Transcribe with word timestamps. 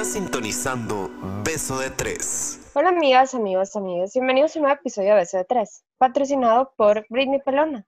Estás 0.00 0.14
sintonizando 0.14 1.10
Beso 1.44 1.78
de 1.78 1.90
Tres. 1.90 2.70
Hola 2.72 2.88
amigas, 2.88 3.34
amigos, 3.34 3.76
amigos. 3.76 4.14
Bienvenidos 4.14 4.56
a 4.56 4.58
un 4.58 4.62
nuevo 4.62 4.80
episodio 4.80 5.10
de 5.10 5.16
Beso 5.16 5.36
de 5.36 5.44
Tres, 5.44 5.84
patrocinado 5.98 6.72
por 6.74 7.04
Britney 7.10 7.42
Pelona. 7.44 7.86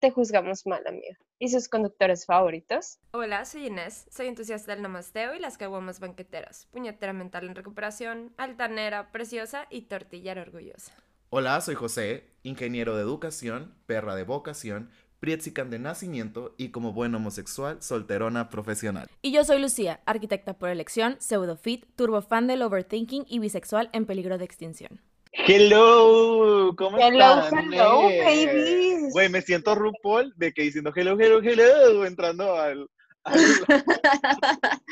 Te 0.00 0.10
juzgamos 0.10 0.66
mal, 0.66 0.84
amiga. 0.88 1.16
¿Y 1.38 1.50
sus 1.50 1.68
conductores 1.68 2.26
favoritos? 2.26 2.98
Hola, 3.12 3.44
soy 3.44 3.68
Inés, 3.68 4.08
soy 4.10 4.26
entusiasta 4.26 4.72
del 4.72 4.82
namasteo 4.82 5.36
y 5.36 5.38
las 5.38 5.56
caguamas 5.56 6.00
banqueteras, 6.00 6.66
puñetera 6.72 7.12
mental 7.12 7.44
en 7.46 7.54
recuperación, 7.54 8.34
altanera, 8.38 9.12
preciosa 9.12 9.68
y 9.70 9.82
tortillera 9.82 10.42
orgullosa. 10.42 10.92
Hola, 11.30 11.60
soy 11.60 11.76
José, 11.76 12.26
ingeniero 12.42 12.96
de 12.96 13.02
educación, 13.02 13.76
perra 13.86 14.16
de 14.16 14.24
vocación, 14.24 14.90
Prietzican 15.26 15.70
de 15.70 15.78
nacimiento 15.78 16.52
y 16.58 16.70
como 16.70 16.92
buen 16.92 17.14
homosexual, 17.14 17.80
solterona 17.80 18.48
profesional. 18.48 19.06
Y 19.22 19.30
yo 19.30 19.44
soy 19.44 19.60
Lucía, 19.60 20.00
arquitecta 20.04 20.54
por 20.54 20.68
elección, 20.68 21.14
pseudofit, 21.20 21.86
turbofan 21.94 22.48
del 22.48 22.60
overthinking 22.62 23.24
y 23.28 23.38
bisexual 23.38 23.88
en 23.92 24.04
peligro 24.04 24.36
de 24.36 24.44
extinción. 24.44 25.00
Hello, 25.30 26.74
¿cómo 26.76 26.98
Hello, 26.98 27.38
están? 27.44 27.72
hello, 27.72 28.08
eh? 28.10 28.20
babies. 28.24 29.12
Güey, 29.12 29.28
me 29.28 29.42
siento 29.42 29.76
RuPaul 29.76 30.34
de 30.36 30.52
que 30.52 30.62
diciendo 30.62 30.90
hello, 30.92 31.16
hello, 31.16 31.40
hello, 31.40 32.04
entrando 32.04 32.56
al, 32.56 32.88
al- 33.22 33.40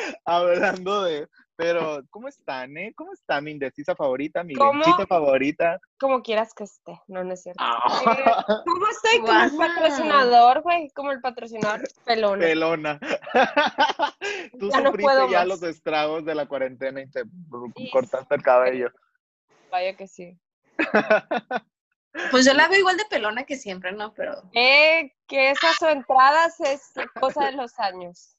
hablando 0.24 1.02
de, 1.04 1.28
pero 1.60 2.02
¿cómo 2.10 2.28
están, 2.28 2.76
eh? 2.78 2.92
¿Cómo 2.96 3.12
está 3.12 3.40
mi 3.40 3.50
indecisa 3.50 3.94
favorita, 3.94 4.42
mi 4.42 4.54
lenchita 4.54 5.06
favorita? 5.06 5.78
Como 5.98 6.22
quieras 6.22 6.54
que 6.54 6.64
esté. 6.64 6.98
No, 7.06 7.22
no 7.22 7.34
es 7.34 7.42
cierto. 7.42 7.62
Ah. 7.62 8.00
Eh, 8.02 8.32
¿Cómo 8.64 8.86
estoy? 8.88 9.20
Como 9.20 9.42
el 9.42 9.56
patrocinador, 9.56 10.62
güey. 10.62 10.90
Como 10.90 11.12
el 11.12 11.20
patrocinador 11.20 11.82
pelona. 12.04 12.40
Pelona. 12.42 13.00
Tú 14.58 14.70
Ya 14.70 14.78
sufriste 14.86 15.30
ya 15.30 15.38
más. 15.40 15.48
los 15.48 15.62
estragos 15.62 16.24
de 16.24 16.34
la 16.34 16.46
cuarentena 16.46 17.02
y 17.02 17.10
te 17.10 17.22
Sí. 17.76 17.90
cortaste 17.90 18.34
el 18.34 18.42
cabello. 18.42 18.90
Vaya 19.70 19.94
que 19.96 20.06
sí. 20.08 20.38
Pues 22.30 22.44
yo 22.44 22.54
la 22.54 22.68
veo 22.68 22.80
igual 22.80 22.96
de 22.96 23.04
pelona 23.08 23.44
que 23.44 23.56
siempre, 23.56 23.92
¿no? 23.92 24.12
Pero 24.14 24.42
Eh, 24.52 25.12
que 25.28 25.50
esas 25.50 25.80
entradas 25.82 26.58
es 26.60 26.92
cosa 27.20 27.46
de 27.46 27.52
los 27.52 27.78
años. 27.78 28.36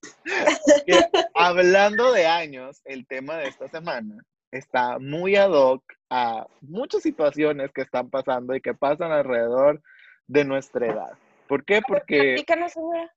que, 0.85 0.99
hablando 1.35 2.11
de 2.11 2.27
años, 2.27 2.81
el 2.85 3.07
tema 3.07 3.37
de 3.37 3.47
esta 3.47 3.69
semana 3.69 4.23
está 4.51 4.99
muy 4.99 5.37
ad 5.37 5.51
hoc 5.51 5.83
a 6.09 6.45
muchas 6.59 7.01
situaciones 7.03 7.71
que 7.73 7.81
están 7.81 8.09
pasando 8.09 8.53
y 8.53 8.61
que 8.61 8.73
pasan 8.73 9.11
alrededor 9.11 9.81
de 10.27 10.43
nuestra 10.43 10.87
edad. 10.87 11.11
¿Por 11.47 11.63
qué? 11.63 11.81
Porque, 11.85 12.33
Platícanos, 12.35 12.73
señora. 12.73 13.13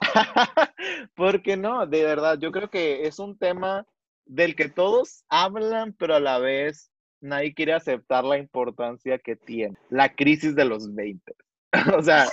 porque 1.14 1.56
no, 1.56 1.86
de 1.86 2.04
verdad, 2.04 2.38
yo 2.38 2.52
creo 2.52 2.70
que 2.70 3.06
es 3.06 3.18
un 3.18 3.38
tema 3.38 3.86
del 4.26 4.54
que 4.54 4.68
todos 4.68 5.24
hablan, 5.28 5.94
pero 5.94 6.14
a 6.14 6.20
la 6.20 6.38
vez 6.38 6.90
nadie 7.20 7.54
quiere 7.54 7.72
aceptar 7.72 8.24
la 8.24 8.38
importancia 8.38 9.18
que 9.18 9.36
tiene. 9.36 9.76
La 9.90 10.14
crisis 10.14 10.54
de 10.54 10.64
los 10.64 10.94
20. 10.94 11.34
o 11.96 12.02
sea, 12.02 12.26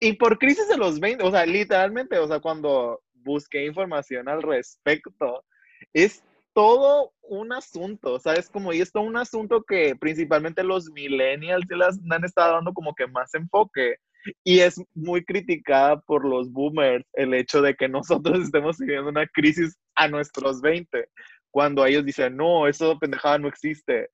y 0.00 0.12
por 0.14 0.38
crisis 0.38 0.68
de 0.68 0.76
los 0.76 1.00
20, 1.00 1.24
o 1.24 1.30
sea, 1.30 1.44
literalmente, 1.46 2.18
o 2.18 2.28
sea, 2.28 2.40
cuando 2.40 3.00
busqué 3.14 3.66
información 3.66 4.28
al 4.28 4.42
respecto, 4.42 5.44
es 5.92 6.22
todo 6.54 7.12
un 7.22 7.52
asunto, 7.52 8.14
o 8.14 8.18
sea, 8.18 8.34
es 8.34 8.48
como, 8.48 8.72
y 8.72 8.80
es 8.80 8.90
todo 8.90 9.04
un 9.04 9.16
asunto 9.16 9.62
que 9.62 9.94
principalmente 9.94 10.64
los 10.64 10.90
millennials 10.90 11.66
se 11.68 11.76
las 11.76 11.98
han 12.10 12.24
estado 12.24 12.54
dando 12.54 12.72
como 12.72 12.94
que 12.94 13.06
más 13.06 13.34
enfoque. 13.34 13.96
Y 14.44 14.60
es 14.60 14.82
muy 14.94 15.24
criticada 15.24 16.00
por 16.00 16.24
los 16.24 16.50
boomers 16.50 17.06
el 17.12 17.32
hecho 17.34 17.62
de 17.62 17.74
que 17.74 17.88
nosotros 17.88 18.40
estemos 18.42 18.78
viviendo 18.78 19.08
una 19.08 19.26
crisis 19.26 19.76
a 19.94 20.08
nuestros 20.08 20.60
20, 20.60 21.08
cuando 21.50 21.84
ellos 21.84 22.04
dicen, 22.04 22.36
no, 22.36 22.66
eso 22.66 22.98
pendejada 22.98 23.38
no 23.38 23.48
existe. 23.48 24.10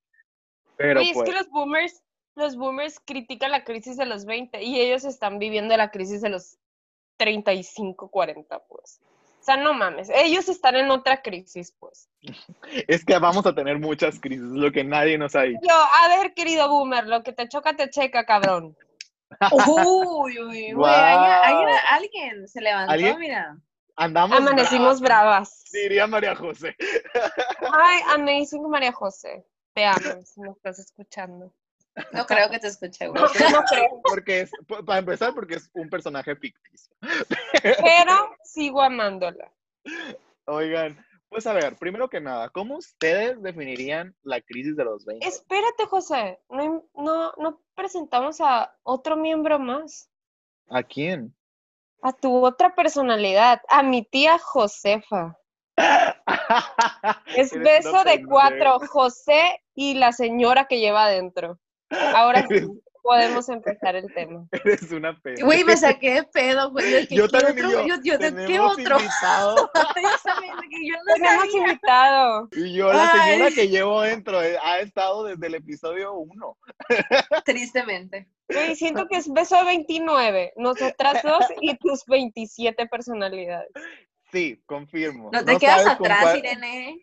Pero 0.77 1.01
Oye, 1.01 1.13
pues, 1.15 1.29
es 1.29 1.35
que 1.35 1.41
los 1.41 1.51
boomers, 1.51 2.03
los 2.35 2.57
boomers 2.57 3.01
critican 3.01 3.51
la 3.51 3.65
crisis 3.65 3.97
de 3.97 4.07
los 4.07 4.25
20 4.25 4.63
y 4.63 4.81
ellos 4.81 5.05
están 5.05 5.39
viviendo 5.39 5.77
la 5.77 5.91
crisis 5.91 6.21
de 6.21 6.31
los 6.31 6.59
35, 7.17 8.09
40, 8.09 8.59
pues. 8.67 9.01
O 9.41 9.45
sea, 9.45 9.59
no 9.59 9.75
mames, 9.75 10.11
ellos 10.15 10.49
están 10.49 10.75
en 10.77 10.91
otra 10.91 11.21
crisis, 11.21 11.75
pues. 11.79 12.09
es 12.89 13.05
que 13.05 13.19
vamos 13.19 13.45
a 13.45 13.55
tener 13.55 13.79
muchas 13.79 14.19
crisis, 14.19 14.41
lo 14.43 14.73
que 14.73 14.85
nadie 14.85 15.19
nos 15.19 15.37
ha 15.37 15.43
dicho. 15.43 15.61
Yo, 15.63 15.75
a 15.75 16.17
ver, 16.17 16.33
querido 16.33 16.69
boomer, 16.69 17.07
lo 17.07 17.23
que 17.23 17.35
te 17.35 17.47
choca, 17.49 17.77
te 17.77 17.91
checa, 17.91 18.25
cabrón. 18.25 18.77
Uy, 19.67 20.39
uy, 20.39 20.73
Guau. 20.73 20.95
alguien 21.91 22.49
se 22.49 22.61
levantó, 22.61 22.93
¿Alguien? 22.93 23.19
mira. 23.19 23.59
Andamos 23.97 24.39
Amanecimos 24.39 25.01
bravas, 25.01 25.63
bravas. 25.63 25.65
diría 25.73 26.07
María 26.07 26.35
José. 26.35 26.77
Ay, 27.73 28.01
amazing 28.15 28.69
María 28.69 28.93
José. 28.93 29.47
Te 29.73 29.85
amo, 29.85 30.23
si 30.25 30.41
me 30.41 30.51
estás 30.51 30.79
escuchando. 30.79 31.53
No 32.13 32.27
creo 32.27 32.51
que 32.51 32.59
te 32.59 32.67
escuche, 32.69 33.07
güey. 33.07 33.23
No, 33.23 33.29
no 33.51 33.63
creo, 33.65 34.01
Porque 34.03 34.41
es, 34.43 34.51
para 34.85 34.99
empezar, 34.99 35.33
porque 35.33 35.55
es 35.55 35.71
un 35.75 35.89
personaje 35.89 36.35
ficticio. 36.35 36.93
pero 37.61 38.35
sigo 38.43 38.83
amándola. 38.83 39.53
Oigan, 40.47 40.99
pues 41.29 41.47
a 41.47 41.53
ver, 41.53 41.77
primero 41.77 42.09
que 42.09 42.21
nada, 42.21 42.49
¿cómo 42.51 42.77
ustedes 42.77 43.41
definirían 43.43 44.15
la 44.23 44.41
crisis 44.41 44.77
de 44.77 44.85
los 44.85 45.05
20? 45.05 45.27
Espérate, 45.27 45.87
José, 45.87 46.41
no, 46.49 46.85
no, 46.95 47.33
no 47.37 47.61
presentamos 47.75 48.41
a 48.41 48.77
otro 48.83 49.17
miembro 49.17 49.59
más. 49.59 50.11
¿A 50.71 50.83
quién? 50.83 51.35
A 52.05 52.13
tu 52.13 52.45
otra 52.45 52.75
personalidad, 52.75 53.63
a 53.67 53.83
mi 53.83 54.05
tía 54.05 54.39
Josefa. 54.39 55.39
Es 57.35 57.51
beso 57.59 58.05
de 58.05 58.23
cuatro, 58.27 58.79
José 58.89 59.63
y 59.75 59.95
la 59.95 60.13
señora 60.13 60.67
que 60.67 60.81
lleva 60.81 61.07
adentro. 61.07 61.59
Ahora 62.15 62.47
sí, 62.47 62.61
podemos 63.05 63.49
empezar 63.51 63.95
el 63.97 64.13
tema. 64.15 64.47
eres 64.65 64.91
una 64.91 65.17
pena. 65.21 65.45
Güey, 65.45 65.63
me 65.63 65.77
saqué 65.77 66.15
de 66.15 66.23
pedo, 66.25 66.71
güey. 66.71 67.07
Yo 67.09 67.29
¿qué 67.29 67.39
también, 67.39 67.67
otro? 67.67 67.87
yo, 67.87 67.97
Yo, 67.97 68.03
yo, 68.03 68.19
¿de 68.19 68.31
qué 68.31 68.33
tenemos 68.33 68.73
otro? 68.73 68.99
invitado. 68.99 69.57
Yo 70.87 70.95
no 71.07 71.15
Tenemos 71.15 71.55
invitado. 71.55 72.49
Y 72.53 72.75
yo, 72.75 72.93
la 72.93 73.11
señora 73.13 73.47
Ay. 73.47 73.55
que 73.55 73.69
llevo 73.69 74.01
dentro, 74.03 74.43
eh, 74.43 74.57
ha 74.63 74.81
estado 74.81 75.25
desde 75.25 75.47
el 75.47 75.55
episodio 75.55 76.15
1. 76.15 76.59
Tristemente. 77.45 78.29
Güey, 78.49 78.75
siento 78.75 79.07
que 79.07 79.19
es 79.19 79.31
beso 79.33 79.57
de 79.57 79.65
29, 79.65 80.55
nosotras 80.57 81.23
dos 81.23 81.45
y 81.61 81.77
tus 81.77 82.05
27 82.07 82.87
personalidades. 82.87 83.71
Sí, 84.33 84.61
confirmo. 84.67 85.31
No 85.33 85.45
te 85.45 85.57
quedas 85.59 85.83
sabes 85.83 85.99
con 85.99 86.07
atrás, 86.07 86.23
cuál- 86.23 86.39
Irene. 86.39 87.01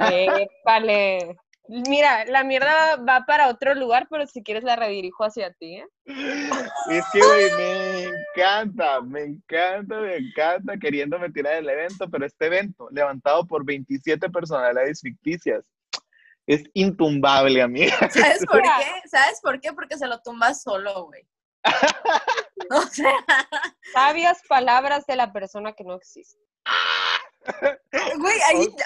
Épale. 0.00 1.36
Mira, 1.68 2.24
la 2.26 2.44
mierda 2.44 2.96
va 2.96 3.24
para 3.26 3.48
otro 3.48 3.74
lugar, 3.74 4.06
pero 4.08 4.26
si 4.26 4.42
quieres 4.42 4.62
la 4.62 4.76
redirijo 4.76 5.24
hacia 5.24 5.52
ti, 5.52 5.76
¿eh? 5.76 5.86
Es 6.90 7.04
que, 7.12 7.18
güey, 7.20 7.50
me 7.56 8.04
encanta, 8.04 9.00
me 9.00 9.22
encanta, 9.22 10.00
me 10.00 10.16
encanta 10.16 10.76
queriéndome 10.76 11.30
tirar 11.30 11.56
del 11.56 11.68
evento, 11.68 12.08
pero 12.08 12.24
este 12.24 12.46
evento, 12.46 12.88
levantado 12.90 13.46
por 13.46 13.64
27 13.64 14.30
personalidades 14.30 15.00
ficticias, 15.00 15.64
es 16.46 16.62
intumbable, 16.74 17.60
amiga. 17.60 17.96
¿Sabes 18.10 18.46
por 18.46 18.62
qué? 18.62 19.08
¿Sabes 19.08 19.40
por 19.42 19.60
qué? 19.60 19.72
Porque 19.72 19.98
se 19.98 20.06
lo 20.06 20.20
tumbas 20.20 20.62
solo, 20.62 21.06
güey. 21.06 21.26
O 22.68 22.82
sea, 22.82 23.12
Sabias 23.92 24.42
palabras 24.48 25.06
de 25.06 25.14
la 25.14 25.32
persona 25.32 25.72
que 25.74 25.84
no 25.84 25.94
existe. 25.94 26.40
Güey, 28.18 28.36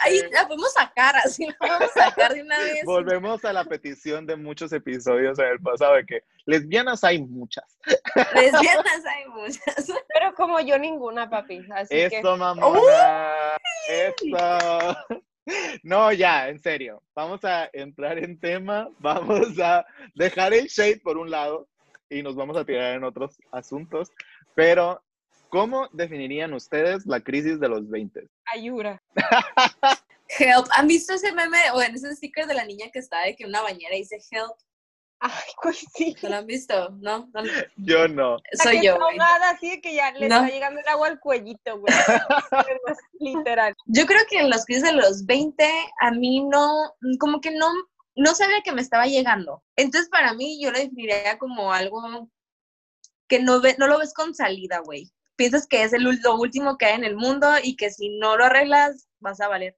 ahí, 0.03 0.23
la 0.33 0.47
podemos 0.47 0.73
sacar, 0.73 1.17
así 1.17 1.47
la 1.47 1.55
podemos 1.59 1.91
sacar 1.93 2.35
de 2.35 2.43
una 2.43 2.59
vez. 2.63 2.85
Volvemos 2.85 3.45
a 3.45 3.53
la 3.53 3.65
petición 3.65 4.27
de 4.27 4.37
muchos 4.37 4.73
episodios 4.73 5.39
en 5.39 5.47
el 5.47 5.61
pasado 5.61 5.95
de 5.95 6.07
que 6.07 6.25
lesbianas 6.47 7.05
hay 7.05 7.23
muchas. 7.23 7.79
Lesbianas 8.35 9.05
hay 9.07 9.27
muchas. 9.29 9.93
Pero 10.09 10.35
como 10.35 10.61
yo 10.61 10.79
ninguna, 10.79 11.29
papi. 11.29 11.67
Así 11.75 11.95
que 11.95 12.19
Eso, 12.19 12.37
mamona. 12.37 13.57
Eso. 13.89 14.97
No, 15.83 16.13
ya, 16.13 16.49
en 16.49 16.59
serio. 16.59 17.03
Vamos 17.15 17.45
a 17.45 17.69
entrar 17.73 18.19
en 18.19 18.39
tema. 18.39 18.89
Vamos 18.99 19.59
a 19.59 19.85
dejar 20.15 20.55
el 20.55 20.67
shade 20.67 21.01
por 21.01 21.17
un 21.19 21.31
lado 21.31 21.69
y 22.09 22.23
nos 22.23 22.35
vamos 22.35 22.57
a 22.57 22.65
tirar 22.65 22.95
en 22.95 23.05
otros 23.05 23.39
asuntos. 23.53 24.11
Pero, 24.55 25.03
¿cómo 25.51 25.89
definirían 25.93 26.53
ustedes 26.55 27.05
la 27.07 27.21
crisis 27.21 27.61
de 27.61 27.69
los 27.69 27.89
20? 27.89 28.29
ayura. 28.53 29.03
Help. 30.39 30.67
¿Han 30.77 30.87
visto 30.87 31.13
ese 31.15 31.33
meme 31.33 31.59
o 31.75 31.83
en 31.83 31.95
ese 31.95 32.15
sticker 32.15 32.47
de 32.47 32.55
la 32.55 32.65
niña 32.65 32.87
que 32.93 33.01
está 33.01 33.23
de 33.23 33.35
que 33.37 33.45
una 33.47 33.63
bañera 33.63 33.97
dice 33.97 34.19
help? 34.31 34.53
Ay, 35.23 35.75
sí. 35.95 36.17
¿No 36.23 36.29
lo 36.31 36.37
han 36.37 36.47
visto? 36.47 36.91
No, 37.01 37.29
Yo 37.77 38.09
no. 38.09 38.39
soy 38.55 38.77
La 38.77 38.81
que 38.81 38.87
yo, 38.87 38.93
está 38.95 39.05
ahogada, 39.05 39.51
así 39.51 39.71
de 39.71 39.81
que 39.83 39.95
ya 39.95 40.13
le 40.13 40.29
No. 40.29 40.37
está 40.37 40.49
llegando 40.49 40.81
el 40.81 40.89
agua 40.89 41.09
al 41.09 41.21
cuellito, 41.21 41.79
güey. 41.79 41.93
Literal. 43.19 43.75
Yo 43.87 44.07
creo 44.07 44.23
que 44.31 44.39
en 44.39 44.49
los 44.51 44.65
crisis 44.65 44.85
de 44.85 44.93
los 44.93 45.27
20, 45.27 45.63
a 46.01 46.11
mí 46.13 46.41
no, 46.45 46.95
como 47.19 47.41
que 47.41 47.51
no, 47.51 47.69
no 48.17 48.35
sabía 48.35 48.63
que 48.65 48.73
me 48.73 48.81
estaba 48.81 49.07
llegando. 49.07 49.63
Entonces, 49.77 50.09
para 50.09 50.33
mí, 50.33 50.59
yo 50.63 50.71
lo 50.71 50.79
definiría 50.79 51.37
como 51.39 51.73
algo 51.73 52.29
que 53.29 53.41
no, 53.41 53.61
ve, 53.61 53.77
no 53.79 53.89
lo 53.89 53.99
ves 53.99 54.15
con 54.15 54.35
salida, 54.35 54.79
güey. 54.79 55.11
Piensas 55.41 55.67
que 55.67 55.83
es 55.83 55.95
el, 55.95 56.03
lo 56.03 56.37
último 56.37 56.77
que 56.77 56.85
hay 56.85 56.97
en 56.97 57.05
el 57.05 57.17
mundo 57.17 57.49
y 57.63 57.75
que 57.75 57.89
si 57.89 58.19
no 58.19 58.37
lo 58.37 58.45
arreglas, 58.45 59.09
vas 59.21 59.41
a 59.41 59.49
valer 59.49 59.75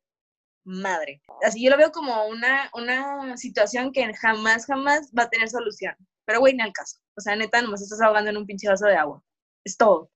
madre. 0.64 1.23
Así 1.47 1.62
yo 1.62 1.70
lo 1.70 1.76
veo 1.76 1.93
como 1.93 2.26
una, 2.26 2.69
una 2.75 3.37
situación 3.37 3.93
que 3.93 4.12
jamás, 4.12 4.67
jamás 4.67 5.12
va 5.17 5.23
a 5.23 5.31
tener 5.31 5.49
solución. 5.49 5.94
Pero 6.25 6.41
güey, 6.41 6.55
ni 6.55 6.62
al 6.62 6.73
caso. 6.73 6.99
O 7.17 7.20
sea, 7.20 7.37
neta, 7.37 7.62
nomás 7.62 7.81
estás 7.81 8.00
ahogando 8.00 8.29
en 8.31 8.38
un 8.38 8.47
pinche 8.47 8.67
vaso 8.67 8.87
de 8.87 8.97
agua. 8.97 9.23
Es 9.62 9.76
todo. 9.76 10.11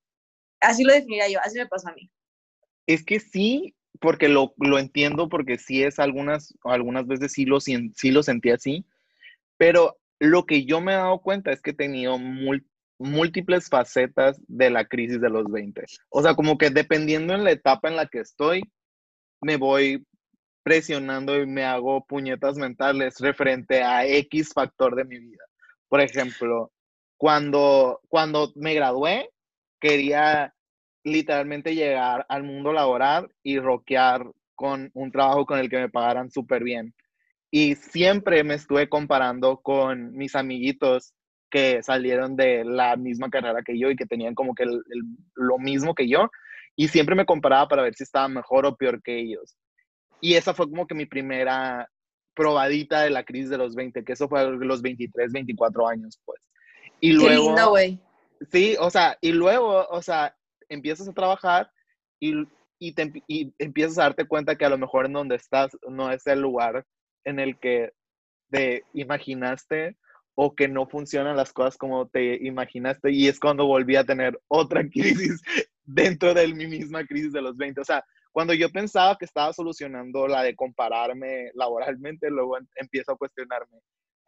Así 0.60 0.82
lo 0.82 0.92
definiría 0.92 1.28
yo, 1.28 1.38
así 1.40 1.56
me 1.56 1.68
pasó 1.68 1.90
a 1.90 1.92
mí. 1.92 2.10
Es 2.88 3.04
que 3.04 3.20
sí, 3.20 3.76
porque 4.00 4.28
lo, 4.28 4.52
lo 4.56 4.80
entiendo, 4.80 5.28
porque 5.28 5.58
sí 5.58 5.84
es 5.84 6.00
algunas, 6.00 6.54
algunas 6.64 7.06
veces 7.06 7.30
sí 7.30 7.44
lo, 7.44 7.60
sí 7.60 8.10
lo 8.10 8.24
sentí 8.24 8.50
así, 8.50 8.84
pero 9.56 9.96
lo 10.18 10.44
que 10.44 10.64
yo 10.64 10.80
me 10.80 10.94
he 10.94 10.96
dado 10.96 11.20
cuenta 11.20 11.52
es 11.52 11.62
que 11.62 11.70
he 11.70 11.74
tenido 11.74 12.18
mul- 12.18 12.66
múltiples 12.98 13.68
facetas 13.68 14.40
de 14.48 14.70
la 14.70 14.84
crisis 14.84 15.20
de 15.20 15.30
los 15.30 15.44
20. 15.50 15.84
O 16.10 16.22
sea, 16.22 16.34
como 16.34 16.58
que 16.58 16.70
dependiendo 16.70 17.34
en 17.34 17.44
la 17.44 17.50
etapa 17.50 17.88
en 17.88 17.96
la 17.96 18.06
que 18.06 18.20
estoy, 18.20 18.62
me 19.40 19.56
voy 19.56 20.04
presionando 20.62 21.40
y 21.40 21.46
me 21.46 21.64
hago 21.64 22.04
puñetas 22.04 22.56
mentales 22.56 23.20
referente 23.20 23.82
a 23.82 24.06
X 24.06 24.52
factor 24.52 24.96
de 24.96 25.04
mi 25.04 25.18
vida. 25.18 25.44
Por 25.88 26.00
ejemplo, 26.00 26.72
cuando, 27.16 28.00
cuando 28.08 28.52
me 28.56 28.74
gradué, 28.74 29.30
quería 29.80 30.52
literalmente 31.04 31.74
llegar 31.74 32.26
al 32.28 32.42
mundo 32.42 32.72
laboral 32.72 33.30
y 33.42 33.60
rockear 33.60 34.26
con 34.56 34.90
un 34.94 35.12
trabajo 35.12 35.46
con 35.46 35.60
el 35.60 35.70
que 35.70 35.78
me 35.78 35.88
pagaran 35.88 36.30
súper 36.30 36.64
bien. 36.64 36.94
Y 37.50 37.76
siempre 37.76 38.42
me 38.42 38.54
estuve 38.54 38.88
comparando 38.88 39.58
con 39.58 40.12
mis 40.16 40.34
amiguitos 40.34 41.14
que 41.50 41.82
salieron 41.82 42.36
de 42.36 42.64
la 42.64 42.96
misma 42.96 43.30
carrera 43.30 43.62
que 43.64 43.78
yo 43.78 43.90
y 43.90 43.96
que 43.96 44.06
tenían 44.06 44.34
como 44.34 44.54
que 44.54 44.64
el- 44.64 44.82
el- 44.90 45.02
lo 45.34 45.58
mismo 45.58 45.94
que 45.94 46.08
yo. 46.08 46.28
Y 46.76 46.88
siempre 46.88 47.14
me 47.14 47.24
comparaba 47.26 47.68
para 47.68 47.82
ver 47.82 47.94
si 47.94 48.02
estaba 48.04 48.28
mejor 48.28 48.66
o 48.66 48.76
peor 48.76 49.02
que 49.02 49.18
ellos. 49.18 49.56
Y 50.20 50.34
esa 50.34 50.54
fue 50.54 50.68
como 50.68 50.86
que 50.86 50.94
mi 50.94 51.06
primera 51.06 51.88
probadita 52.34 53.00
de 53.02 53.10
la 53.10 53.24
crisis 53.24 53.48
de 53.50 53.58
los 53.58 53.74
20, 53.74 54.04
que 54.04 54.12
eso 54.12 54.28
fue 54.28 54.44
los 54.58 54.82
23, 54.82 55.32
24 55.32 55.88
años, 55.88 56.20
pues. 56.24 56.40
Y 57.00 57.10
Qué 57.10 57.14
luego... 57.16 57.46
lindo, 57.46 57.70
güey. 57.70 57.98
Sí, 58.52 58.76
o 58.78 58.90
sea, 58.90 59.16
y 59.22 59.32
luego, 59.32 59.86
o 59.88 60.02
sea, 60.02 60.36
empiezas 60.68 61.08
a 61.08 61.14
trabajar 61.14 61.70
y, 62.20 62.34
y, 62.78 62.92
te 62.92 63.10
y 63.26 63.54
empiezas 63.58 63.96
a 63.98 64.02
darte 64.02 64.26
cuenta 64.26 64.56
que 64.56 64.66
a 64.66 64.68
lo 64.70 64.76
mejor 64.76 65.06
en 65.06 65.14
donde 65.14 65.36
estás 65.36 65.70
no 65.88 66.10
es 66.10 66.26
el 66.26 66.40
lugar 66.40 66.84
en 67.24 67.38
el 67.40 67.58
que 67.58 67.92
te 68.50 68.84
imaginaste 68.92 69.96
o 70.36 70.54
que 70.54 70.68
no 70.68 70.86
funcionan 70.86 71.36
las 71.36 71.52
cosas 71.52 71.76
como 71.76 72.08
te 72.08 72.46
imaginaste 72.46 73.10
y 73.10 73.26
es 73.26 73.40
cuando 73.40 73.66
volví 73.66 73.96
a 73.96 74.04
tener 74.04 74.38
otra 74.48 74.86
crisis 74.90 75.42
dentro 75.82 76.34
de 76.34 76.46
mi 76.48 76.66
misma 76.66 77.04
crisis 77.04 77.32
de 77.32 77.42
los 77.42 77.56
20. 77.56 77.80
O 77.80 77.84
sea, 77.84 78.04
cuando 78.32 78.52
yo 78.52 78.68
pensaba 78.70 79.16
que 79.16 79.24
estaba 79.24 79.52
solucionando 79.54 80.28
la 80.28 80.42
de 80.42 80.54
compararme 80.54 81.50
laboralmente, 81.54 82.30
luego 82.30 82.58
em- 82.58 82.66
empiezo 82.76 83.12
a 83.12 83.16
cuestionarme, 83.16 83.78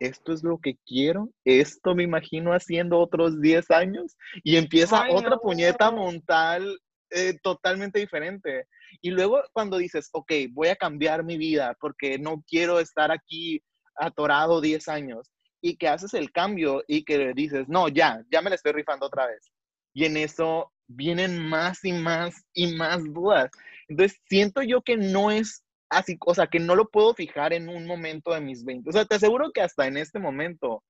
¿esto 0.01 0.33
es 0.33 0.43
lo 0.43 0.59
que 0.59 0.79
quiero? 0.87 1.29
¿Esto 1.45 1.95
me 1.95 2.05
imagino 2.05 2.53
haciendo 2.53 2.99
otros 2.99 3.39
10 3.43 3.71
años? 3.71 4.17
Y 4.43 4.57
empieza 4.57 5.03
Ay, 5.03 5.13
otra 5.15 5.33
no. 5.33 5.41
puñeta 5.41 5.91
montal 5.91 6.81
eh, 7.11 7.39
totalmente 7.43 7.99
diferente. 8.01 8.67
Y 9.03 9.11
luego 9.11 9.43
cuando 9.53 9.77
dices, 9.77 10.09
ok, 10.13 10.33
voy 10.53 10.69
a 10.69 10.77
cambiar 10.77 11.23
mi 11.23 11.37
vida 11.37 11.77
porque 11.79 12.19
no 12.19 12.43
quiero 12.49 12.81
estar 12.81 13.11
aquí 13.11 13.63
atorado 13.95 14.63
10 14.63 14.89
años 14.89 15.31
y 15.61 15.77
que 15.77 15.89
haces 15.89 16.15
el 16.15 16.31
cambio 16.33 16.83
y 16.87 17.05
que 17.05 17.33
dices, 17.35 17.69
no, 17.69 17.89
ya, 17.89 18.23
ya 18.31 18.43
me 18.43 18.51
la 18.51 18.57
estoy 18.57 18.73
rifando 18.73 19.07
otra 19.07 19.27
vez. 19.27 19.51
Y 19.95 20.05
en 20.05 20.17
eso 20.17 20.73
vienen 20.87 21.39
más 21.39 21.85
y 21.85 21.93
más 21.93 22.35
y 22.55 22.75
más 22.77 23.03
dudas. 23.13 23.51
Entonces, 23.89 24.19
siento 24.29 24.63
yo 24.63 24.83
que 24.83 24.97
no 24.97 25.31
es 25.31 25.65
así, 25.91 26.17
o 26.27 26.35
sea, 26.35 26.47
que 26.47 26.61
no 26.61 26.75
lo 26.77 26.89
puedo 26.89 27.15
fijar 27.15 27.53
en 27.53 27.69
un 27.69 27.87
momento 27.87 28.33
de 28.33 28.41
mis 28.41 28.65
20. 28.65 28.89
O 28.89 28.93
sea, 28.93 29.05
te 29.05 29.17
aseguro 29.17 29.51
que 29.53 29.63
hasta 29.63 29.87
en 29.87 29.97
este 29.97 30.19
momento 30.19 30.83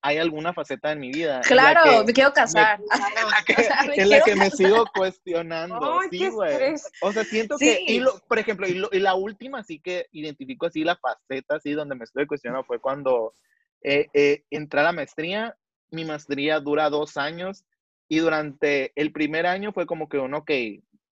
hay 0.00 0.16
alguna 0.18 0.52
faceta 0.54 0.92
en 0.92 1.00
mi 1.00 1.10
vida. 1.10 1.34
en 1.48 1.56
la 1.56 1.72
Claro, 1.72 1.82
que- 2.00 2.06
me 2.06 2.12
quiero 2.12 2.32
casar. 2.32 2.78
en 3.16 3.30
la 3.30 3.42
que, 3.44 3.52
O 3.58 3.64
sea, 3.64 3.82
me 3.84 3.94
en 3.96 4.08
la 4.10 4.20
que 4.22 4.36
me 4.36 4.50
sigo 4.50 4.84
cuestionando. 4.94 6.00
Ay, 6.00 6.08
sí, 6.10 6.28
güey. 6.28 6.74
O 7.02 7.12
sea, 7.12 7.24
siento 7.24 7.56
que, 7.58 7.76
Sí. 7.76 7.84
y 7.88 8.00
lo- 8.00 8.18
por 8.28 8.38
ejemplo, 8.38 8.66
y, 8.68 8.74
lo- 8.74 8.88
y 8.92 9.00
la 9.00 9.14
última 9.14 9.62
sí 9.64 9.80
que 9.80 10.06
identifico 10.12 10.66
así 10.66 10.84
la 10.84 10.96
faceta 10.96 11.56
así 11.56 11.72
donde 11.72 11.94
me 11.96 12.04
estoy 12.04 12.26
cuestionando 12.26 12.64
fue 12.64 12.80
cuando 12.80 13.34
eh, 13.82 14.08
eh, 14.14 14.44
a 14.50 14.82
la 14.82 14.92
maestría. 14.92 15.56
Mi 15.90 16.04
maestría 16.04 16.60
dura 16.60 16.90
dos 16.90 17.16
años 17.16 17.64
y 18.08 18.18
durante 18.18 18.92
el 18.94 19.12
primer 19.12 19.46
año 19.46 19.72
fue 19.72 19.86
como 19.86 20.08
que 20.08 20.18
un, 20.18 20.34
ok, 20.34 20.50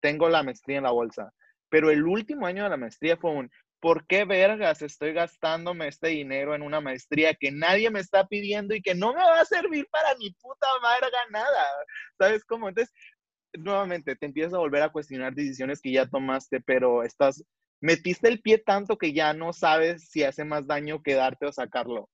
tengo 0.01 0.29
la 0.29 0.43
maestría 0.43 0.79
en 0.79 0.85
la 0.85 0.91
bolsa. 0.91 1.33
Pero 1.69 1.91
el 1.91 2.05
último 2.05 2.47
año 2.47 2.65
de 2.65 2.71
la 2.71 2.77
maestría 2.77 3.17
fue 3.17 3.33
un, 3.33 3.51
¿por 3.81 4.07
qué 4.07 4.25
vergas 4.25 4.83
estoy 4.83 5.13
gastándome 5.13 5.89
este 5.89 6.09
dinero 6.09 6.55
en 6.55 6.63
una 6.63 6.81
maestría 6.81 7.35
que 7.35 7.51
nadie 7.53 7.91
me 7.91 8.01
está 8.01 8.27
pidiendo 8.27 8.75
y 8.75 8.83
que 8.83 8.95
no 8.95 9.13
me 9.13 9.21
va 9.21 9.41
a 9.41 9.45
servir 9.45 9.87
para 9.91 10.15
ni 10.19 10.31
puta 10.33 10.67
verga 10.83 11.19
nada? 11.31 11.65
¿Sabes 12.19 12.45
cómo? 12.45 12.69
Entonces, 12.69 12.95
nuevamente, 13.53 14.17
te 14.17 14.27
empiezas 14.27 14.55
a 14.55 14.59
volver 14.59 14.83
a 14.83 14.91
cuestionar 14.91 15.35
decisiones 15.35 15.81
que 15.81 15.93
ya 15.93 16.07
tomaste, 16.07 16.61
pero 16.61 17.03
estás, 17.03 17.45
metiste 17.81 18.29
el 18.29 18.41
pie 18.41 18.59
tanto 18.59 18.97
que 18.99 19.13
ya 19.13 19.35
no 19.35 19.53
sabes 19.53 20.09
si 20.09 20.23
hace 20.23 20.45
más 20.45 20.67
daño 20.67 21.03
quedarte 21.03 21.47
o 21.47 21.53
sacarlo. 21.53 22.09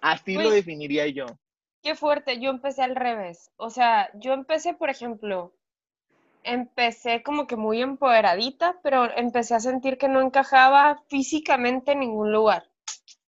Así 0.00 0.34
lo 0.34 0.50
definiría 0.50 1.06
yo. 1.08 1.26
Qué 1.82 1.94
fuerte, 1.94 2.40
yo 2.40 2.50
empecé 2.50 2.82
al 2.82 2.96
revés. 2.96 3.50
O 3.56 3.70
sea, 3.70 4.10
yo 4.14 4.32
empecé, 4.32 4.74
por 4.74 4.90
ejemplo, 4.90 5.52
empecé 6.42 7.22
como 7.22 7.46
que 7.46 7.56
muy 7.56 7.82
empoderadita, 7.82 8.78
pero 8.82 9.10
empecé 9.16 9.54
a 9.54 9.60
sentir 9.60 9.98
que 9.98 10.08
no 10.08 10.20
encajaba 10.20 11.02
físicamente 11.08 11.92
en 11.92 12.00
ningún 12.00 12.32
lugar. 12.32 12.68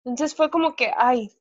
Entonces 0.04 0.36
fue 0.36 0.50
como 0.50 0.76
que, 0.76 0.92
ay, 0.98 1.32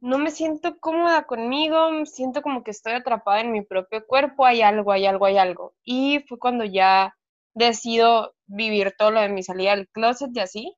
no 0.00 0.18
me 0.18 0.30
siento 0.30 0.78
cómoda 0.78 1.24
conmigo, 1.24 2.04
siento 2.06 2.42
como 2.42 2.64
que 2.64 2.72
estoy 2.72 2.94
atrapada 2.94 3.40
en 3.40 3.52
mi 3.52 3.62
propio 3.62 4.04
cuerpo, 4.06 4.44
hay 4.44 4.62
algo, 4.62 4.92
hay 4.92 5.06
algo, 5.06 5.26
hay 5.26 5.38
algo. 5.38 5.74
Y 5.84 6.20
fue 6.28 6.38
cuando 6.38 6.64
ya 6.64 7.16
decido 7.54 8.34
vivir 8.46 8.94
todo 8.96 9.10
lo 9.10 9.20
de 9.20 9.28
mi 9.28 9.42
salida 9.42 9.76
del 9.76 9.88
closet 9.88 10.30
y 10.34 10.40
así. 10.40 10.76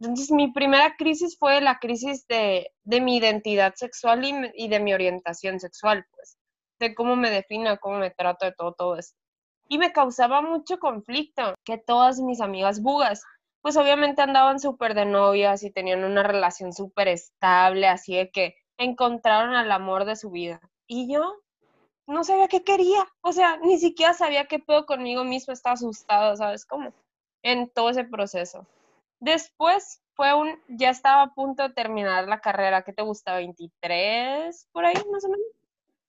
Entonces, 0.00 0.30
mi 0.30 0.52
primera 0.52 0.96
crisis 0.96 1.36
fue 1.38 1.60
la 1.60 1.78
crisis 1.78 2.26
de, 2.26 2.70
de 2.84 3.00
mi 3.00 3.16
identidad 3.16 3.74
sexual 3.76 4.24
y, 4.24 4.34
y 4.54 4.68
de 4.68 4.80
mi 4.80 4.92
orientación 4.92 5.60
sexual, 5.60 6.04
pues, 6.10 6.36
de 6.80 6.94
cómo 6.94 7.16
me 7.16 7.30
defino, 7.30 7.78
cómo 7.80 7.98
me 7.98 8.10
trato 8.10 8.46
de 8.46 8.52
todo, 8.52 8.72
todo 8.72 8.96
esto. 8.96 9.16
Y 9.68 9.78
me 9.78 9.92
causaba 9.92 10.42
mucho 10.42 10.78
conflicto 10.78 11.54
que 11.64 11.78
todas 11.78 12.20
mis 12.20 12.40
amigas 12.40 12.82
bugas, 12.82 13.22
pues 13.62 13.76
obviamente 13.76 14.20
andaban 14.20 14.60
súper 14.60 14.94
de 14.94 15.06
novias 15.06 15.62
y 15.62 15.70
tenían 15.70 16.04
una 16.04 16.22
relación 16.22 16.72
súper 16.72 17.08
estable, 17.08 17.86
así 17.86 18.14
de 18.14 18.30
que 18.30 18.56
encontraron 18.76 19.54
al 19.54 19.72
amor 19.72 20.04
de 20.04 20.16
su 20.16 20.30
vida. 20.30 20.60
Y 20.86 21.10
yo 21.10 21.40
no 22.06 22.24
sabía 22.24 22.48
qué 22.48 22.62
quería, 22.62 23.06
o 23.22 23.32
sea, 23.32 23.56
ni 23.58 23.78
siquiera 23.78 24.12
sabía 24.12 24.46
qué 24.46 24.58
pedo 24.58 24.84
conmigo 24.84 25.24
mismo, 25.24 25.52
estaba 25.54 25.74
asustada, 25.74 26.36
¿sabes 26.36 26.66
cómo? 26.66 26.92
En 27.42 27.70
todo 27.70 27.90
ese 27.90 28.04
proceso. 28.04 28.66
Después 29.24 30.02
fue 30.12 30.34
un, 30.34 30.60
ya 30.68 30.90
estaba 30.90 31.22
a 31.22 31.32
punto 31.32 31.62
de 31.62 31.72
terminar 31.72 32.28
la 32.28 32.40
carrera, 32.40 32.82
¿qué 32.82 32.92
te 32.92 33.02
gusta? 33.02 33.34
23, 33.36 34.68
por 34.70 34.84
ahí 34.84 34.94
más 35.10 35.24
o 35.24 35.28
menos. 35.28 35.46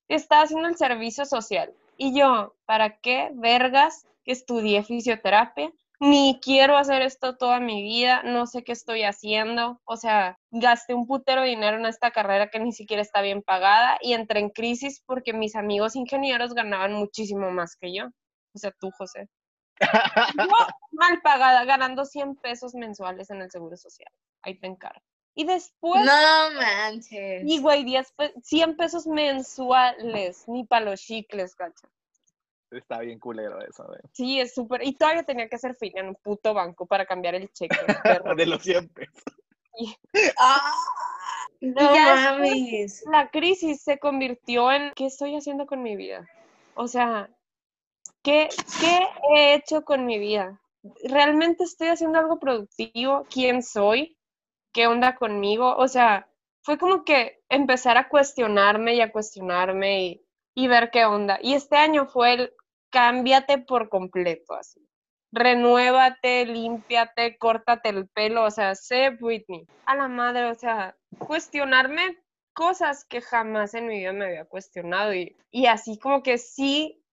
Estaba 0.09 0.43
haciendo 0.43 0.67
el 0.67 0.75
servicio 0.75 1.23
social. 1.23 1.73
Y 1.95 2.13
yo, 2.13 2.55
¿para 2.65 2.97
qué 2.97 3.31
vergas 3.35 4.05
que 4.25 4.33
estudié 4.33 4.83
fisioterapia? 4.83 5.71
Ni 6.01 6.41
quiero 6.43 6.75
hacer 6.75 7.03
esto 7.03 7.37
toda 7.37 7.61
mi 7.61 7.83
vida, 7.83 8.21
no 8.23 8.47
sé 8.47 8.65
qué 8.65 8.73
estoy 8.73 9.03
haciendo. 9.03 9.79
O 9.85 9.95
sea, 9.95 10.37
gasté 10.51 10.93
un 10.93 11.07
putero 11.07 11.43
dinero 11.43 11.77
en 11.77 11.85
esta 11.85 12.11
carrera 12.11 12.49
que 12.49 12.59
ni 12.59 12.73
siquiera 12.73 13.01
está 13.01 13.21
bien 13.21 13.41
pagada 13.41 13.97
y 14.01 14.11
entré 14.11 14.41
en 14.41 14.49
crisis 14.49 15.01
porque 15.05 15.31
mis 15.31 15.55
amigos 15.55 15.95
ingenieros 15.95 16.53
ganaban 16.53 16.91
muchísimo 16.91 17.49
más 17.49 17.77
que 17.77 17.95
yo. 17.95 18.07
O 18.53 18.57
sea, 18.57 18.73
tú, 18.77 18.91
José. 18.91 19.29
Yo, 19.79 20.47
mal 20.91 21.21
pagada, 21.21 21.65
ganando 21.65 22.05
100 22.05 22.35
pesos 22.35 22.73
mensuales 22.75 23.29
en 23.29 23.41
el 23.41 23.51
Seguro 23.51 23.75
Social. 23.77 24.11
Ahí 24.41 24.55
te 24.55 24.67
encargo. 24.67 25.01
Y 25.37 25.43
después, 25.45 26.05
No 26.05 26.51
manches. 26.61 27.43
y 27.45 27.59
güey, 27.59 27.83
10 27.83 28.11
pe- 28.13 28.33
100 28.41 28.77
pesos 28.77 29.05
mensuales, 29.05 30.47
ni 30.47 30.63
para 30.65 30.85
los 30.85 31.01
chicles, 31.01 31.55
cacha. 31.55 31.87
Está 32.71 32.99
bien 32.99 33.19
culero 33.19 33.59
eso, 33.61 33.85
güey. 33.85 33.99
Sí, 34.13 34.39
es 34.39 34.53
súper. 34.53 34.83
Y 34.83 34.93
todavía 34.93 35.23
tenía 35.23 35.47
que 35.49 35.55
hacer 35.55 35.75
fila 35.75 36.01
en 36.01 36.09
un 36.09 36.15
puto 36.15 36.53
banco 36.53 36.85
para 36.85 37.05
cambiar 37.05 37.35
el 37.35 37.51
cheque. 37.51 37.75
perro. 38.23 38.35
De 38.35 38.45
los 38.45 38.63
100 38.63 38.89
pesos. 38.89 39.23
Ah, 40.37 40.71
no 41.59 41.81
mames. 41.95 43.03
la 43.11 43.29
crisis 43.29 43.81
se 43.81 43.99
convirtió 43.99 44.71
en 44.71 44.93
¿qué 44.95 45.05
estoy 45.07 45.35
haciendo 45.35 45.65
con 45.65 45.83
mi 45.83 45.95
vida? 45.95 46.27
O 46.75 46.87
sea, 46.87 47.29
¿qué, 48.25 48.49
qué 48.81 48.99
he 49.35 49.55
hecho 49.55 49.85
con 49.85 50.05
mi 50.07 50.19
vida? 50.19 50.61
¿Realmente 51.05 51.63
estoy 51.65 51.89
haciendo 51.89 52.19
algo 52.19 52.39
productivo? 52.39 53.25
¿Quién 53.31 53.63
soy? 53.63 54.17
¿Qué 54.73 54.87
onda 54.87 55.15
conmigo? 55.15 55.75
O 55.77 55.87
sea, 55.87 56.29
fue 56.63 56.77
como 56.79 57.05
que 57.05 57.43
empezar 57.49 57.97
a 57.97 58.09
cuestionarme 58.09 58.95
y 58.95 59.01
a 59.01 59.13
cuestionarme 59.13 60.05
y, 60.05 60.25
y 60.55 60.67
ver 60.67 60.91
qué 60.91 61.05
onda. 61.05 61.39
Y 61.41 61.53
este 61.55 61.77
año 61.77 62.07
fue 62.07 62.33
el 62.33 62.53
cámbiate 62.91 63.59
por 63.59 63.89
completo, 63.89 64.55
así. 64.55 64.81
renuévate, 65.31 66.45
límpiate, 66.45 67.37
córtate 67.37 67.89
el 67.89 68.07
pelo, 68.09 68.45
o 68.45 68.51
sea, 68.51 68.75
sé 68.75 69.11
Britney. 69.11 69.69
A 69.85 69.95
la 69.95 70.07
madre, 70.07 70.45
o 70.51 70.55
sea, 70.55 70.97
cuestionarme 71.17 72.17
cosas 72.53 73.05
que 73.05 73.21
jamás 73.21 73.73
en 73.75 73.87
mi 73.87 73.99
vida 73.99 74.13
me 74.13 74.25
había 74.25 74.45
cuestionado 74.45 75.13
y, 75.13 75.37
y 75.51 75.67
así 75.67 75.99
como 75.99 76.23
que 76.23 76.37
sí, 76.37 77.03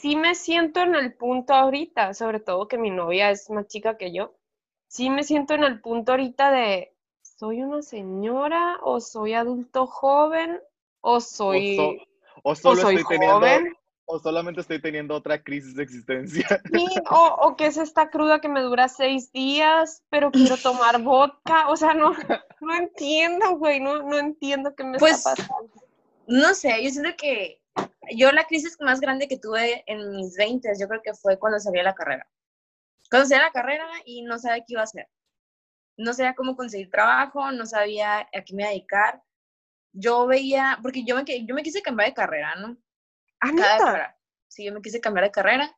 sí 0.00 0.16
me 0.16 0.34
siento 0.34 0.80
en 0.80 0.94
el 0.94 1.12
punto 1.14 1.54
ahorita, 1.54 2.14
sobre 2.14 2.40
todo 2.40 2.68
que 2.68 2.78
mi 2.78 2.90
novia 2.90 3.30
es 3.30 3.50
más 3.50 3.66
chica 3.66 3.96
que 3.96 4.12
yo, 4.12 4.34
sí 4.88 5.10
me 5.10 5.24
siento 5.24 5.54
en 5.54 5.64
el 5.64 5.80
punto 5.80 6.12
ahorita 6.12 6.50
de, 6.50 6.92
¿soy 7.22 7.62
una 7.62 7.82
señora 7.82 8.78
o 8.82 9.00
soy 9.00 9.34
adulto 9.34 9.86
joven 9.86 10.60
o 11.00 11.20
soy... 11.20 11.76
O, 11.78 11.82
so- 11.82 12.10
o 12.42 12.54
solo 12.54 12.82
soy 12.82 12.96
estoy 12.96 13.18
teniendo, 13.18 13.34
joven. 13.34 13.76
o 14.06 14.18
solamente 14.18 14.60
estoy 14.62 14.80
teniendo 14.80 15.14
otra 15.14 15.42
crisis 15.42 15.74
de 15.74 15.82
existencia. 15.82 16.46
Sí, 16.72 16.86
o, 17.10 17.36
o 17.40 17.56
que 17.56 17.66
es 17.66 17.76
esta 17.76 18.08
cruda 18.10 18.40
que 18.40 18.48
me 18.48 18.62
dura 18.62 18.88
seis 18.88 19.30
días, 19.32 20.02
pero 20.08 20.30
quiero 20.30 20.56
tomar 20.56 21.02
vodka. 21.02 21.68
O 21.68 21.76
sea, 21.76 21.92
no, 21.94 22.12
no 22.60 22.74
entiendo, 22.74 23.56
güey, 23.56 23.80
no, 23.80 24.02
no 24.02 24.18
entiendo 24.18 24.74
qué 24.74 24.84
me 24.84 24.98
Pues, 24.98 25.18
está 25.18 25.36
pasando. 25.36 25.72
No 26.26 26.54
sé, 26.54 26.82
yo 26.82 26.90
siento 26.90 27.10
que 27.18 27.59
yo 28.16 28.32
la 28.32 28.44
crisis 28.44 28.76
más 28.80 29.00
grande 29.00 29.28
que 29.28 29.38
tuve 29.38 29.84
en 29.86 30.10
mis 30.10 30.36
20 30.36 30.70
yo 30.78 30.88
creo 30.88 31.02
que 31.02 31.14
fue 31.14 31.38
cuando 31.38 31.58
salí 31.58 31.78
de 31.78 31.84
la 31.84 31.94
carrera. 31.94 32.28
Cuando 33.10 33.28
salí 33.28 33.40
de 33.40 33.46
la 33.46 33.52
carrera 33.52 33.86
y 34.04 34.22
no 34.22 34.38
sabía 34.38 34.64
qué 34.64 34.72
iba 34.74 34.80
a 34.80 34.84
hacer. 34.84 35.08
No 35.96 36.12
sabía 36.12 36.34
cómo 36.34 36.56
conseguir 36.56 36.90
trabajo, 36.90 37.50
no 37.52 37.66
sabía 37.66 38.20
a 38.20 38.44
qué 38.44 38.54
me 38.54 38.62
iba 38.62 38.68
a 38.68 38.72
dedicar. 38.72 39.22
Yo 39.92 40.26
veía, 40.26 40.78
porque 40.82 41.04
yo 41.04 41.16
me, 41.16 41.24
yo 41.24 41.54
me 41.54 41.62
quise 41.62 41.82
cambiar 41.82 42.10
de 42.10 42.14
carrera, 42.14 42.54
¿no? 42.56 42.76
Ah. 43.40 44.14
Sí, 44.48 44.64
yo 44.64 44.72
me 44.72 44.82
quise 44.82 45.00
cambiar 45.00 45.24
de 45.24 45.30
carrera 45.30 45.76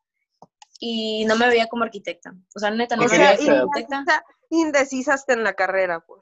y 0.78 1.24
no 1.26 1.36
me 1.36 1.48
veía 1.48 1.68
como 1.68 1.84
arquitecta. 1.84 2.34
O 2.54 2.58
sea, 2.58 2.70
neta, 2.70 2.96
no 2.96 3.06
¿Qué 3.06 3.18
me 3.18 3.18
veía 3.18 3.36
como 3.36 3.72
arquitecta. 3.72 4.24
Indecisa, 4.52 4.78
indecisa 4.82 5.14
hasta 5.14 5.32
en 5.32 5.44
la 5.44 5.54
carrera, 5.54 6.00
pues. 6.00 6.20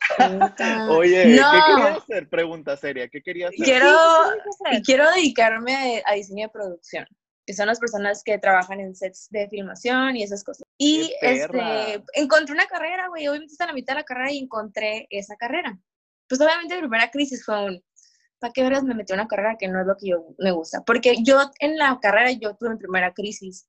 Oye, 0.89 1.37
No. 1.37 1.51
¿qué 1.53 1.59
querías 1.67 1.99
hacer? 1.99 2.29
Pregunta 2.29 2.77
seria, 2.77 3.09
¿qué 3.09 3.23
querías 3.23 3.51
hacer? 3.51 3.65
Quiero, 3.65 3.87
¿qué 3.87 4.35
quieres 4.35 4.61
hacer? 4.61 4.79
y 4.79 4.83
quiero 4.83 5.11
dedicarme 5.11 6.03
a, 6.07 6.15
diseño 6.15 6.47
de 6.47 6.53
producción, 6.53 7.07
que 7.47 7.55
son 7.55 7.67
las 7.67 7.79
personas 7.79 8.23
que 8.25 8.39
trabajan 8.39 8.81
en 8.81 8.95
sets 8.95 9.29
de 9.31 9.49
filmación 9.49 10.17
y 10.17 10.23
esas 10.23 10.45
cosas. 10.45 10.63
Y 10.79 11.13
este, 11.21 12.05
encontré 12.15 12.55
una 12.55 12.67
carrera, 12.67 13.09
güey, 13.09 13.29
obviamente 13.29 13.53
está 13.53 13.65
a 13.65 13.69
la 13.69 13.75
mitad 13.75 13.95
de 13.95 14.01
la 14.01 14.05
carrera 14.05 14.33
y 14.33 14.39
encontré 14.39 15.07
esa 15.11 15.37
carrera. 15.37 15.79
Pues 16.29 16.41
obviamente 16.41 16.77
mi 16.77 16.83
primera 16.83 17.11
crisis 17.11 17.45
fue 17.45 17.65
un, 17.65 17.85
¿para 18.39 18.53
qué 18.53 18.63
veras 18.63 18.85
me 18.85 18.95
metí 18.95 19.13
a 19.13 19.17
una 19.17 19.29
carrera 19.29 19.57
que 19.59 19.69
no 19.69 19.81
es 19.81 19.87
lo 19.87 19.97
que 19.97 20.09
yo 20.09 20.35
me 20.39 20.53
gusta? 20.53 20.83
Porque 20.85 21.17
yo 21.23 21.51
en 21.59 21.77
la 21.77 21.99
carrera 22.01 22.31
yo 22.33 22.55
tuve 22.57 22.71
mi 22.71 22.77
primera 22.77 23.13
crisis, 23.13 23.67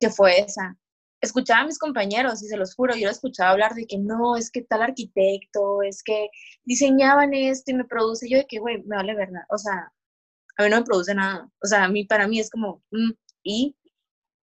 que 0.00 0.10
fue 0.10 0.40
esa. 0.40 0.76
Escuchaba 1.20 1.60
a 1.62 1.66
mis 1.66 1.78
compañeros 1.78 2.42
y 2.42 2.48
se 2.48 2.56
los 2.56 2.74
juro, 2.74 2.94
yo 2.94 3.06
lo 3.06 3.10
escuchaba 3.10 3.50
hablar 3.50 3.74
de 3.74 3.86
que 3.86 3.98
no, 3.98 4.36
es 4.36 4.50
que 4.50 4.62
tal 4.62 4.82
arquitecto, 4.82 5.82
es 5.82 6.02
que 6.02 6.28
diseñaban 6.64 7.32
esto 7.34 7.70
y 7.70 7.74
me 7.74 7.84
produce. 7.84 8.28
Yo 8.28 8.38
de 8.38 8.46
que, 8.46 8.58
güey, 8.58 8.82
me 8.84 8.96
vale 8.96 9.14
verdad. 9.14 9.42
O 9.48 9.58
sea, 9.58 9.92
a 10.56 10.62
mí 10.62 10.70
no 10.70 10.78
me 10.78 10.84
produce 10.84 11.14
nada. 11.14 11.50
O 11.62 11.66
sea, 11.66 11.84
a 11.84 11.88
mí, 11.88 12.04
para 12.04 12.28
mí 12.28 12.40
es 12.40 12.50
como, 12.50 12.82
mm, 12.90 13.10
¿y? 13.42 13.76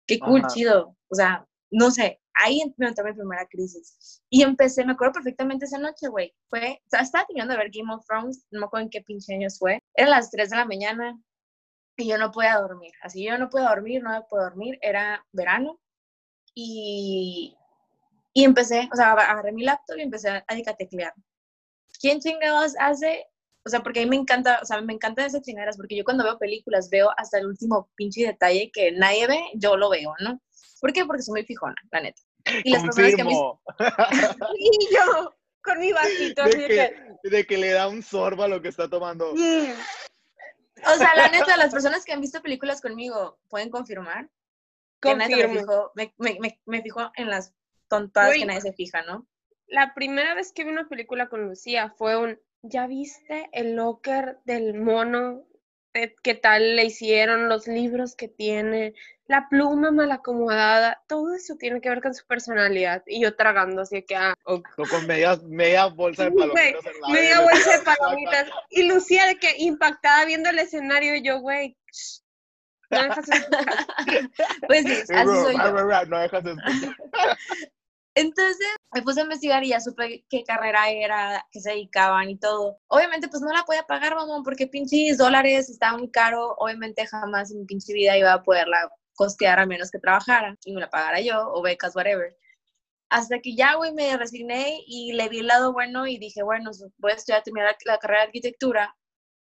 Qué 0.08 0.20
cool, 0.20 0.42
Ajá. 0.42 0.48
chido. 0.50 0.98
O 1.10 1.16
sea, 1.16 1.48
no 1.72 1.92
sé, 1.92 2.22
ahí 2.36 2.62
me 2.78 2.88
entró 2.88 3.06
mi 3.06 3.14
primera 3.14 3.48
crisis. 3.48 4.22
Y 4.30 4.44
empecé, 4.44 4.86
me 4.86 4.94
acuerdo 4.94 5.14
perfectamente 5.14 5.66
esa 5.66 5.80
noche, 5.80 6.08
güey. 6.08 6.34
Fue, 6.50 6.82
o 6.86 6.90
sea, 6.90 7.02
estaba 7.02 7.26
terminando 7.26 7.54
de 7.54 7.60
ver 7.60 7.72
Game 7.72 7.94
of 7.94 8.06
Thrones, 8.06 8.46
no 8.52 8.62
me 8.62 8.66
acuerdo 8.66 8.86
en 8.86 8.90
qué 8.90 9.02
pinche 9.02 9.34
años 9.34 9.58
fue. 9.60 9.80
Eran 9.96 10.12
las 10.12 10.32
3 10.32 10.50
de 10.50 10.58
la 10.58 10.66
mañana 10.66 11.20
y 11.98 12.08
yo 12.08 12.18
no 12.18 12.32
podía 12.32 12.58
dormir. 12.58 12.92
Así 13.02 13.24
yo 13.24 13.38
no 13.38 13.50
puedo 13.50 13.68
dormir, 13.68 14.02
no 14.04 14.26
puedo 14.30 14.44
dormir. 14.44 14.78
Era 14.82 15.26
verano 15.32 15.80
y, 16.54 17.56
y 18.34 18.44
empecé, 18.44 18.90
o 18.92 18.96
sea, 18.96 19.14
agarré 19.14 19.52
mi 19.52 19.64
laptop 19.64 19.98
y 19.98 20.04
empecé 20.04 20.30
a, 20.30 20.46
a 20.48 20.74
teclear. 20.76 21.14
¿Quién 22.00 22.20
chingados 22.20 22.74
hace? 22.80 23.26
O 23.66 23.70
sea, 23.70 23.82
porque 23.82 24.02
a 24.02 24.04
mí 24.04 24.10
me 24.10 24.16
encanta, 24.18 24.60
o 24.62 24.66
sea, 24.66 24.82
me 24.82 24.94
encantan 24.94 25.26
esas 25.26 25.42
chingaderas, 25.42 25.78
porque 25.78 25.96
yo 25.96 26.04
cuando 26.04 26.24
veo 26.24 26.38
películas 26.38 26.90
veo 26.90 27.12
hasta 27.18 27.38
el 27.38 27.48
último 27.48 27.90
pinche 27.96 28.26
detalle 28.26 28.72
que 28.74 28.92
nadie 28.92 29.28
ve, 29.28 29.42
yo 29.56 29.78
lo 29.78 29.90
veo, 29.90 30.14
¿no? 30.20 30.42
¿Por 30.82 30.92
qué? 30.92 31.06
Porque 31.06 31.22
soy 31.22 31.34
muy 31.34 31.46
fijona, 31.46 31.76
la 31.92 32.02
neta. 32.02 32.22
Y 32.66 32.72
las 32.72 32.84
personas 32.84 33.16
que 33.16 33.24
Confirmo. 33.24 33.62
Y 34.58 34.94
yo, 34.94 35.34
con 35.64 35.80
mi 35.80 35.94
vasito, 35.94 36.44
De 36.44 36.68
que, 36.68 37.30
de 37.30 37.46
que 37.46 37.58
le 37.58 37.72
da 37.72 37.88
un 37.88 38.04
sorbo 38.04 38.44
a 38.44 38.50
lo 38.50 38.62
que 38.62 38.68
está 38.68 38.90
tomando. 38.90 39.34
mm, 39.34 39.72
o 40.86 40.98
sea, 40.98 41.16
la 41.16 41.30
neta, 41.30 41.56
las 41.56 41.72
personas 41.72 42.04
que 42.04 42.12
han 42.12 42.20
visto 42.20 42.42
películas 42.42 42.82
conmigo 42.82 43.40
pueden 43.48 43.70
confirmar 43.70 44.30
que 45.04 45.16
neta 45.16 45.48
me 45.48 45.60
fijo, 45.60 45.92
me, 45.96 46.14
me, 46.18 46.60
me, 46.66 46.82
fijo 46.82 47.12
en 47.16 47.30
las 47.30 47.54
tontadas 47.88 48.34
que 48.34 48.46
nadie 48.46 48.62
se 48.62 48.74
fija, 48.74 49.04
¿no? 49.04 49.28
La 49.68 49.94
primera 49.94 50.34
vez 50.34 50.52
que 50.52 50.64
vi 50.64 50.72
una 50.72 50.88
película 50.88 51.28
con 51.30 51.46
Lucía 51.46 51.94
fue 51.98 52.18
un, 52.18 52.40
¿ya 52.62 52.88
viste 52.88 53.50
el 53.52 53.76
locker 53.76 54.40
del 54.46 54.74
mono? 54.74 55.46
¿Qué 55.94 56.34
tal 56.34 56.76
le 56.76 56.86
hicieron? 56.86 57.50
Los 57.50 57.68
libros 57.68 58.16
que 58.16 58.28
tiene, 58.28 58.96
la 59.28 59.48
pluma 59.48 59.92
mal 59.92 60.12
acomodada, 60.12 61.04
todo 61.08 61.34
eso 61.36 61.56
tiene 61.56 61.82
que 61.82 61.90
ver 61.90 62.02
con 62.02 62.14
su 62.14 62.26
personalidad. 62.26 63.04
Y 63.06 63.22
yo 63.22 63.36
tragando 63.36 63.84
así 63.84 64.02
que, 64.04 64.16
ah. 64.16 64.36
Tú 64.46 64.84
con 64.90 65.06
media, 65.06 65.40
media 65.46 65.86
bolsa 65.86 66.26
de 66.26 66.32
palomitas 66.32 66.86
en 66.86 67.02
la 67.02 67.08
media 67.10 67.42
bolsa 67.42 67.78
de 67.78 67.84
palomitas. 67.86 68.50
Y 68.70 68.84
Lucía 68.84 69.28
de 69.28 69.38
que 69.38 69.56
impactada 69.60 70.26
viendo 70.26 70.50
el 70.50 70.60
escenario, 70.60 71.16
y 71.16 71.22
yo, 71.22 71.40
güey, 71.40 71.78
shh, 71.92 72.23
no 72.94 73.04
dejas 73.04 73.30
escuchar. 73.30 73.66
Pues 74.68 74.86
sí, 74.86 75.14
así 75.14 75.26
soy 75.26 75.56
yo. 75.58 76.06
No 76.06 76.20
dejas 76.20 76.46
escuchar. 76.46 76.98
Entonces 78.16 78.68
me 78.94 79.02
puse 79.02 79.22
a 79.22 79.24
investigar 79.24 79.64
y 79.64 79.70
ya 79.70 79.80
supe 79.80 80.24
qué 80.30 80.44
carrera 80.44 80.90
era, 80.90 81.44
qué 81.52 81.60
se 81.60 81.72
dedicaban 81.72 82.30
y 82.30 82.38
todo. 82.38 82.78
Obviamente 82.88 83.28
pues 83.28 83.42
no 83.42 83.52
la 83.52 83.64
podía 83.64 83.84
pagar, 83.84 84.16
mamón, 84.16 84.44
porque 84.44 84.68
pinches 84.68 85.18
dólares 85.18 85.70
estaba 85.70 85.98
muy 85.98 86.12
caro. 86.12 86.56
Obviamente 86.60 87.08
jamás 87.08 87.52
en 87.52 87.62
mi 87.62 87.66
pinche 87.66 87.92
vida 87.94 88.16
iba 88.18 88.34
a 88.34 88.44
poderla 88.44 88.90
costear 89.16 89.60
a 89.60 89.66
menos 89.66 89.90
que 89.90 90.00
trabajara 90.00 90.56
y 90.64 90.74
me 90.74 90.82
la 90.82 90.90
pagara 90.90 91.22
yo 91.22 91.52
o 91.54 91.62
becas, 91.64 91.96
whatever. 91.96 92.38
Hasta 93.10 93.40
que 93.40 93.56
ya, 93.56 93.76
güey, 93.76 93.94
me 93.94 94.16
resigné 94.18 94.84
y 94.88 95.14
le 95.14 95.30
vi 95.30 95.40
el 95.40 95.48
lado 95.48 95.74
bueno 95.74 96.06
y 96.08 96.18
dije, 96.18 96.44
bueno, 96.44 96.72
voy 96.98 97.12
a 97.12 97.16
estudiar, 97.16 97.44
terminar 97.44 97.76
la, 97.86 97.94
la 97.94 98.00
carrera 98.00 98.22
de 98.22 98.28
arquitectura 98.28 98.96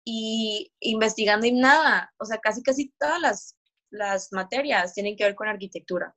y 0.05 0.71
investigando 0.79 1.45
y 1.45 1.51
nada, 1.53 2.13
o 2.19 2.25
sea, 2.25 2.37
casi 2.39 2.61
casi 2.63 2.93
todas 2.99 3.19
las, 3.21 3.57
las 3.89 4.31
materias 4.31 4.93
tienen 4.93 5.15
que 5.15 5.23
ver 5.23 5.35
con 5.35 5.47
arquitectura. 5.47 6.15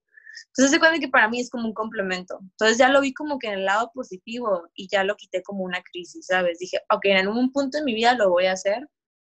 Entonces 0.48 0.70
se 0.70 0.78
cuenta 0.78 0.98
que 0.98 1.08
para 1.08 1.28
mí 1.28 1.40
es 1.40 1.50
como 1.50 1.66
un 1.66 1.74
complemento. 1.74 2.38
Entonces 2.40 2.78
ya 2.78 2.88
lo 2.88 3.00
vi 3.00 3.14
como 3.14 3.38
que 3.38 3.48
en 3.48 3.54
el 3.54 3.64
lado 3.64 3.90
positivo 3.94 4.68
y 4.74 4.88
ya 4.88 5.04
lo 5.04 5.16
quité 5.16 5.42
como 5.42 5.64
una 5.64 5.82
crisis, 5.82 6.26
¿sabes? 6.26 6.58
Dije, 6.58 6.78
ok, 6.90 7.04
en 7.06 7.18
algún 7.18 7.52
punto 7.52 7.78
en 7.78 7.84
mi 7.84 7.94
vida 7.94 8.14
lo 8.14 8.30
voy 8.30 8.46
a 8.46 8.52
hacer. 8.52 8.88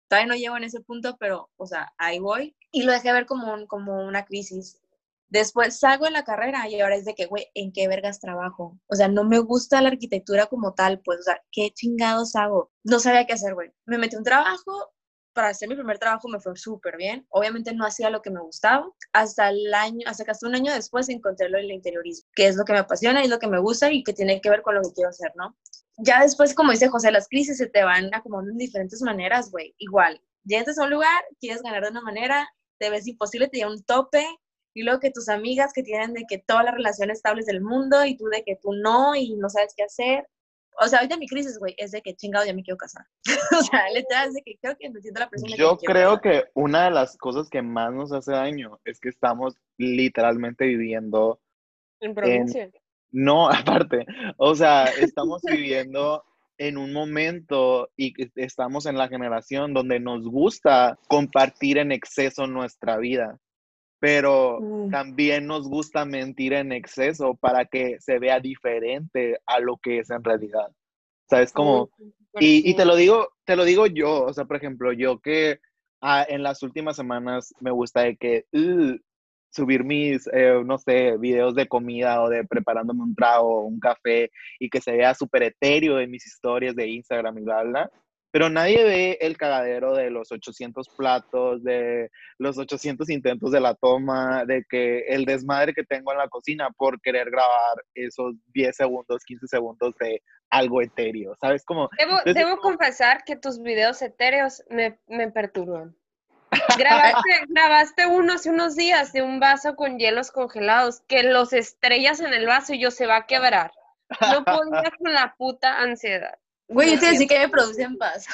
Todavía 0.08 0.28
no 0.28 0.36
llego 0.36 0.58
en 0.58 0.66
ese 0.66 0.82
punto, 0.82 1.18
pero, 1.20 1.50
o 1.56 1.66
sea, 1.66 1.94
ahí 1.98 2.20
voy. 2.20 2.56
Y 2.72 2.84
lo 2.84 2.92
dejé 2.92 3.14
ver 3.14 3.26
como, 3.26 3.54
un, 3.54 3.66
como 3.66 4.06
una 4.06 4.26
crisis. 4.26 4.82
Después 5.32 5.80
salgo 5.80 6.06
de 6.06 6.12
la 6.12 6.24
carrera 6.24 6.68
y 6.70 6.80
ahora 6.80 6.96
es 6.96 7.06
de 7.06 7.16
que, 7.16 7.26
güey, 7.26 7.48
¿en 7.56 7.72
qué 7.72 7.88
vergas 7.88 8.20
trabajo? 8.20 8.78
O 8.88 8.96
sea, 8.96 9.08
no 9.08 9.24
me 9.24 9.40
gusta 9.40 9.82
la 9.82 9.90
arquitectura 9.90 10.48
como 10.48 10.74
tal, 10.74 11.00
pues, 11.00 11.22
o 11.22 11.24
sea, 11.24 11.42
¿qué 11.52 11.72
chingados 11.72 12.36
hago? 12.36 12.70
No 12.84 13.00
sabía 13.00 13.26
qué 13.26 13.34
hacer, 13.34 13.54
güey. 13.54 13.72
Me 13.86 13.98
metí 13.98 14.18
un 14.18 14.24
trabajo, 14.24 14.92
para 15.34 15.50
hacer 15.50 15.70
mi 15.70 15.76
primer 15.76 15.98
trabajo 15.98 16.28
me 16.28 16.40
fue 16.40 16.56
súper 16.56 16.98
bien. 16.98 17.26
Obviamente 17.30 17.74
no 17.74 17.86
hacía 17.86 18.10
lo 18.10 18.22
que 18.22 18.30
me 18.30 18.42
gustaba. 18.42 18.86
Hasta 19.14 19.50
el 19.50 19.74
año, 19.74 20.06
hasta 20.06 20.30
hasta 20.30 20.48
un 20.48 20.56
año 20.56 20.74
después 20.74 21.10
encontré 21.10 21.50
lo 21.50 21.58
del 21.58 21.72
interiorismo, 21.72 22.30
que 22.36 22.48
es 22.48 22.56
lo 22.56 22.66
que 22.66 22.74
me 22.74 22.80
apasiona 22.80 23.24
y 23.24 23.28
lo 23.28 23.40
que 23.40 23.48
me 23.48 23.60
gusta 23.60 23.92
y 23.92 24.04
que 24.04 24.14
tiene 24.14 24.42
que 24.42 24.50
ver 24.50 24.62
con 24.62 24.76
lo 24.76 24.82
que 24.82 24.94
quiero 24.94 25.10
hacer, 25.10 25.32
¿no? 25.36 25.56
Ya 25.98 26.22
después, 26.22 26.54
como 26.54 26.72
dice 26.72 26.90
José, 26.90 27.12
las 27.12 27.28
crisis 27.28 27.58
se 27.58 27.68
te 27.68 27.84
van 27.84 28.14
acomodando 28.14 28.52
en 28.52 28.58
diferentes 28.58 29.02
maneras, 29.02 29.52
güey. 29.52 29.76
Igual, 29.78 30.22
llegas 30.44 30.78
a 30.78 30.84
un 30.84 30.90
lugar, 30.90 31.24
quieres 31.40 31.62
ganar 31.62 31.84
de 31.84 31.92
una 31.92 32.02
manera, 32.02 32.50
te 32.80 32.90
ves 32.90 33.08
imposible, 33.08 33.48
te 33.48 33.58
llega 33.58 33.70
un 33.70 33.84
tope, 33.84 34.26
y 34.74 34.84
luego 34.84 35.00
que 35.00 35.12
tus 35.12 35.30
amigas 35.30 35.74
que 35.74 35.84
tienen 35.84 36.14
de 36.14 36.26
que 36.28 36.38
todas 36.40 36.64
las 36.66 36.74
relaciones 36.76 37.18
estables 37.18 37.46
del 37.46 37.62
mundo 37.62 38.06
y 38.06 38.16
tú 38.18 38.26
de 38.26 38.44
que 38.44 38.56
tú 38.56 38.74
no 38.74 39.16
y 39.16 39.36
no 39.36 39.50
sabes 39.50 39.74
qué 39.76 39.84
hacer. 39.84 40.28
O 40.80 40.88
sea, 40.88 41.00
ahorita 41.00 41.18
mi 41.18 41.28
crisis, 41.28 41.60
güey, 41.60 41.76
es 41.78 41.92
de 41.92 42.02
que 42.02 42.16
chingado 42.16 42.46
ya 42.46 42.54
me 42.54 42.64
quiero 42.64 42.78
casar. 42.78 43.06
o 43.60 43.62
sea, 43.64 43.90
literal 43.94 44.30
es 44.30 44.36
de 44.36 44.42
que 44.42 44.58
creo 44.62 44.78
que 44.78 44.90
me 44.90 45.02
siento 45.02 45.20
la 45.20 45.30
persona 45.30 45.56
Yo 45.58 45.78
que 45.78 45.86
creo 45.86 46.20
casar. 46.22 46.22
que 46.22 46.44
una 46.54 46.86
de 46.86 46.92
las 46.92 47.18
cosas 47.18 47.50
que 47.50 47.62
más 47.62 47.94
nos 47.94 48.12
hace 48.14 48.32
daño 48.32 48.80
es 48.86 49.00
que 49.00 49.10
estamos 49.10 49.56
literalmente 49.78 50.66
viviendo, 50.66 51.42
En 52.00 52.16
provincia. 52.16 52.70
no, 53.12 53.50
aparte, 53.52 54.06
o 54.38 54.56
sea, 54.56 54.86
estamos 54.86 55.42
viviendo 55.44 56.24
en 56.58 56.78
un 56.78 56.94
momento 56.94 57.90
y 57.98 58.14
estamos 58.36 58.86
en 58.86 58.96
la 58.98 59.08
generación 59.10 59.74
donde 59.74 60.00
nos 60.00 60.24
gusta 60.28 60.98
compartir 61.08 61.80
en 61.80 61.92
exceso 61.92 62.48
nuestra 62.48 62.98
vida, 62.98 63.40
pero 64.02 64.60
Mm. 64.60 64.90
también 64.90 65.46
nos 65.48 65.70
gusta 65.70 66.04
mentir 66.06 66.54
en 66.54 66.72
exceso 66.74 67.36
para 67.36 67.66
que 67.66 67.98
se 68.02 68.18
vea 68.20 68.40
diferente 68.42 69.40
a 69.46 69.60
lo 69.60 69.78
que 69.78 70.00
es 70.00 70.10
en 70.10 70.24
realidad. 70.24 70.70
¿Sabes? 71.30 71.54
Como, 71.54 71.90
y, 72.40 72.70
y 72.70 72.76
te 72.76 72.84
lo 72.84 72.96
digo, 72.98 73.30
te 73.46 73.56
lo 73.56 73.64
digo 73.64 73.86
yo, 73.88 74.24
o 74.26 74.34
sea, 74.34 74.46
por 74.46 74.58
ejemplo, 74.58 74.92
yo 74.92 75.20
que 75.20 75.60
ah, 76.02 76.26
en 76.28 76.42
las 76.44 76.64
últimas 76.64 76.96
semanas 76.98 77.54
me 77.62 77.70
gusta 77.72 78.02
de 78.02 78.18
que 78.18 78.46
"Ugh, 78.52 79.00
subir 79.54 79.84
mis, 79.84 80.28
eh, 80.34 80.62
no 80.66 80.78
sé, 80.80 81.18
videos 81.18 81.54
de 81.56 81.68
comida 81.68 82.24
o 82.24 82.30
de 82.30 82.44
preparándome 82.46 83.04
un 83.04 83.14
trago 83.16 83.60
o 83.60 83.66
un 83.66 83.80
café 83.80 84.32
y 84.60 84.70
que 84.70 84.82
se 84.82 84.94
vea 84.94 85.14
súper 85.14 85.44
etéreo 85.44 86.00
en 86.00 86.10
mis 86.10 86.26
historias 86.26 86.76
de 86.76 86.88
Instagram 86.88 87.38
y 87.38 87.42
bla, 87.44 87.64
bla. 87.64 87.92
Pero 88.32 88.50
nadie 88.50 88.84
ve 88.84 89.18
el 89.20 89.38
cagadero 89.38 89.94
de 89.94 90.10
los 90.10 90.32
800 90.32 90.88
platos, 90.90 91.64
de 91.64 92.10
los 92.38 92.58
800 92.58 93.10
intentos 93.10 93.52
de 93.52 93.60
la 93.60 93.76
toma, 93.76 94.46
de 94.46 94.64
que 94.70 95.00
el 95.08 95.26
desmadre 95.26 95.74
que 95.74 95.84
tengo 95.84 96.12
en 96.12 96.18
la 96.18 96.30
cocina 96.30 96.70
por 96.72 97.02
querer 97.02 97.30
grabar 97.30 97.84
esos 97.94 98.36
10 98.54 98.76
segundos, 98.76 99.26
15 99.26 99.48
segundos 99.48 99.96
de 100.00 100.22
algo 100.50 100.82
etéreo, 100.82 101.36
¿sabes? 101.40 101.64
Como, 101.66 101.90
Debo, 101.98 102.20
debo 102.26 102.58
confesar 102.58 103.24
que 103.26 103.36
tus 103.36 103.62
videos 103.62 104.02
etéreos 104.02 104.64
me, 104.70 105.00
me 105.08 105.32
perturban. 105.32 105.96
Grabaste, 106.78 107.30
grabaste 107.48 108.06
uno 108.08 108.34
hace 108.34 108.50
unos 108.50 108.76
días 108.76 109.14
de 109.14 109.22
un 109.22 109.40
vaso 109.40 109.78
con 109.78 109.98
hielos 109.98 110.32
congelados 110.32 111.02
que 111.08 111.24
los 111.24 111.54
estrellas 111.54 112.20
en 112.20 112.34
el 112.34 112.46
vaso 112.46 112.74
y 112.74 112.82
yo 112.82 112.92
se 112.92 113.08
va 113.08 113.18
a 113.18 113.26
quebrar. 113.26 113.72
No 114.20 114.44
podía 114.44 114.92
con 115.00 115.14
la 115.14 115.34
puta 115.38 115.80
ansiedad. 115.80 116.38
Güey, 116.72 116.94
yo 116.94 117.00
te 117.00 117.06
Lo 117.06 117.12
decía 117.12 117.28
que 117.28 117.40
me 117.40 117.50
produce 117.50 117.82
en 117.84 117.98
paz. 117.98 118.26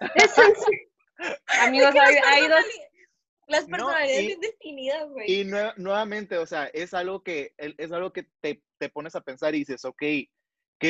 Amigos, 1.60 1.94
hay, 2.00 2.16
hay 2.26 2.48
dos. 2.48 2.64
Las 3.46 3.66
No, 3.66 3.76
personalidades 3.76 4.22
y- 4.22 4.26
bien 4.26 4.40
definidas, 4.40 5.08
güey. 5.10 5.32
Y 5.32 5.44
nue- 5.44 5.74
nuevamente, 5.76 6.36
o 6.36 6.44
sea, 6.46 6.66
es 6.66 6.92
algo 6.92 7.22
que, 7.22 7.54
el- 7.56 7.74
es 7.78 7.90
algo 7.92 8.12
que 8.12 8.26
te, 8.40 8.62
te 8.78 8.88
pones 8.90 9.14
a 9.16 9.22
pensar 9.22 9.54
y 9.54 9.60
dices, 9.60 9.84
ok, 9.86 9.96
¿qué 9.98 10.28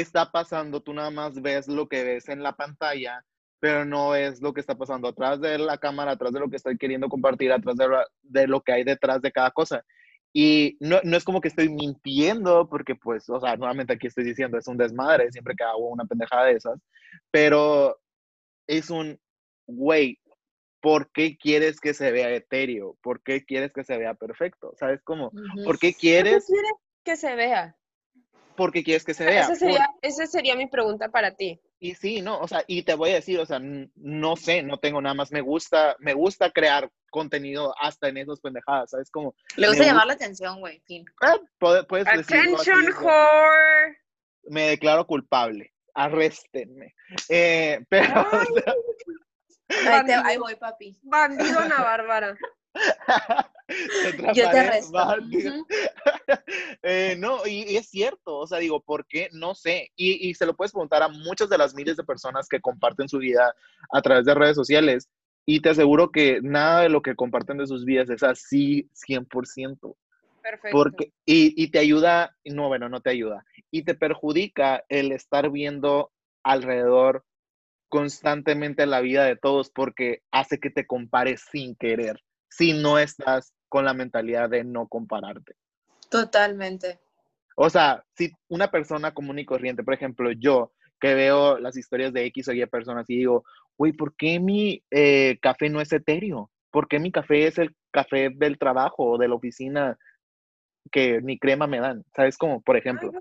está 0.00 0.33
pasando? 0.33 0.83
Tú 0.83 0.92
nada 0.92 1.11
más 1.11 1.40
ves 1.40 1.68
lo 1.68 1.88
que 1.88 2.02
ves 2.02 2.28
en 2.28 2.42
la 2.42 2.57
pantalla, 2.57 3.25
pero 3.61 3.85
no 3.85 4.16
es 4.16 4.42
lo 4.42 4.52
que 4.52 4.61
está 4.61 4.76
pasando 4.76 5.09
atrás 5.09 5.40
de 5.40 5.57
la 5.59 5.78
cámara, 5.78 6.12
atrás 6.12 6.33
de 6.33 6.40
lo 6.40 6.50
que 6.50 6.57
estoy 6.57 6.76
queriendo 6.76 7.09
compartir, 7.09 7.52
atrás 7.52 7.76
de, 7.76 7.87
de 8.23 8.47
lo 8.49 8.61
que 8.61 8.73
hay 8.73 8.83
detrás 8.85 9.23
de 9.23 9.30
cada 9.30 9.52
cosa. 9.52 9.85
Y 10.32 10.76
no, 10.80 11.00
no 11.04 11.16
es 11.16 11.25
como 11.25 11.40
que 11.40 11.49
estoy 11.49 11.68
mintiendo, 11.68 12.68
porque 12.68 12.94
pues, 12.94 13.28
o 13.30 13.40
sea, 13.40 13.56
nuevamente 13.56 13.94
aquí 13.94 14.06
estoy 14.06 14.25
diciendo, 14.25 14.58
es 14.58 14.68
un 14.68 14.76
desmadre 14.76 15.30
siempre 15.32 15.54
que 15.56 15.64
hago 15.64 15.88
una 15.88 16.04
pendejada 16.04 16.47
de 16.47 16.52
esas, 16.52 16.78
pero 17.30 17.99
es 18.66 18.90
un, 18.90 19.18
güey, 19.66 20.18
¿por 20.80 21.11
qué 21.12 21.37
quieres 21.37 21.80
que 21.80 21.94
se 21.94 22.12
vea 22.12 22.30
etéreo? 22.35 22.97
¿Por 23.02 23.23
qué 23.23 23.44
quieres 23.44 23.73
que 23.73 23.85
se 23.85 23.97
vea 23.97 24.14
perfecto? 24.14 24.75
¿Sabes 24.78 25.02
cómo? 25.02 25.32
¿Por 25.64 25.78
qué 25.78 25.92
¿Qué 25.92 25.99
quieres? 25.99 26.47
quieres 26.47 26.73
que 27.04 27.16
se 27.16 27.35
vea? 27.35 27.76
¿Por 28.58 28.72
qué 28.72 28.82
quieres 28.82 29.04
que 29.04 29.14
se 29.14 29.24
vea? 29.24 29.40
Esa 29.42 29.48
Por- 29.50 29.56
sería, 29.58 29.88
esa 30.02 30.26
sería 30.26 30.56
mi 30.56 30.66
pregunta 30.66 31.08
para 31.08 31.34
ti. 31.34 31.60
Y 31.78 31.94
sí, 31.94 32.20
no, 32.22 32.40
o 32.40 32.48
sea, 32.48 32.64
y 32.66 32.82
te 32.82 32.94
voy 32.94 33.10
a 33.10 33.14
decir, 33.14 33.38
o 33.38 33.46
sea, 33.46 33.60
no 33.60 34.34
sé, 34.36 34.62
no 34.64 34.78
tengo 34.78 35.00
nada 35.00 35.14
más, 35.14 35.30
me 35.30 35.40
gusta, 35.40 35.94
me 36.00 36.12
gusta 36.12 36.50
crear 36.50 36.90
contenido 37.08 37.72
hasta 37.80 38.08
en 38.08 38.16
esas 38.16 38.40
pendejadas, 38.40 38.90
¿sabes? 38.90 39.10
Como, 39.12 39.34
Le 39.56 39.68
gusta 39.68 39.84
llamar 39.84 40.06
gusta- 40.06 40.06
la 40.06 40.12
atención, 40.24 40.58
güey. 40.60 40.80
Fin. 40.86 41.04
puede- 41.58 41.84
puedes 41.84 42.06
así, 42.08 42.20
Attention, 42.20 42.84
whore. 43.00 43.96
me 44.50 44.62
declaro 44.70 45.06
culpable, 45.06 45.72
arréstenme. 45.94 46.94
Eh, 47.28 47.78
pero, 47.88 48.02
o 49.70 49.74
sea, 49.74 49.98
Ahí, 50.00 50.06
te- 50.06 50.14
ahí 50.14 50.36
voy, 50.38 50.56
papi. 50.56 50.98
Bandido 51.02 51.60
Ana 51.60 51.82
Bárbara. 51.82 52.36
Yo 54.35 54.50
te 54.50 54.58
arresto. 54.58 54.99
Eh, 56.82 57.16
no, 57.18 57.47
y, 57.47 57.73
y 57.73 57.76
es 57.76 57.88
cierto, 57.88 58.38
o 58.38 58.47
sea, 58.47 58.58
digo, 58.58 58.80
¿por 58.80 59.06
qué? 59.06 59.28
No 59.32 59.54
sé. 59.54 59.90
Y, 59.97 60.28
y 60.28 60.35
se 60.35 60.47
lo 60.47 60.54
puedes 60.54 60.73
preguntar 60.73 61.02
a 61.02 61.08
muchas 61.08 61.49
de 61.49 61.58
las 61.58 61.75
miles 61.75 61.97
de 61.97 62.04
personas 62.04 62.49
que 62.49 62.61
comparten 62.61 63.08
su 63.08 63.18
vida 63.18 63.54
a 63.90 64.02
través 64.02 64.25
de 64.25 64.35
redes 64.35 64.56
sociales. 64.56 65.08
Y 65.44 65.61
te 65.61 65.70
aseguro 65.70 66.11
que 66.11 66.40
nada 66.42 66.82
de 66.82 66.88
lo 66.88 67.02
que 67.02 67.16
comparten 67.16 67.58
de 67.58 67.66
sus 67.66 67.85
vidas 67.85 68.11
es 68.11 68.23
así 68.23 68.88
100%. 68.94 69.97
Perfecto. 70.42 70.76
Porque, 70.76 71.12
y, 71.26 71.62
y 71.62 71.70
te 71.70 71.79
ayuda, 71.79 72.37
no, 72.44 72.68
bueno, 72.68 72.88
no 72.88 73.00
te 73.00 73.11
ayuda. 73.11 73.44
Y 73.70 73.83
te 73.83 73.94
perjudica 73.94 74.85
el 74.88 75.12
estar 75.12 75.50
viendo 75.50 76.12
alrededor 76.42 77.24
constantemente 77.88 78.87
la 78.87 79.00
vida 79.00 79.24
de 79.24 79.37
todos 79.37 79.70
porque 79.70 80.22
hace 80.31 80.59
que 80.59 80.70
te 80.70 80.87
compares 80.87 81.44
sin 81.50 81.74
querer, 81.76 82.20
si 82.48 82.72
no 82.72 82.98
estás 82.98 83.52
con 83.68 83.84
la 83.84 83.94
mentalidad 83.94 84.48
de 84.48 84.64
no 84.64 84.87
compararte. 84.88 85.54
Totalmente. 86.11 86.98
O 87.56 87.68
sea, 87.68 88.04
si 88.16 88.30
una 88.48 88.70
persona 88.70 89.12
común 89.12 89.38
y 89.38 89.44
corriente, 89.44 89.82
por 89.82 89.94
ejemplo, 89.94 90.30
yo 90.32 90.72
que 91.00 91.14
veo 91.14 91.58
las 91.58 91.76
historias 91.76 92.12
de 92.12 92.24
X 92.26 92.48
o 92.48 92.52
Y 92.52 92.64
personas 92.66 93.08
y 93.08 93.16
digo, 93.16 93.44
güey, 93.76 93.92
¿por 93.92 94.14
qué 94.16 94.40
mi 94.40 94.82
eh, 94.90 95.38
café 95.40 95.68
no 95.68 95.80
es 95.80 95.92
etéreo? 95.92 96.50
¿Por 96.70 96.88
qué 96.88 96.98
mi 96.98 97.12
café 97.12 97.46
es 97.46 97.58
el 97.58 97.74
café 97.90 98.30
del 98.34 98.58
trabajo 98.58 99.04
o 99.04 99.18
de 99.18 99.28
la 99.28 99.34
oficina 99.34 99.98
que 100.90 101.20
ni 101.20 101.38
crema 101.38 101.66
me 101.66 101.80
dan? 101.80 102.04
¿Sabes? 102.14 102.37
Como, 102.37 102.61
por 102.61 102.76
ejemplo, 102.76 103.12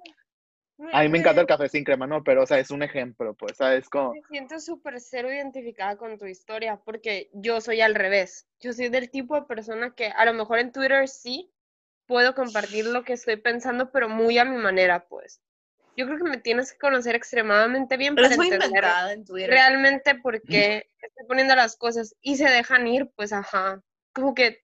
a 0.92 1.02
mí 1.02 1.10
me 1.10 1.18
encanta 1.18 1.42
el 1.42 1.48
café 1.48 1.70
sin 1.70 1.84
crema, 1.84 2.06
no, 2.08 2.24
pero, 2.24 2.44
o 2.44 2.46
sea, 2.46 2.60
es 2.60 2.70
un 2.72 2.84
ejemplo, 2.84 3.34
pues, 3.34 3.58
¿sabes? 3.58 3.90
Como, 3.90 4.14
Me 4.14 4.22
siento 4.30 4.60
súper 4.60 5.00
cero 5.00 5.32
identificada 5.32 5.98
con 5.98 6.18
tu 6.18 6.26
historia 6.26 6.80
porque 6.84 7.30
yo 7.34 7.62
soy 7.62 7.82
al 7.82 7.96
revés. 7.96 8.48
Yo 8.60 8.74
soy 8.74 8.90
del 8.90 9.10
tipo 9.10 9.36
de 9.36 9.44
persona 9.44 9.94
que 9.96 10.08
a 10.08 10.26
lo 10.26 10.34
mejor 10.34 10.60
en 10.60 10.72
Twitter 10.72 11.08
sí 11.08 11.52
puedo 12.06 12.36
compartir 12.36 12.86
lo 12.86 13.04
que 13.04 13.14
estoy 13.14 13.38
pensando, 13.38 13.92
pero 13.92 14.08
muy 14.08 14.38
a 14.38 14.46
mi 14.46 14.58
manera, 14.58 15.08
pues. 15.08 15.42
Yo 15.96 16.06
creo 16.06 16.20
que 16.20 16.30
me 16.30 16.38
tienes 16.38 16.72
que 16.72 16.78
conocer 16.78 17.16
extremadamente 17.16 17.98
bien 17.98 18.14
para 18.14 18.28
Eres 18.28 18.38
muy 18.38 18.48
entender 18.50 18.84
en 19.12 19.26
Twitter. 19.26 19.50
realmente 19.50 20.14
por 20.14 20.42
qué 20.44 20.88
estoy 21.02 21.26
poniendo 21.28 21.56
las 21.56 21.76
cosas 21.76 22.16
y 22.22 22.38
se 22.38 22.48
dejan 22.48 22.88
ir, 22.88 23.10
pues 23.16 23.34
ajá. 23.34 23.82
Como 24.14 24.36
que 24.36 24.64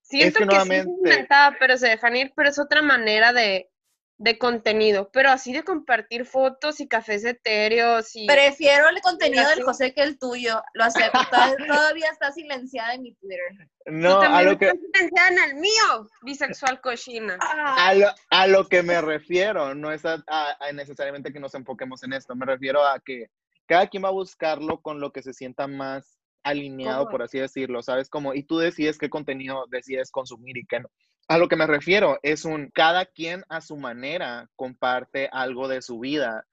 siento 0.00 0.38
que, 0.38 0.44
sí 0.44 0.50
es 0.50 0.66
nuevamente- 0.66 0.90
inventada, 0.90 1.56
pero 1.60 1.76
se 1.76 1.88
dejan 1.88 2.16
ir, 2.16 2.32
pero 2.34 2.48
es 2.48 2.58
otra 2.58 2.80
manera 2.80 3.34
de, 3.34 3.70
de 4.16 4.38
contenido. 4.38 5.10
Pero 5.12 5.30
así 5.30 5.52
de 5.52 5.62
compartir 5.64 6.24
fotos 6.24 6.80
y 6.80 6.88
cafés 6.88 7.24
etéreos 7.24 8.14
y... 8.14 8.26
Prefiero 8.26 8.88
el 8.88 9.00
contenido 9.00 9.48
del. 9.48 9.62
José 9.64 9.92
que 9.92 10.02
el 10.02 10.18
tuyo. 10.18 10.62
Lo 10.74 10.84
acepto. 10.84 11.18
Todavía, 11.66 12.08
está 12.10 12.30
silenciada 12.32 12.94
en 12.94 13.02
mi 13.02 13.14
Twitter. 13.14 13.40
no, 13.86 14.20
Tú 14.20 14.26
a 14.26 14.42
lo 14.42 14.58
que... 14.58 14.72
pensada 14.92 15.28
en 15.28 15.38
el 15.50 15.54
mío, 15.56 16.08
bisexual 16.22 16.80
cochina. 16.80 17.36
Ah, 17.40 17.88
A 17.88 17.94
lo, 17.94 18.06
a 18.30 18.46
lo 18.46 18.68
que 18.68 18.82
me 18.82 19.00
refiero, 19.00 19.74
no 19.74 19.90
es 19.92 20.04
a, 20.04 20.22
a- 20.28 20.56
a 20.60 20.72
necesariamente 20.72 21.32
que 21.32 21.40
nos 21.40 21.54
enfoquemos 21.54 22.02
en 22.04 22.12
esto, 22.12 22.34
me 22.36 22.46
refiero 22.46 22.84
a 22.86 23.00
que 23.00 23.26
cada 23.66 23.86
quien 23.88 24.04
va 24.04 24.08
a 24.08 24.12
buscarlo 24.12 24.80
con 24.80 25.00
lo 25.00 25.10
que 25.12 25.22
se 25.22 25.32
sienta 25.32 25.66
más 25.66 26.18
alineado, 26.44 27.08
por 27.08 27.22
así 27.22 27.38
decirlo, 27.38 27.82
¿sabes? 27.82 28.08
Como, 28.08 28.34
y 28.34 28.44
tú 28.44 28.58
decides 28.58 28.98
qué 28.98 29.10
contenido 29.10 29.64
decides 29.70 30.10
consumir 30.10 30.56
y 30.58 30.66
qué 30.66 30.80
no. 30.80 30.88
A 31.26 31.38
lo 31.38 31.48
que 31.48 31.56
me 31.56 31.66
refiero 31.66 32.18
es 32.22 32.44
un, 32.44 32.70
cada 32.74 33.06
quien 33.06 33.42
a 33.48 33.60
su 33.60 33.76
manera 33.76 34.48
comparte 34.56 35.28
algo 35.32 35.68
de 35.68 35.80
su 35.80 35.98
vida. 35.98 36.46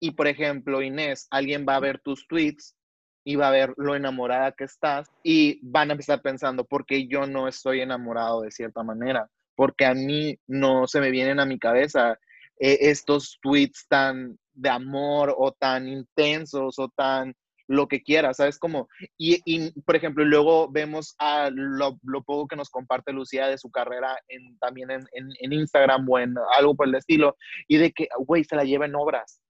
Y 0.00 0.12
por 0.12 0.28
ejemplo, 0.28 0.82
Inés, 0.82 1.26
alguien 1.30 1.64
va 1.66 1.76
a 1.76 1.80
ver 1.80 1.98
tus 2.00 2.26
tweets 2.28 2.76
y 3.24 3.36
va 3.36 3.48
a 3.48 3.52
ver 3.52 3.74
lo 3.78 3.96
enamorada 3.96 4.52
que 4.52 4.64
estás 4.64 5.08
y 5.22 5.58
van 5.62 5.90
a 5.90 5.92
empezar 5.92 6.20
pensando, 6.22 6.64
¿por 6.64 6.84
qué 6.84 7.08
yo 7.08 7.26
no 7.26 7.48
estoy 7.48 7.80
enamorado 7.80 8.42
de 8.42 8.50
cierta 8.50 8.82
manera? 8.82 9.28
Porque 9.56 9.86
a 9.86 9.94
mí 9.94 10.38
no 10.46 10.86
se 10.86 11.00
me 11.00 11.10
vienen 11.10 11.40
a 11.40 11.46
mi 11.46 11.58
cabeza 11.58 12.18
eh, 12.60 12.78
estos 12.82 13.38
tweets 13.42 13.86
tan 13.88 14.38
de 14.52 14.68
amor 14.68 15.34
o 15.36 15.52
tan 15.52 15.88
intensos 15.88 16.78
o 16.78 16.88
tan 16.88 17.34
lo 17.68 17.86
que 17.86 18.02
quieras, 18.02 18.38
¿sabes? 18.38 18.58
Como, 18.58 18.88
y, 19.16 19.40
y, 19.44 19.70
por 19.82 19.94
ejemplo, 19.94 20.24
luego 20.24 20.68
vemos 20.70 21.14
a 21.18 21.50
lo, 21.52 21.98
lo 22.02 22.22
poco 22.24 22.48
que 22.48 22.56
nos 22.56 22.70
comparte 22.70 23.12
Lucía 23.12 23.46
de 23.46 23.58
su 23.58 23.70
carrera 23.70 24.18
en, 24.28 24.58
también 24.58 24.90
en, 24.90 25.06
en, 25.12 25.28
en 25.38 25.52
Instagram 25.52 26.08
o 26.08 26.18
en 26.18 26.34
algo 26.58 26.74
por 26.74 26.88
el 26.88 26.94
estilo, 26.94 27.36
y 27.68 27.76
de 27.76 27.92
que, 27.92 28.08
güey, 28.18 28.42
se 28.44 28.56
la 28.56 28.64
lleva 28.64 28.86
en 28.86 28.96
obras. 28.96 29.40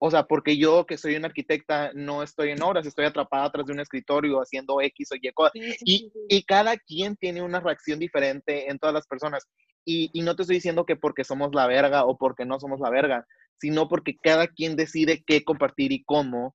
O 0.00 0.10
sea, 0.10 0.24
porque 0.24 0.56
yo 0.56 0.86
que 0.86 0.96
soy 0.96 1.16
una 1.16 1.26
arquitecta 1.26 1.90
no 1.92 2.22
estoy 2.22 2.50
en 2.50 2.62
obras, 2.62 2.86
estoy 2.86 3.04
atrapada 3.04 3.46
atrás 3.46 3.66
de 3.66 3.72
un 3.72 3.80
escritorio 3.80 4.38
haciendo 4.38 4.80
X 4.80 5.10
o 5.12 5.16
Y 5.16 5.32
cosas. 5.32 5.52
Sí, 5.54 5.72
sí, 5.72 5.78
Y, 5.84 5.98
sí, 5.98 6.12
y 6.28 6.42
cada 6.44 6.76
quien 6.76 7.16
tiene 7.16 7.42
una 7.42 7.58
reacción 7.58 7.98
diferente 7.98 8.70
en 8.70 8.78
todas 8.78 8.94
las 8.94 9.06
personas. 9.08 9.48
Y, 9.84 10.10
y 10.12 10.22
no 10.22 10.36
te 10.36 10.42
estoy 10.42 10.56
diciendo 10.56 10.84
que 10.84 10.94
porque 10.94 11.24
somos 11.24 11.52
la 11.52 11.66
verga 11.66 12.04
o 12.04 12.16
porque 12.16 12.44
no 12.44 12.60
somos 12.60 12.78
la 12.78 12.90
verga, 12.90 13.26
sino 13.60 13.88
porque 13.88 14.16
cada 14.22 14.46
quien 14.46 14.76
decide 14.76 15.24
qué 15.26 15.42
compartir 15.42 15.90
y 15.90 16.04
cómo. 16.04 16.54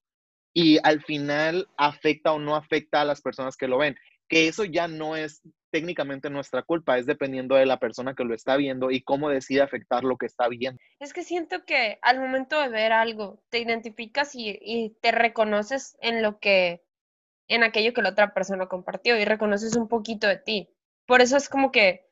Y 0.53 0.79
al 0.83 1.01
final 1.03 1.67
afecta 1.77 2.31
o 2.33 2.39
no 2.39 2.55
afecta 2.55 3.01
a 3.01 3.05
las 3.05 3.21
personas 3.21 3.57
que 3.57 3.67
lo 3.67 3.77
ven. 3.77 3.95
Que 4.27 4.47
eso 4.47 4.63
ya 4.63 4.87
no 4.87 5.15
es 5.15 5.41
técnicamente 5.73 6.29
nuestra 6.29 6.61
culpa, 6.61 6.99
es 6.99 7.07
dependiendo 7.07 7.55
de 7.55 7.65
la 7.65 7.79
persona 7.79 8.13
que 8.13 8.23
lo 8.23 8.35
está 8.35 8.55
viendo 8.57 8.91
y 8.91 9.01
cómo 9.01 9.27
decide 9.27 9.63
afectar 9.63 10.03
lo 10.03 10.17
que 10.17 10.27
está 10.27 10.47
viendo. 10.47 10.79
Es 10.99 11.13
que 11.13 11.23
siento 11.23 11.65
que 11.65 11.97
al 12.03 12.19
momento 12.19 12.61
de 12.61 12.69
ver 12.69 12.91
algo, 12.93 13.41
te 13.49 13.57
identificas 13.57 14.35
y, 14.35 14.95
te 15.01 15.11
reconoces 15.11 15.97
en 15.99 16.21
lo 16.21 16.37
que, 16.37 16.83
en 17.47 17.63
aquello 17.63 17.91
que 17.91 18.03
la 18.03 18.09
otra 18.09 18.35
persona 18.35 18.67
compartió 18.67 19.17
y 19.17 19.25
reconoces 19.25 19.75
un 19.75 19.87
poquito 19.87 20.27
de 20.27 20.37
ti. 20.37 20.69
Por 21.07 21.21
eso 21.21 21.37
es 21.37 21.49
como 21.49 21.71
que, 21.71 22.05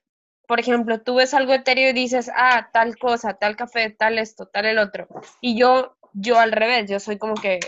por 0.47 0.59
ejemplo, 0.59 0.99
tú 1.01 1.15
ves 1.15 1.35
algo 1.35 1.53
etéreo 1.53 1.91
y 1.91 1.93
dices, 1.93 2.31
ah, 2.35 2.71
tal 2.73 2.97
cosa, 2.97 3.35
tal 3.35 3.55
café, 3.55 3.91
tal 3.91 4.17
esto, 4.17 4.47
tal 4.47 4.65
el 4.65 4.79
otro. 4.79 5.07
Y 5.39 5.55
yo, 5.55 5.95
yo 6.13 6.39
al 6.39 6.51
revés, 6.51 6.89
yo 6.89 6.99
soy 6.99 7.19
como 7.19 7.35
que 7.35 7.59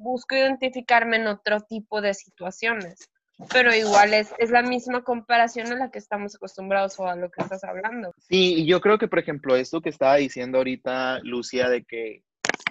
busco 0.00 0.34
identificarme 0.34 1.16
en 1.16 1.26
otro 1.26 1.60
tipo 1.60 2.00
de 2.00 2.14
situaciones. 2.14 3.08
pero 3.52 3.74
igual 3.74 4.12
es, 4.12 4.34
es 4.38 4.50
la 4.50 4.62
misma 4.62 5.02
comparación 5.02 5.72
a 5.72 5.76
la 5.76 5.90
que 5.90 5.98
estamos 5.98 6.34
acostumbrados 6.34 6.98
o 7.00 7.06
a 7.06 7.16
lo 7.16 7.30
que 7.30 7.42
estás 7.42 7.64
hablando. 7.64 8.12
Sí, 8.18 8.66
yo 8.66 8.80
creo 8.80 8.98
que, 8.98 9.08
por 9.08 9.18
ejemplo, 9.18 9.56
esto 9.56 9.80
que 9.80 9.88
estaba 9.88 10.16
diciendo 10.16 10.58
ahorita 10.58 11.20
Lucia, 11.22 11.68
de 11.70 11.84
que 11.84 12.22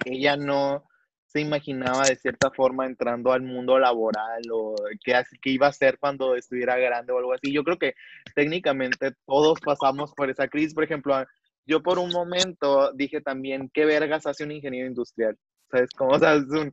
ella 0.04 0.36
no 0.36 0.84
se 1.26 1.40
imaginaba 1.40 2.06
de 2.06 2.16
cierta 2.16 2.50
forma 2.50 2.86
entrando 2.86 3.32
al 3.32 3.42
mundo 3.42 3.78
laboral 3.78 4.42
o 4.52 4.74
qué, 5.04 5.20
qué 5.40 5.50
iba 5.50 5.66
a 5.66 5.70
hacer 5.70 5.98
cuando 5.98 6.34
estuviera 6.34 6.76
grande 6.76 7.12
o 7.12 7.18
algo 7.18 7.32
así. 7.32 7.52
Yo 7.52 7.62
creo 7.62 7.78
que 7.78 7.94
técnicamente 8.34 9.12
todos 9.26 9.60
pasamos 9.60 10.12
por 10.14 10.28
esa 10.28 10.48
crisis. 10.48 10.74
Por 10.74 10.84
ejemplo, 10.84 11.24
yo 11.66 11.82
por 11.82 12.00
un 12.00 12.10
momento 12.10 12.92
dije 12.94 13.20
también, 13.20 13.70
¿qué 13.72 13.84
vergas 13.84 14.26
hace 14.26 14.42
un 14.42 14.50
ingeniero 14.50 14.88
industrial? 14.88 15.36
¿Sabes 15.70 15.90
cómo? 15.96 16.12
O 16.12 16.18
sea, 16.18 16.34
es 16.34 16.50
un, 16.50 16.72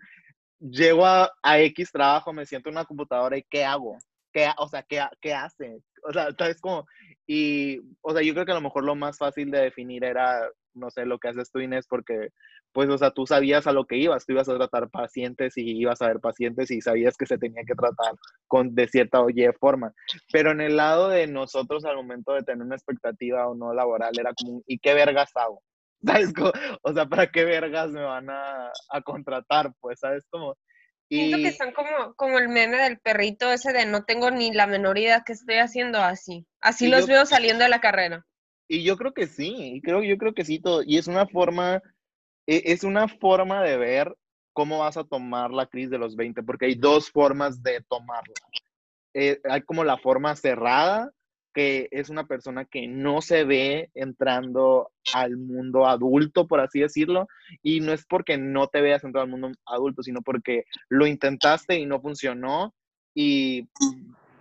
llego 0.59 1.05
a, 1.05 1.31
a 1.43 1.59
X 1.59 1.91
trabajo, 1.91 2.33
me 2.33 2.45
siento 2.45 2.69
en 2.69 2.75
una 2.75 2.85
computadora 2.85 3.37
y 3.37 3.43
¿qué 3.43 3.63
hago? 3.65 3.97
¿Qué, 4.31 4.47
o 4.57 4.67
sea, 4.67 4.83
¿qué, 4.83 5.03
qué 5.21 5.33
hace? 5.33 5.81
O 6.03 6.11
sea, 6.11 6.29
¿sabes 6.37 6.59
cómo? 6.61 6.85
Y, 7.25 7.79
o 8.01 8.13
sea, 8.13 8.21
yo 8.21 8.33
creo 8.33 8.45
que 8.45 8.51
a 8.51 8.55
lo 8.55 8.61
mejor 8.61 8.83
lo 8.83 8.95
más 8.95 9.17
fácil 9.17 9.51
de 9.51 9.59
definir 9.59 10.03
era, 10.03 10.47
no 10.73 10.89
sé, 10.89 11.05
lo 11.05 11.19
que 11.19 11.29
haces 11.29 11.51
tú, 11.51 11.59
Inés, 11.59 11.87
porque, 11.87 12.29
pues, 12.71 12.89
o 12.89 12.97
sea, 12.97 13.11
tú 13.11 13.25
sabías 13.25 13.67
a 13.67 13.71
lo 13.71 13.85
que 13.85 13.97
ibas, 13.97 14.25
tú 14.25 14.33
ibas 14.33 14.49
a 14.49 14.57
tratar 14.57 14.89
pacientes 14.89 15.57
y 15.57 15.77
ibas 15.77 16.01
a 16.01 16.07
ver 16.07 16.19
pacientes 16.19 16.71
y 16.71 16.81
sabías 16.81 17.17
que 17.17 17.25
se 17.25 17.37
tenía 17.37 17.63
que 17.65 17.75
tratar 17.75 18.13
con, 18.47 18.75
de 18.75 18.87
cierta 18.87 19.21
o 19.21 19.29
Y 19.29 19.51
forma. 19.59 19.93
Pero 20.31 20.51
en 20.51 20.61
el 20.61 20.77
lado 20.77 21.09
de 21.09 21.27
nosotros, 21.27 21.85
al 21.85 21.95
momento 21.95 22.33
de 22.33 22.43
tener 22.43 22.65
una 22.65 22.75
expectativa 22.75 23.47
o 23.47 23.55
no 23.55 23.73
laboral, 23.73 24.13
era 24.17 24.33
como, 24.33 24.61
¿y 24.67 24.79
qué 24.79 24.93
vergas 24.93 25.31
hago? 25.35 25.61
¿Sabes? 26.07 26.33
O 26.81 26.93
sea, 26.93 27.05
¿para 27.05 27.27
qué 27.31 27.43
vergas 27.45 27.91
me 27.91 28.01
van 28.03 28.29
a, 28.29 28.71
a 28.89 29.01
contratar? 29.01 29.71
Pues, 29.79 29.99
¿sabes? 29.99 30.25
Como... 30.29 30.55
Siento 31.09 31.37
que 31.37 31.43
Y, 31.43 31.47
están 31.47 31.71
como, 31.73 32.13
como 32.15 32.37
el 32.37 32.49
meme 32.49 32.77
del 32.77 32.99
perrito 32.99 33.51
ese 33.51 33.71
de 33.73 33.85
no 33.85 34.03
tengo 34.03 34.29
ni 34.31 34.51
la 34.53 34.67
menor 34.67 34.97
idea 34.97 35.23
qué 35.25 35.33
estoy 35.33 35.55
haciendo 35.57 35.99
así. 35.99 36.45
Así 36.59 36.87
Y 36.87 36.89
los 36.89 37.01
yo- 37.01 37.13
veo 37.13 37.25
saliendo 37.25 37.63
de 37.63 37.69
la 37.69 37.79
carrera. 37.81 38.25
y 38.69 38.83
yo 38.83 38.97
creo 38.97 39.13
que 39.13 39.27
sí, 39.27 39.55
y 39.75 39.81
creo, 39.81 40.03
yo 40.03 40.17
creo 40.17 40.33
que 40.33 40.43
sí, 40.43 40.59
todo, 40.59 40.83
y 40.83 40.97
es 40.97 41.07
una 41.07 41.25
forma, 41.27 41.81
e- 42.45 42.63
es 42.65 42.83
una 42.83 43.07
forma 43.07 43.63
de 43.63 43.77
ver 43.77 44.15
cómo 44.53 44.79
vas 44.79 44.97
a 44.97 45.05
tomar 45.05 45.51
la 45.51 45.67
crisis 45.67 45.91
de 45.91 45.97
los 45.97 46.15
20, 46.17 46.43
porque 46.43 46.65
hay 46.65 46.75
dos 46.75 47.09
formas 47.09 47.63
de 47.63 47.81
tomarla. 47.87 48.33
Eh, 49.13 49.39
hay 49.49 49.61
como 49.61 49.83
la 49.85 49.97
forma 49.97 50.35
cerrada, 50.35 51.11
que 51.57 51.87
es 51.89 52.11
una 52.11 52.27
persona 52.27 52.65
que 52.65 52.87
no 52.87 53.19
se 53.19 53.43
ve 53.43 53.89
entrando 53.95 54.91
al 55.11 55.37
mundo 55.37 55.87
adulto, 55.87 56.45
por 56.45 56.59
así 56.59 56.81
decirlo, 56.81 57.27
y 57.63 57.79
no 57.79 57.93
es 57.93 58.05
porque 58.05 58.37
no 58.37 58.67
te 58.67 58.79
veas 58.79 59.03
entrar 59.03 59.23
al 59.23 59.31
mundo 59.31 59.49
adulto, 59.65 60.03
sino 60.03 60.21
porque 60.21 60.65
lo 60.87 61.07
intentaste 61.07 61.79
y 61.79 61.87
no 61.87 61.99
funcionó, 61.99 62.75
y 63.15 63.67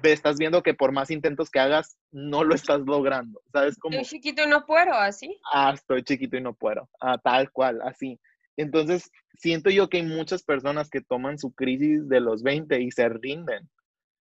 estás 0.03 0.37
viendo 0.37 0.63
que 0.63 0.75
por 0.75 0.93
más 0.93 1.11
intentos 1.11 1.49
que 1.49 1.59
hagas, 1.59 1.97
no 2.13 2.45
lo 2.45 2.55
estás 2.55 2.83
logrando, 2.83 3.41
¿sabes? 3.51 3.79
Como, 3.79 3.97
Estoy 3.97 4.19
chiquito 4.19 4.45
y 4.45 4.51
no 4.51 4.67
puedo, 4.67 4.93
así. 4.93 5.41
ah, 5.55 5.73
estoy 5.73 6.03
chiquito 6.03 6.37
y 6.37 6.43
no 6.43 6.53
puedo, 6.53 6.87
ah, 7.01 7.17
tal 7.17 7.51
cual, 7.51 7.81
así. 7.81 8.21
Entonces, 8.59 9.11
siento 9.39 9.71
yo 9.71 9.89
que 9.89 9.97
hay 9.97 10.03
muchas 10.03 10.43
personas 10.43 10.91
que 10.91 11.01
toman 11.01 11.39
su 11.39 11.51
crisis 11.55 12.07
de 12.11 12.21
los 12.21 12.43
20 12.43 12.79
y 12.79 12.91
se 12.91 13.09
rinden 13.09 13.71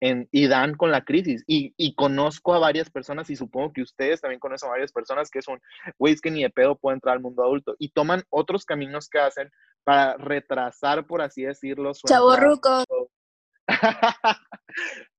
en- 0.01 0.29
y 0.33 0.47
dan 0.49 0.75
con 0.75 0.91
la 0.91 1.05
crisis. 1.05 1.45
Y, 1.47 1.75
y 1.77 1.95
conozco 1.95 2.55
a 2.55 2.59
varias 2.59 2.91
personas 2.91 3.29
y 3.31 3.37
supongo 3.37 3.73
que 3.73 3.83
ustedes 3.83 4.21
también 4.21 4.41
conocen 4.41 4.69
a 4.69 4.73
varias 4.73 4.93
personas 4.93 5.31
que 5.31 5.43
son, 5.43 5.61
güey, 5.99 6.15
es 6.15 6.21
que 6.21 6.31
ni 6.31 6.43
de 6.43 6.51
pedo 6.51 6.77
puedo 6.77 6.95
entrar 6.95 7.15
al 7.17 7.23
mundo 7.23 7.43
adulto 7.43 7.75
y 7.79 7.91
toman 7.91 8.23
otros 8.31 8.65
caminos 8.65 9.09
que 9.09 9.19
hacen 9.19 9.51
para 9.85 10.17
retrasar, 10.17 11.07
por 11.07 11.23
así 11.23 11.43
decirlo, 11.43 11.95
su. 11.95 12.07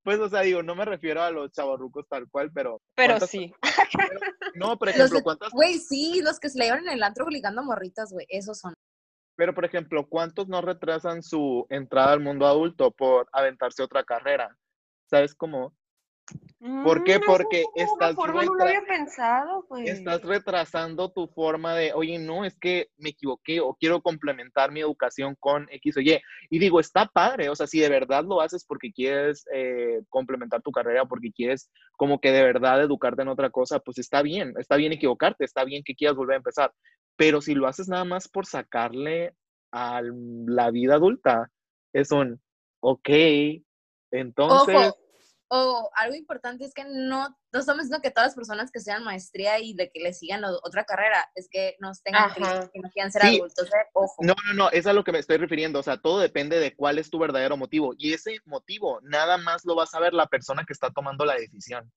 Pues, 0.04 0.20
o 0.20 0.30
sea, 0.30 0.42
digo, 0.42 0.64
no 0.64 0.74
me 0.76 0.84
refiero 0.86 1.22
a 1.22 1.30
los 1.30 1.52
chavorrucos 1.52 2.08
tal 2.08 2.28
cual, 2.30 2.52
pero... 2.52 2.82
Pero 2.96 3.14
¿cuántas- 3.14 3.30
sí. 3.30 3.54
No, 4.56 4.78
por 4.78 4.90
ejemplo, 4.90 5.18
de- 5.20 5.24
¿cuántas 5.24 5.52
Güey, 5.52 5.78
sí, 5.78 6.22
los 6.24 6.40
que 6.40 6.50
se 6.50 6.58
le 6.58 6.68
en 6.68 6.90
el 6.90 7.04
antro 7.04 7.28
ligando 7.30 7.64
morritas, 7.64 8.12
güey, 8.12 8.26
esos 8.30 8.58
son. 8.60 8.74
Pero, 9.36 9.54
por 9.54 9.66
ejemplo, 9.66 10.08
¿cuántos 10.10 10.48
no 10.48 10.62
retrasan 10.62 11.22
su 11.24 11.66
entrada 11.70 12.14
al 12.14 12.20
mundo 12.20 12.46
adulto 12.48 12.92
por 12.92 13.28
aventarse 13.32 13.84
otra 13.84 14.04
carrera? 14.04 14.58
¿Sabes 15.12 15.36
cómo? 15.36 15.76
¿Por 16.84 17.04
qué? 17.04 17.20
Mm, 17.20 17.24
Porque 17.26 17.66
estás 17.76 18.16
forma 18.16 18.46
no 18.46 18.54
lo 18.54 18.60
retra- 18.60 18.78
había 18.78 18.88
pensado, 18.88 19.66
pues. 19.68 19.90
Estás 19.90 20.24
retrasando 20.24 21.12
tu 21.12 21.28
forma 21.28 21.76
de, 21.76 21.92
oye, 21.94 22.18
no, 22.18 22.46
es 22.46 22.58
que 22.58 22.88
me 22.98 23.10
equivoqué 23.10 23.60
o 23.60 23.76
quiero 23.76 24.02
complementar 24.02 24.72
mi 24.72 24.80
educación 24.80 25.36
con 25.40 25.68
X 25.70 25.98
o 25.98 26.00
Y. 26.00 26.22
Y 26.50 26.60
digo, 26.60 26.80
está 26.80 27.08
padre, 27.08 27.50
o 27.50 27.56
sea, 27.56 27.68
si 27.68 27.80
de 27.80 27.90
verdad 27.90 28.24
lo 28.24 28.40
haces 28.40 28.64
porque 28.66 28.92
quieres 28.94 29.46
eh, 29.54 30.02
complementar 30.08 30.62
tu 30.62 30.72
carrera, 30.72 31.06
porque 31.06 31.32
quieres 31.32 31.70
como 31.98 32.22
que 32.22 32.32
de 32.32 32.44
verdad 32.44 32.82
educarte 32.82 33.24
en 33.24 33.28
otra 33.28 33.50
cosa, 33.50 33.80
pues 33.80 33.98
está 33.98 34.22
bien, 34.22 34.54
está 34.58 34.78
bien 34.78 34.94
equivocarte, 34.94 35.44
está 35.44 35.66
bien 35.66 35.84
que 35.84 35.96
quieras 35.96 36.16
volver 36.16 36.36
a 36.36 36.38
empezar. 36.38 36.72
Pero 37.18 37.42
si 37.42 37.54
lo 37.54 37.68
haces 37.68 37.90
nada 37.90 38.06
más 38.06 38.30
por 38.30 38.46
sacarle 38.46 39.36
a 39.74 40.02
la 40.46 40.72
vida 40.72 40.96
adulta, 40.96 41.52
es 41.92 42.12
un, 42.12 42.40
ok, 42.80 43.10
entonces... 44.12 44.76
Ojo, 44.76 44.98
o 45.54 45.92
algo 45.96 46.16
importante 46.16 46.64
es 46.64 46.74
que 46.74 46.86
no, 46.86 47.28
no 47.52 47.60
estamos 47.60 47.84
diciendo 47.84 48.02
que 48.02 48.10
todas 48.10 48.28
las 48.30 48.36
personas 48.36 48.72
que 48.72 48.80
sean 48.80 49.04
maestría 49.04 49.60
y 49.60 49.74
de 49.74 49.92
que 49.92 50.00
le 50.00 50.14
sigan 50.14 50.46
otra 50.46 50.86
carrera, 50.86 51.30
es 51.36 51.50
que 51.52 51.76
nos 51.82 52.02
tengan 52.02 52.30
crisis, 52.30 52.70
que 52.74 52.80
no 52.80 52.90
quieran 52.90 53.12
ser 53.12 53.24
Sí. 53.24 53.36
adultos, 53.36 53.68
¿eh? 53.68 53.90
Ojo. 53.92 54.16
No, 54.24 54.34
no, 54.48 54.54
no, 54.54 54.70
es 54.72 54.88
a 54.88 54.94
lo 54.94 55.04
que 55.04 55.12
me 55.12 55.20
estoy 55.20 55.36
refiriendo. 55.36 55.80
O 55.80 55.84
sea, 55.84 55.98
todo 55.98 56.20
depende 56.20 56.58
de 56.58 56.74
cuál 56.74 57.00
es 57.00 57.10
tu 57.10 57.20
verdadero 57.20 57.58
motivo. 57.58 57.94
Y 57.98 58.14
ese 58.14 58.40
motivo 58.46 59.02
nada 59.02 59.38
más 59.38 59.66
lo 59.66 59.76
va 59.76 59.84
a 59.84 59.88
saber 59.88 60.14
la 60.14 60.28
persona 60.28 60.64
que 60.66 60.72
está 60.72 60.90
tomando 60.90 61.26
la 61.26 61.36
decisión. 61.36 61.92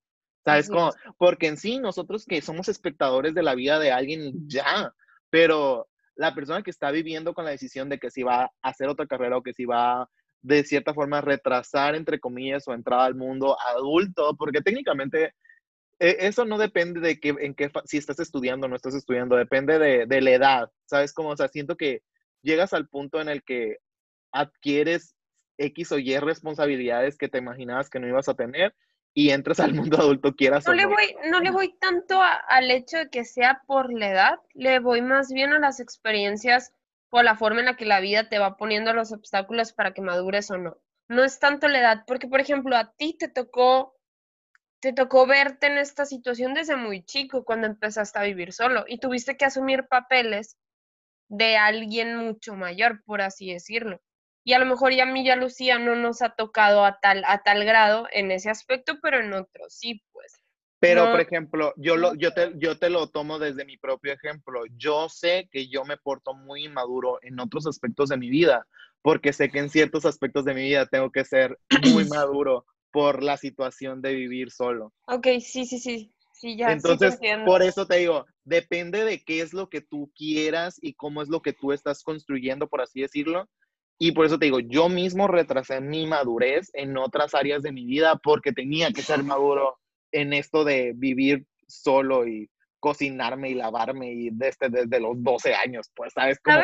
¿Sabes 0.44 0.68
cómo? 0.68 0.92
Porque 1.16 1.46
en 1.46 1.56
sí, 1.56 1.78
nosotros 1.78 2.26
que 2.26 2.42
somos 2.42 2.68
espectadores 2.68 3.34
de 3.34 3.44
la 3.44 3.54
vida 3.54 3.78
de 3.78 3.92
alguien, 3.92 4.48
ya. 4.48 4.92
Pero 5.30 5.88
la 6.16 6.34
persona 6.34 6.64
que 6.64 6.70
está 6.70 6.90
viviendo 6.90 7.34
con 7.34 7.44
la 7.44 7.52
decisión 7.52 7.88
de 7.88 8.00
que 8.00 8.10
si 8.10 8.24
va 8.24 8.44
a 8.44 8.50
hacer 8.68 8.88
otra 8.88 9.06
carrera 9.06 9.36
o 9.36 9.42
que 9.44 9.54
si 9.54 9.64
va 9.64 10.10
de 10.44 10.62
cierta 10.62 10.92
forma 10.92 11.22
retrasar, 11.22 11.94
entre 11.94 12.20
comillas, 12.20 12.64
su 12.64 12.72
entrada 12.72 13.06
al 13.06 13.14
mundo 13.14 13.56
adulto, 13.74 14.36
porque 14.36 14.60
técnicamente 14.60 15.34
eh, 15.98 16.16
eso 16.20 16.44
no 16.44 16.58
depende 16.58 17.00
de 17.00 17.18
que, 17.18 17.30
en 17.30 17.54
qué, 17.54 17.70
si 17.86 17.96
estás 17.96 18.20
estudiando 18.20 18.66
o 18.66 18.68
no 18.68 18.76
estás 18.76 18.94
estudiando, 18.94 19.36
depende 19.36 19.78
de, 19.78 20.04
de 20.06 20.20
la 20.20 20.30
edad, 20.32 20.70
¿sabes? 20.84 21.14
Como, 21.14 21.30
o 21.30 21.36
sea, 21.36 21.48
siento 21.48 21.76
que 21.76 22.02
llegas 22.42 22.74
al 22.74 22.88
punto 22.88 23.22
en 23.22 23.30
el 23.30 23.42
que 23.42 23.78
adquieres 24.32 25.16
X 25.56 25.92
o 25.92 25.98
Y 25.98 26.18
responsabilidades 26.18 27.16
que 27.16 27.28
te 27.30 27.38
imaginabas 27.38 27.88
que 27.88 28.00
no 28.00 28.06
ibas 28.08 28.28
a 28.28 28.34
tener 28.34 28.74
y 29.14 29.30
entras 29.30 29.60
al 29.60 29.72
mundo 29.72 29.96
adulto, 29.98 30.34
quieras 30.34 30.66
No 30.66 30.72
o 30.72 30.74
le 30.74 30.82
no. 30.82 30.90
voy, 30.90 31.16
no 31.30 31.40
le 31.40 31.52
voy 31.52 31.74
tanto 31.80 32.20
a- 32.20 32.34
al 32.34 32.70
hecho 32.70 32.98
de 32.98 33.08
que 33.08 33.24
sea 33.24 33.62
por 33.66 33.90
la 33.90 34.10
edad, 34.10 34.40
le 34.52 34.78
voy 34.80 35.00
más 35.00 35.32
bien 35.32 35.54
a 35.54 35.58
las 35.58 35.80
experiencias 35.80 36.74
o 37.16 37.22
la 37.22 37.36
forma 37.36 37.60
en 37.60 37.66
la 37.66 37.76
que 37.76 37.84
la 37.84 38.00
vida 38.00 38.28
te 38.28 38.40
va 38.40 38.56
poniendo 38.56 38.92
los 38.92 39.12
obstáculos 39.12 39.72
para 39.72 39.94
que 39.94 40.02
madures 40.02 40.50
o 40.50 40.58
no. 40.58 40.78
No 41.08 41.22
es 41.22 41.38
tanto 41.38 41.68
la 41.68 41.78
edad, 41.78 42.04
porque 42.08 42.26
por 42.26 42.40
ejemplo 42.40 42.76
a 42.76 42.92
ti 42.92 43.16
te 43.16 43.28
tocó, 43.28 43.94
te 44.80 44.92
tocó 44.92 45.24
verte 45.24 45.68
en 45.68 45.78
esta 45.78 46.06
situación 46.06 46.54
desde 46.54 46.74
muy 46.74 47.04
chico 47.04 47.44
cuando 47.44 47.68
empezaste 47.68 48.18
a 48.18 48.24
vivir 48.24 48.52
solo 48.52 48.84
y 48.88 48.98
tuviste 48.98 49.36
que 49.36 49.44
asumir 49.44 49.86
papeles 49.86 50.56
de 51.28 51.56
alguien 51.56 52.16
mucho 52.16 52.56
mayor, 52.56 53.04
por 53.04 53.22
así 53.22 53.52
decirlo. 53.52 54.00
Y 54.44 54.54
a 54.54 54.58
lo 54.58 54.66
mejor 54.66 54.92
ya 54.92 55.04
a 55.04 55.06
mí 55.06 55.22
y 55.22 55.30
a 55.30 55.36
Lucía 55.36 55.78
no 55.78 55.94
nos 55.96 56.20
ha 56.20 56.30
tocado 56.30 56.84
a 56.84 56.98
tal, 57.00 57.24
a 57.28 57.44
tal 57.44 57.64
grado 57.64 58.08
en 58.12 58.32
ese 58.32 58.50
aspecto, 58.50 58.94
pero 59.00 59.20
en 59.20 59.32
otros 59.34 59.74
sí, 59.74 60.02
pues. 60.12 60.43
Pero, 60.84 61.06
No, 61.06 61.12
por 61.12 61.20
ejemplo, 61.22 61.72
yo, 61.78 61.96
lo, 61.96 62.14
yo, 62.14 62.32
te, 62.34 62.52
yo 62.56 62.78
te 62.78 62.90
lo 62.90 63.06
tomo 63.06 63.38
desde 63.38 63.64
mi 63.64 63.78
propio 63.78 64.12
ejemplo. 64.12 64.64
Yo 64.76 65.08
sé 65.08 65.48
que 65.50 65.68
yo 65.68 65.82
me 65.86 65.96
porto 65.96 66.34
muy 66.34 66.66
inmaduro 66.66 67.18
en 67.22 67.40
otros 67.40 67.66
aspectos 67.66 68.10
de 68.10 68.18
mi 68.18 68.28
vida, 68.28 68.66
porque 69.00 69.32
sé 69.32 69.48
que 69.48 69.60
en 69.60 69.70
ciertos 69.70 70.04
aspectos 70.04 70.44
de 70.44 70.52
mi 70.52 70.64
vida 70.64 70.84
tengo 70.84 71.10
que 71.10 71.24
ser 71.24 71.58
muy 71.82 72.04
maduro 72.04 72.66
por 72.92 73.22
la 73.22 73.38
situación 73.38 74.02
de 74.02 74.12
vivir 74.12 74.50
solo. 74.50 74.92
Ok, 75.06 75.26
sí, 75.40 75.64
sí, 75.64 75.78
sí. 75.78 76.12
Sí, 76.34 76.58
ya, 76.58 76.66
sí 76.66 76.72
Entonces, 76.74 77.14
entiendo. 77.14 77.46
por 77.46 77.62
eso 77.62 77.86
te 77.86 77.96
digo, 77.96 78.26
depende 78.44 79.04
de 79.04 79.24
qué 79.24 79.40
es 79.40 79.54
lo 79.54 79.70
que 79.70 79.80
tú 79.80 80.12
quieras 80.14 80.78
y 80.82 80.92
cómo 80.92 81.22
es 81.22 81.30
lo 81.30 81.40
que 81.40 81.54
tú 81.54 81.72
estás 81.72 82.02
construyendo, 82.02 82.68
por 82.68 82.82
así 82.82 83.00
decirlo. 83.00 83.48
Y 83.98 84.12
por 84.12 84.26
eso 84.26 84.38
te 84.38 84.46
digo, 84.46 84.60
yo 84.60 84.90
mismo 84.90 85.28
retrasé 85.28 85.80
mi 85.80 86.06
madurez 86.06 86.68
en 86.74 86.98
otras 86.98 87.34
áreas 87.34 87.62
de 87.62 87.72
mi 87.72 87.86
vida 87.86 88.16
porque 88.22 88.52
tenía 88.52 88.90
que 88.90 89.00
ser 89.00 89.22
maduro 89.22 89.78
en 90.14 90.32
esto 90.32 90.64
de 90.64 90.92
vivir 90.94 91.44
solo 91.66 92.26
y 92.26 92.48
cocinarme 92.78 93.50
y 93.50 93.54
lavarme 93.54 94.12
y 94.12 94.30
desde, 94.30 94.68
desde 94.68 95.00
los 95.00 95.22
12 95.22 95.54
años, 95.54 95.90
pues, 95.94 96.12
¿sabes? 96.12 96.38
Como, 96.38 96.58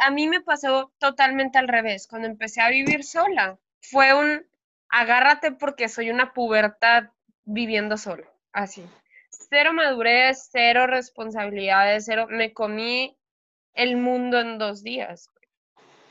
a 0.00 0.10
mí 0.10 0.26
me 0.26 0.40
pasó 0.40 0.92
totalmente 0.98 1.58
al 1.58 1.68
revés. 1.68 2.06
Cuando 2.08 2.26
empecé 2.26 2.60
a 2.60 2.70
vivir 2.70 3.04
sola, 3.04 3.58
fue 3.80 4.14
un 4.14 4.46
agárrate 4.88 5.52
porque 5.52 5.88
soy 5.88 6.10
una 6.10 6.32
pubertad 6.32 7.10
viviendo 7.44 7.96
solo. 7.96 8.26
Así. 8.52 8.84
Cero 9.30 9.72
madurez, 9.72 10.48
cero 10.50 10.86
responsabilidades, 10.86 12.04
cero. 12.06 12.26
Me 12.28 12.52
comí 12.52 13.16
el 13.74 13.96
mundo 13.96 14.40
en 14.40 14.58
dos 14.58 14.82
días. 14.82 15.30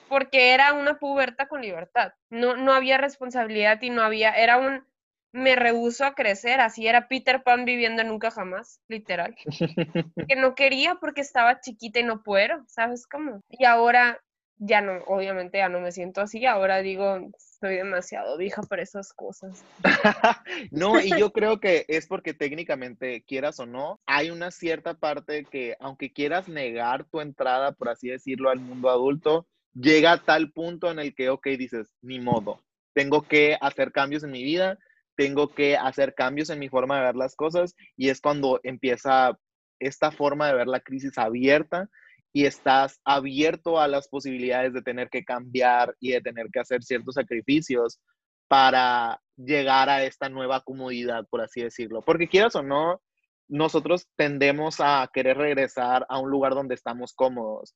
porque 0.08 0.54
era 0.54 0.71
una 0.71 1.00
puberta 1.00 1.47
con 1.50 1.62
libertad. 1.62 2.13
No, 2.30 2.56
no 2.56 2.73
había 2.73 2.97
responsabilidad 2.97 3.82
y 3.82 3.89
no 3.89 4.04
había, 4.04 4.32
era 4.32 4.58
un, 4.58 4.86
me 5.32 5.56
rehuso 5.56 6.06
a 6.06 6.13
crecer, 6.16 6.60
así 6.60 6.88
era 6.88 7.08
Peter 7.08 7.44
Pan 7.44 7.66
viviendo 7.66 8.04
nunca 8.04 8.32
jamás, 8.32 8.80
literal. 8.88 9.36
que 10.28 10.36
no 10.36 10.56
quería 10.56 10.96
porque 10.96 11.22
estaba 11.22 11.60
chiquita 11.60 12.00
y 12.00 12.04
no 12.04 12.24
puedo, 12.24 12.63
¿sabes 12.68 13.08
cómo? 13.08 13.42
Y 13.50 13.66
ahora 13.66 14.20
ya 14.60 14.82
no, 14.82 15.04
obviamente 15.06 15.60
ya 15.60 15.70
no 15.70 15.80
me 15.80 15.92
siento 15.92 16.22
así, 16.22 16.46
ahora 16.46 16.82
digo, 16.82 17.20
soy 17.38 17.76
demasiado 17.76 18.38
vieja 18.38 18.63
para 18.63 18.82
esas 18.82 19.13
cosas. 19.13 19.63
no, 20.72 21.00
y 21.00 21.10
yo 21.10 21.32
creo 21.32 21.60
que 21.60 21.86
es 21.88 22.08
porque 22.08 22.34
técnicamente, 22.34 23.24
quieras 23.24 23.60
o 23.60 23.66
no, 23.66 24.00
hay 24.06 24.32
una 24.32 24.52
cierta 24.52 24.96
parte 24.96 25.46
que, 25.46 25.76
aunque 25.80 26.12
quieras 26.12 26.48
negar 26.48 27.06
tu 27.06 27.22
entrada, 27.22 27.72
por 27.74 27.90
así 27.90 28.10
decirlo, 28.10 28.50
al 28.50 28.60
mundo 28.60 28.90
adulto, 28.90 29.48
llega 29.74 30.13
a 30.13 30.24
tal 30.24 30.52
punto 30.52 30.90
en 30.90 31.00
el 31.00 31.13
que, 31.13 31.30
ok, 31.30 31.48
dices, 31.50 31.94
ni 32.02 32.20
modo, 32.20 32.63
tengo 32.94 33.22
que 33.22 33.58
hacer 33.62 33.92
cambios 33.92 34.24
en 34.24 34.32
mi 34.32 34.44
vida, 34.44 34.80
tengo 35.17 35.53
que 35.53 35.75
hacer 35.75 36.13
cambios 36.13 36.49
en 36.49 36.60
mi 36.60 36.69
forma 36.69 36.97
de 36.97 37.06
ver 37.06 37.15
las 37.15 37.36
cosas, 37.36 37.75
y 37.97 38.10
es 38.10 38.21
cuando 38.21 38.62
empieza 38.63 39.38
esta 39.80 40.12
forma 40.12 40.47
de 40.47 40.53
ver 40.53 40.67
la 40.67 40.80
crisis 40.80 41.17
abierta 41.17 41.89
y 42.32 42.45
estás 42.45 42.99
abierto 43.03 43.80
a 43.80 43.88
las 43.88 44.08
posibilidades 44.08 44.73
de 44.73 44.82
tener 44.82 45.10
que 45.10 45.25
cambiar 45.25 45.95
y 45.99 46.12
de 46.12 46.21
tener 46.21 46.47
que 46.51 46.60
hacer 46.60 46.84
ciertos 46.84 47.15
sacrificios 47.15 47.99
para 48.47 49.19
llegar 49.36 49.89
a 49.89 50.03
esta 50.03 50.30
nueva 50.30 50.62
comodidad, 50.62 51.25
por 51.30 51.41
así 51.41 51.62
decirlo. 51.63 52.01
Porque 52.03 52.27
quieras 52.27 52.56
o 52.56 52.63
no, 52.63 53.01
nosotros 53.47 54.08
tendemos 54.15 54.77
a 54.80 55.10
querer 55.12 55.38
regresar 55.38 56.06
a 56.10 56.19
un 56.19 56.30
lugar 56.30 56.53
donde 56.53 56.75
estamos 56.75 57.13
cómodos. 57.13 57.75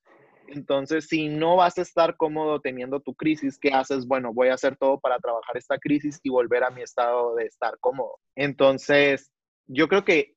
Entonces, 0.52 1.08
si 1.08 1.30
no 1.30 1.56
vas 1.56 1.78
a 1.78 1.82
estar 1.82 2.18
cómodo 2.18 2.60
teniendo 2.60 3.00
tu 3.00 3.16
crisis, 3.16 3.58
¿qué 3.58 3.70
haces? 3.70 4.06
Bueno, 4.06 4.34
voy 4.34 4.50
a 4.50 4.56
hacer 4.56 4.76
todo 4.78 5.00
para 5.00 5.18
trabajar 5.20 5.56
esta 5.58 5.78
crisis 5.78 6.20
y 6.24 6.30
volver 6.30 6.64
a 6.64 6.70
mi 6.70 6.82
estado 6.82 7.36
de 7.36 7.46
estar 7.46 7.78
cómodo. 7.80 8.20
Entonces, 8.36 9.32
yo 9.68 9.88
creo 9.88 10.04
que 10.04 10.36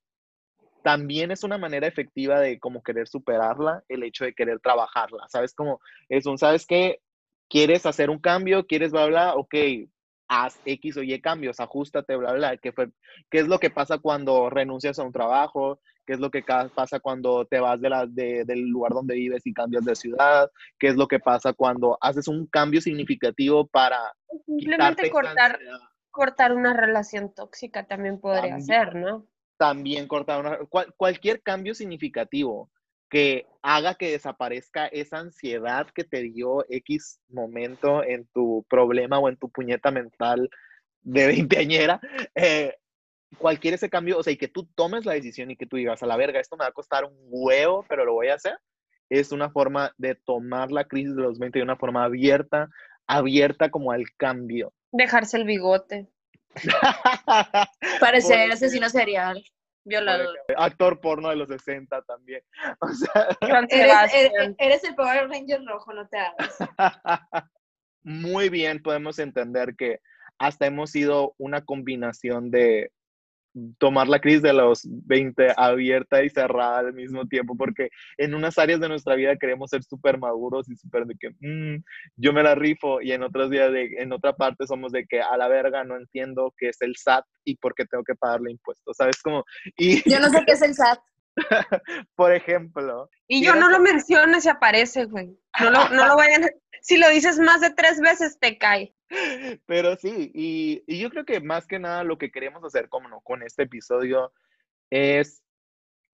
también 0.82 1.30
es 1.30 1.42
una 1.42 1.58
manera 1.58 1.86
efectiva 1.86 2.38
de 2.40 2.60
como 2.60 2.82
querer 2.82 3.08
superarla, 3.08 3.82
el 3.88 4.02
hecho 4.02 4.24
de 4.24 4.34
querer 4.34 4.60
trabajarla, 4.60 5.24
¿sabes? 5.28 5.54
Como 5.54 5.80
es 6.08 6.26
un, 6.26 6.38
¿sabes 6.38 6.66
qué? 6.66 7.00
¿Quieres 7.48 7.86
hacer 7.86 8.10
un 8.10 8.18
cambio? 8.18 8.66
¿Quieres 8.66 8.92
bla, 8.92 9.06
bla? 9.06 9.34
Ok, 9.34 9.54
haz 10.28 10.60
X 10.64 10.96
o 10.96 11.02
Y 11.02 11.20
cambios, 11.20 11.58
ajustate, 11.58 12.16
bla, 12.16 12.32
bla. 12.34 12.56
¿Qué, 12.58 12.72
¿Qué 13.30 13.38
es 13.38 13.48
lo 13.48 13.58
que 13.58 13.70
pasa 13.70 13.98
cuando 13.98 14.50
renuncias 14.50 14.98
a 14.98 15.04
un 15.04 15.12
trabajo? 15.12 15.80
¿Qué 16.06 16.14
es 16.14 16.20
lo 16.20 16.30
que 16.30 16.42
pasa 16.42 17.00
cuando 17.00 17.44
te 17.46 17.60
vas 17.60 17.80
de 17.80 17.88
la, 17.88 18.06
de, 18.06 18.44
del 18.44 18.68
lugar 18.68 18.92
donde 18.92 19.14
vives 19.14 19.46
y 19.46 19.54
cambias 19.54 19.84
de 19.84 19.96
ciudad? 19.96 20.50
¿Qué 20.78 20.88
es 20.88 20.96
lo 20.96 21.08
que 21.08 21.18
pasa 21.18 21.52
cuando 21.52 21.98
haces 22.00 22.28
un 22.28 22.46
cambio 22.46 22.80
significativo 22.80 23.66
para... 23.66 23.98
Simplemente 24.46 25.10
cortar, 25.10 25.58
cortar 26.10 26.52
una 26.52 26.74
relación 26.74 27.34
tóxica 27.34 27.86
también 27.86 28.20
podría 28.20 28.60
ser, 28.60 28.94
¿no? 28.94 29.26
también 29.56 30.06
cortar 30.06 30.40
una, 30.40 30.58
cualquier 30.96 31.42
cambio 31.42 31.74
significativo 31.74 32.70
que 33.08 33.46
haga 33.62 33.94
que 33.94 34.10
desaparezca 34.10 34.86
esa 34.86 35.18
ansiedad 35.18 35.86
que 35.94 36.04
te 36.04 36.22
dio 36.22 36.64
X 36.68 37.20
momento 37.28 38.02
en 38.02 38.26
tu 38.32 38.64
problema 38.68 39.18
o 39.18 39.28
en 39.28 39.36
tu 39.36 39.50
puñeta 39.50 39.90
mental 39.90 40.50
de 41.02 41.26
veinteañera, 41.26 42.00
eh, 42.34 42.74
cualquier 43.38 43.74
ese 43.74 43.90
cambio, 43.90 44.18
o 44.18 44.22
sea, 44.22 44.32
y 44.32 44.36
que 44.36 44.48
tú 44.48 44.66
tomes 44.74 45.04
la 45.04 45.12
decisión 45.12 45.50
y 45.50 45.56
que 45.56 45.66
tú 45.66 45.76
digas, 45.76 46.02
a 46.02 46.06
la 46.06 46.16
verga, 46.16 46.40
esto 46.40 46.56
me 46.56 46.64
va 46.64 46.68
a 46.68 46.72
costar 46.72 47.04
un 47.04 47.16
huevo, 47.28 47.84
pero 47.88 48.04
lo 48.04 48.14
voy 48.14 48.28
a 48.28 48.34
hacer, 48.34 48.58
es 49.10 49.32
una 49.32 49.50
forma 49.50 49.92
de 49.98 50.14
tomar 50.14 50.70
la 50.72 50.84
crisis 50.84 51.14
de 51.14 51.22
los 51.22 51.38
20 51.38 51.58
de 51.58 51.62
una 51.62 51.76
forma 51.76 52.04
abierta, 52.04 52.68
abierta 53.06 53.70
como 53.70 53.92
al 53.92 54.04
cambio. 54.16 54.72
Dejarse 54.92 55.36
el 55.36 55.44
bigote. 55.44 56.08
Parecer 58.00 58.50
asesino 58.52 58.88
serial, 58.88 59.42
violador. 59.84 60.36
Actor 60.56 61.00
porno 61.00 61.28
de 61.30 61.36
los 61.36 61.48
60 61.48 62.02
también. 62.02 62.42
O 62.80 62.88
sea, 62.88 63.28
eres, 63.70 64.54
eres, 64.58 64.84
el 64.84 64.94
Power 64.94 65.28
Ranger 65.28 65.64
rojo, 65.66 65.92
no 65.92 66.08
te 66.08 66.18
hagas. 66.18 66.56
Muy 68.02 68.50
bien, 68.50 68.82
podemos 68.82 69.18
entender 69.18 69.74
que 69.76 70.00
hasta 70.38 70.66
hemos 70.66 70.90
sido 70.90 71.34
una 71.38 71.64
combinación 71.64 72.50
de 72.50 72.92
tomar 73.78 74.08
la 74.08 74.20
crisis 74.20 74.42
de 74.42 74.52
los 74.52 74.82
20 74.84 75.54
abierta 75.56 76.22
y 76.22 76.30
cerrada 76.30 76.78
al 76.78 76.92
mismo 76.92 77.26
tiempo, 77.26 77.56
porque 77.56 77.88
en 78.18 78.34
unas 78.34 78.58
áreas 78.58 78.80
de 78.80 78.88
nuestra 78.88 79.14
vida 79.14 79.36
queremos 79.36 79.70
ser 79.70 79.82
súper 79.82 80.18
maduros 80.18 80.68
y 80.68 80.76
súper 80.76 81.06
de 81.06 81.14
que 81.18 81.30
mm, 81.40 81.82
yo 82.16 82.32
me 82.32 82.42
la 82.42 82.54
rifo 82.54 83.00
y 83.00 83.12
en 83.12 83.22
otros 83.22 83.50
días, 83.50 83.72
de, 83.72 83.94
en 83.98 84.12
otra 84.12 84.34
parte 84.34 84.66
somos 84.66 84.92
de 84.92 85.06
que 85.06 85.20
a 85.20 85.36
la 85.36 85.48
verga 85.48 85.84
no 85.84 85.96
entiendo 85.96 86.52
qué 86.56 86.68
es 86.68 86.80
el 86.82 86.96
SAT 86.96 87.24
y 87.44 87.56
por 87.56 87.74
qué 87.74 87.84
tengo 87.84 88.04
que 88.04 88.14
pagarle 88.14 88.50
impuestos, 88.50 88.96
¿sabes? 88.96 89.20
Como, 89.22 89.44
y... 89.76 90.02
Yo 90.10 90.20
no 90.20 90.28
sé 90.30 90.42
qué 90.46 90.52
es 90.52 90.62
el 90.62 90.74
SAT. 90.74 90.98
por 92.14 92.32
ejemplo. 92.32 93.10
Y 93.26 93.44
yo 93.44 93.56
no 93.56 93.68
lo 93.68 93.80
menciono 93.80 94.38
y 94.42 94.48
aparece, 94.48 95.06
güey. 95.06 95.36
No 95.60 95.70
lo, 95.70 95.88
no 95.88 96.06
lo 96.06 96.16
vayan... 96.16 96.48
Si 96.80 96.98
lo 96.98 97.08
dices 97.08 97.38
más 97.38 97.60
de 97.60 97.70
tres 97.70 97.98
veces, 98.00 98.38
te 98.38 98.58
cae. 98.58 98.94
Pero 99.66 99.96
sí, 99.96 100.30
y, 100.34 100.98
yo 101.00 101.10
creo 101.10 101.24
que 101.24 101.40
más 101.40 101.66
que 101.66 101.78
nada 101.78 102.04
lo 102.04 102.18
que 102.18 102.30
queremos 102.30 102.64
hacer 102.64 102.88
como 102.88 103.08
no, 103.08 103.20
con 103.20 103.42
este 103.42 103.64
episodio 103.64 104.32
es 104.90 105.42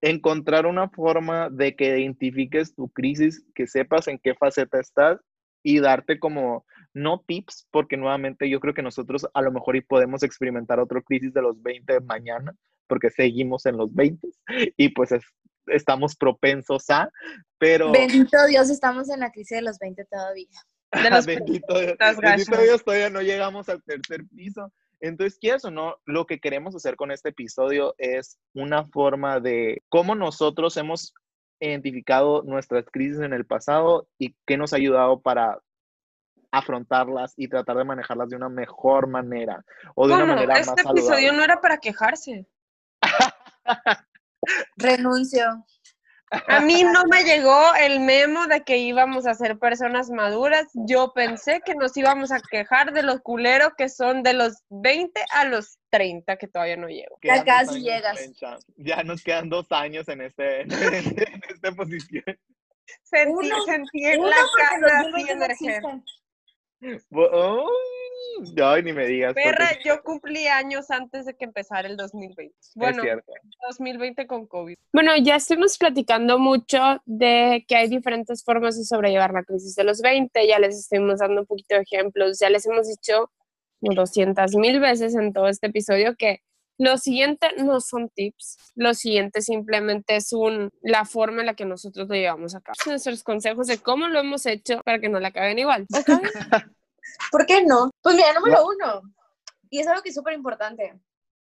encontrar 0.01 0.65
una 0.65 0.89
forma 0.89 1.49
de 1.49 1.75
que 1.75 1.99
identifiques 1.99 2.73
tu 2.73 2.89
crisis, 2.89 3.43
que 3.53 3.67
sepas 3.67 4.07
en 4.07 4.17
qué 4.19 4.33
faceta 4.33 4.79
estás 4.79 5.19
y 5.63 5.79
darte 5.79 6.19
como, 6.19 6.65
no 6.93 7.23
tips, 7.25 7.67
porque 7.71 7.97
nuevamente 7.97 8.49
yo 8.49 8.59
creo 8.59 8.73
que 8.73 8.81
nosotros 8.81 9.27
a 9.33 9.41
lo 9.41 9.51
mejor 9.51 9.75
y 9.75 9.81
podemos 9.81 10.23
experimentar 10.23 10.79
otro 10.79 11.03
crisis 11.03 11.33
de 11.33 11.41
los 11.41 11.61
20 11.61 11.99
mañana, 12.01 12.53
porque 12.87 13.09
seguimos 13.09 13.65
en 13.65 13.77
los 13.77 13.93
20 13.93 14.27
y 14.77 14.89
pues 14.89 15.11
estamos 15.67 16.15
propensos 16.15 16.89
a, 16.89 17.11
pero... 17.57 17.91
Bendito 17.91 18.37
Dios, 18.47 18.69
estamos 18.69 19.09
en 19.09 19.19
la 19.19 19.31
crisis 19.31 19.57
de 19.57 19.61
los 19.61 19.77
20 19.77 20.03
todavía. 20.05 20.59
De 20.91 21.09
los 21.09 21.25
bendito, 21.25 21.73
bendito 22.21 22.61
Dios, 22.61 22.83
todavía 22.83 23.09
no 23.09 23.21
llegamos 23.21 23.69
al 23.69 23.81
tercer 23.83 24.25
piso. 24.27 24.71
Entonces, 24.99 25.39
¿quieres 25.39 25.65
o 25.65 25.71
no? 25.71 25.95
Lo 26.05 26.25
que 26.25 26.39
queremos 26.39 26.75
hacer 26.75 26.95
con 26.95 27.11
este 27.11 27.29
episodio 27.29 27.95
es 27.97 28.37
una 28.53 28.85
forma 28.85 29.39
de 29.39 29.83
cómo 29.89 30.15
nosotros 30.15 30.77
hemos 30.77 31.13
identificado 31.59 32.43
nuestras 32.43 32.85
crisis 32.91 33.19
en 33.21 33.33
el 33.33 33.45
pasado 33.45 34.07
y 34.19 34.35
qué 34.45 34.57
nos 34.57 34.73
ha 34.73 34.77
ayudado 34.77 35.21
para 35.21 35.59
afrontarlas 36.51 37.33
y 37.37 37.47
tratar 37.47 37.77
de 37.77 37.85
manejarlas 37.85 38.29
de 38.29 38.35
una 38.35 38.49
mejor 38.49 39.07
manera 39.07 39.63
o 39.95 40.07
de 40.07 40.13
una 40.13 40.25
manera 40.25 40.53
este 40.55 40.71
más 40.71 40.81
saludable. 40.81 40.99
Este 40.99 41.13
episodio 41.13 41.33
no 41.33 41.43
era 41.43 41.61
para 41.61 41.77
quejarse. 41.77 42.45
Renuncio. 44.75 45.65
A 46.31 46.61
mí 46.61 46.83
no 46.83 47.03
me 47.09 47.23
llegó 47.23 47.75
el 47.75 47.99
memo 47.99 48.47
de 48.47 48.63
que 48.63 48.77
íbamos 48.77 49.27
a 49.27 49.33
ser 49.33 49.59
personas 49.59 50.09
maduras. 50.09 50.67
Yo 50.73 51.11
pensé 51.13 51.61
que 51.65 51.75
nos 51.75 51.95
íbamos 51.97 52.31
a 52.31 52.39
quejar 52.39 52.93
de 52.93 53.03
los 53.03 53.19
culeros 53.19 53.73
que 53.77 53.89
son 53.89 54.23
de 54.23 54.33
los 54.33 54.63
20 54.69 55.19
a 55.33 55.45
los 55.45 55.77
30, 55.89 56.37
que 56.37 56.47
todavía 56.47 56.77
no 56.77 56.87
llego. 56.87 57.17
Ya 57.21 57.43
casi 57.43 57.81
llegas. 57.81 58.17
Ya 58.77 59.03
nos 59.03 59.23
quedan 59.23 59.49
dos 59.49 59.69
años 59.71 60.07
en, 60.07 60.21
este, 60.21 60.61
en 60.61 61.41
esta 61.49 61.71
posición. 61.73 62.23
Sentí, 63.03 63.49
sentí 63.65 64.05
en 64.05 64.21
la 64.21 64.37
cara 64.57 65.03
así 65.49 65.67
Ay, 68.63 68.83
ni 68.83 68.93
me 68.93 69.05
digas. 69.05 69.33
Perra, 69.33 69.69
yo 69.83 70.01
cumplí 70.03 70.47
años 70.47 70.89
antes 70.89 71.25
de 71.25 71.35
que 71.35 71.45
empezara 71.45 71.87
el 71.87 71.97
2020. 71.97 72.55
Bueno, 72.75 73.03
2020 73.67 74.25
con 74.27 74.47
COVID. 74.47 74.75
Bueno, 74.93 75.11
ya 75.17 75.35
estuvimos 75.35 75.77
platicando 75.77 76.39
mucho 76.39 77.01
de 77.05 77.65
que 77.67 77.75
hay 77.75 77.87
diferentes 77.87 78.43
formas 78.43 78.77
de 78.77 78.85
sobrellevar 78.85 79.31
la 79.31 79.43
crisis 79.43 79.75
de 79.75 79.83
los 79.83 80.01
20. 80.01 80.47
Ya 80.47 80.59
les 80.59 80.77
estuvimos 80.77 81.19
dando 81.19 81.41
un 81.41 81.47
poquito 81.47 81.75
de 81.75 81.81
ejemplos. 81.81 82.39
Ya 82.39 82.49
les 82.49 82.65
hemos 82.65 82.87
dicho 82.87 83.31
200 83.81 84.55
mil 84.55 84.79
veces 84.79 85.15
en 85.15 85.33
todo 85.33 85.47
este 85.47 85.67
episodio 85.67 86.15
que 86.15 86.41
lo 86.77 86.97
siguiente 86.97 87.47
no 87.57 87.79
son 87.79 88.09
tips, 88.09 88.57
lo 88.75 88.93
siguiente 88.93 89.41
simplemente 89.41 90.15
es 90.15 90.33
un, 90.33 90.71
la 90.81 91.05
forma 91.05 91.41
en 91.41 91.47
la 91.47 91.53
que 91.53 91.65
nosotros 91.65 92.07
lo 92.07 92.15
llevamos 92.15 92.55
a 92.55 92.61
cabo. 92.61 92.75
Nuestros 92.85 93.23
consejos 93.23 93.67
de 93.67 93.77
cómo 93.77 94.07
lo 94.07 94.19
hemos 94.19 94.45
hecho 94.45 94.81
para 94.83 94.99
que 94.99 95.09
no 95.09 95.19
la 95.19 95.31
caguen 95.31 95.59
igual. 95.59 95.85
¿Por 97.31 97.45
qué 97.45 97.63
no? 97.63 97.91
Pues 98.01 98.15
mira, 98.15 98.33
número 98.33 98.65
uno, 98.65 99.01
y 99.69 99.79
es 99.79 99.87
algo 99.87 100.01
que 100.01 100.09
es 100.09 100.15
súper 100.15 100.33
importante, 100.33 100.99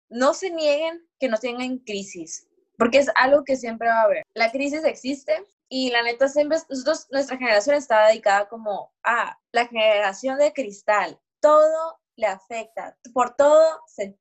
no 0.10 0.34
se 0.34 0.50
nieguen 0.52 1.06
que 1.20 1.30
no 1.30 1.38
tengan 1.38 1.80
crisis, 1.80 2.48
porque 2.78 3.00
es 3.00 3.10
algo 3.16 3.44
que 3.44 3.56
siempre 3.56 3.88
va 3.88 4.02
a 4.02 4.04
haber. 4.04 4.24
La 4.34 4.52
crisis 4.52 4.84
existe 4.84 5.44
y 5.70 5.92
la 5.92 6.04
neta 6.04 6.28
siempre, 6.28 6.58
nosotros, 6.70 7.08
nuestra 7.12 7.38
generación 7.38 7.76
está 7.76 8.08
dedicada 8.08 8.48
como 8.48 8.94
a 9.04 9.38
la 9.52 9.68
generación 9.68 10.38
de 10.38 10.54
cristal, 10.54 11.20
todo 11.40 12.00
le 12.16 12.28
afecta, 12.28 12.98
por 13.14 13.36
todo 13.36 13.82
se 13.88 14.18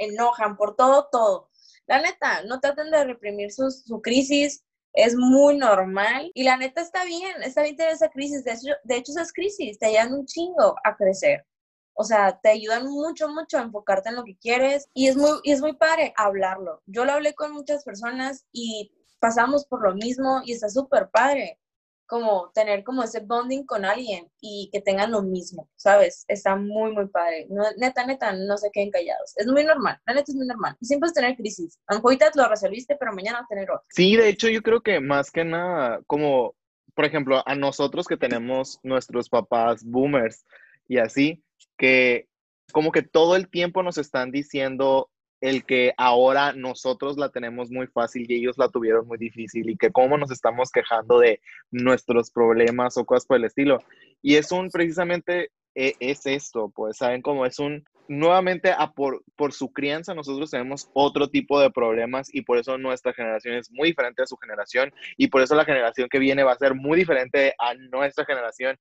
enojan, 0.00 0.56
por 0.56 0.76
todo, 0.76 1.08
todo. 1.12 1.50
La 1.86 2.00
neta, 2.00 2.42
no 2.44 2.60
traten 2.60 2.90
de 2.90 3.04
reprimir 3.04 3.52
su 3.52 4.00
crisis, 4.02 4.64
Es 4.92 5.14
muy 5.14 5.56
normal 5.56 6.32
y 6.34 6.42
la 6.42 6.56
neta 6.56 6.80
está 6.80 7.04
bien, 7.04 7.42
está 7.42 7.62
bien 7.62 7.76
tener 7.76 7.92
esa 7.92 8.08
crisis. 8.10 8.42
De 8.44 8.52
hecho, 8.52 8.74
de 8.84 8.96
hecho 8.96 9.12
esas 9.12 9.32
crisis 9.32 9.78
te 9.78 9.86
ayudan 9.86 10.14
un 10.14 10.26
chingo 10.26 10.74
a 10.84 10.96
crecer. 10.96 11.46
O 11.94 12.04
sea, 12.04 12.40
te 12.42 12.50
ayudan 12.50 12.86
mucho, 12.86 13.28
mucho 13.28 13.58
a 13.58 13.62
enfocarte 13.62 14.08
en 14.08 14.16
lo 14.16 14.24
que 14.24 14.36
quieres 14.36 14.88
y 14.94 15.08
es 15.08 15.16
muy, 15.16 15.38
y 15.44 15.52
es 15.52 15.60
muy 15.60 15.74
padre 15.74 16.12
hablarlo. 16.16 16.82
Yo 16.86 17.04
lo 17.04 17.12
hablé 17.12 17.34
con 17.34 17.52
muchas 17.52 17.84
personas 17.84 18.46
y 18.52 18.92
pasamos 19.20 19.66
por 19.66 19.82
lo 19.82 19.94
mismo 19.94 20.40
y 20.44 20.52
está 20.52 20.68
súper 20.68 21.10
padre 21.10 21.59
como 22.10 22.50
tener 22.52 22.82
como 22.82 23.04
ese 23.04 23.20
bonding 23.20 23.64
con 23.64 23.84
alguien 23.84 24.28
y 24.40 24.68
que 24.72 24.80
tengan 24.80 25.12
lo 25.12 25.22
mismo, 25.22 25.70
¿sabes? 25.76 26.24
Está 26.26 26.56
muy, 26.56 26.92
muy 26.92 27.06
padre. 27.06 27.46
No, 27.48 27.62
neta, 27.78 28.04
neta, 28.04 28.32
no 28.32 28.58
se 28.58 28.70
queden 28.72 28.90
callados. 28.90 29.32
Es 29.36 29.46
muy 29.46 29.64
normal, 29.64 29.96
la 30.04 30.14
neta 30.14 30.32
es 30.32 30.34
muy 30.34 30.46
normal. 30.46 30.76
Y 30.80 30.86
siempre 30.86 31.06
es 31.06 31.14
tener 31.14 31.36
crisis. 31.36 31.78
A 31.86 31.94
lo 31.94 32.48
resolviste, 32.48 32.96
pero 32.96 33.12
mañana 33.12 33.38
vas 33.38 33.44
a 33.44 33.54
tener 33.54 33.70
otro. 33.70 33.84
Sí, 33.90 34.16
de 34.16 34.28
hecho 34.28 34.48
yo 34.48 34.60
creo 34.60 34.82
que 34.82 34.98
más 34.98 35.30
que 35.30 35.44
nada, 35.44 36.00
como 36.08 36.56
por 36.94 37.04
ejemplo, 37.04 37.42
a 37.46 37.54
nosotros 37.54 38.06
que 38.06 38.16
tenemos 38.16 38.78
nuestros 38.82 39.28
papás 39.28 39.84
boomers 39.84 40.44
y 40.88 40.98
así, 40.98 41.42
que 41.78 42.28
como 42.72 42.92
que 42.92 43.02
todo 43.02 43.36
el 43.36 43.48
tiempo 43.48 43.82
nos 43.82 43.98
están 43.98 44.30
diciendo 44.30 45.08
el 45.40 45.64
que 45.64 45.94
ahora 45.96 46.52
nosotros 46.52 47.16
la 47.16 47.30
tenemos 47.30 47.70
muy 47.70 47.86
fácil 47.86 48.26
y 48.28 48.34
ellos 48.34 48.58
la 48.58 48.68
tuvieron 48.68 49.06
muy 49.06 49.18
difícil 49.18 49.70
y 49.70 49.76
que 49.76 49.90
cómo 49.90 50.18
nos 50.18 50.30
estamos 50.30 50.70
quejando 50.70 51.18
de 51.18 51.40
nuestros 51.70 52.30
problemas 52.30 52.96
o 52.96 53.04
cosas 53.04 53.26
por 53.26 53.38
el 53.38 53.44
estilo. 53.44 53.82
Y 54.22 54.36
es 54.36 54.52
un, 54.52 54.70
precisamente, 54.70 55.50
e, 55.74 55.94
es 56.00 56.26
esto, 56.26 56.70
pues, 56.74 56.98
¿saben 56.98 57.22
cómo 57.22 57.46
es 57.46 57.58
un, 57.58 57.84
nuevamente, 58.08 58.74
por, 58.94 59.22
por 59.36 59.52
su 59.52 59.72
crianza 59.72 60.14
nosotros 60.14 60.50
tenemos 60.50 60.90
otro 60.94 61.28
tipo 61.28 61.60
de 61.60 61.70
problemas 61.70 62.28
y 62.34 62.42
por 62.42 62.58
eso 62.58 62.76
nuestra 62.76 63.14
generación 63.14 63.54
es 63.54 63.70
muy 63.70 63.90
diferente 63.90 64.22
a 64.22 64.26
su 64.26 64.36
generación 64.36 64.92
y 65.16 65.28
por 65.28 65.42
eso 65.42 65.54
la 65.54 65.64
generación 65.64 66.08
que 66.10 66.18
viene 66.18 66.42
va 66.42 66.52
a 66.52 66.58
ser 66.58 66.74
muy 66.74 66.98
diferente 66.98 67.54
a 67.58 67.74
nuestra 67.74 68.24
generación. 68.24 68.76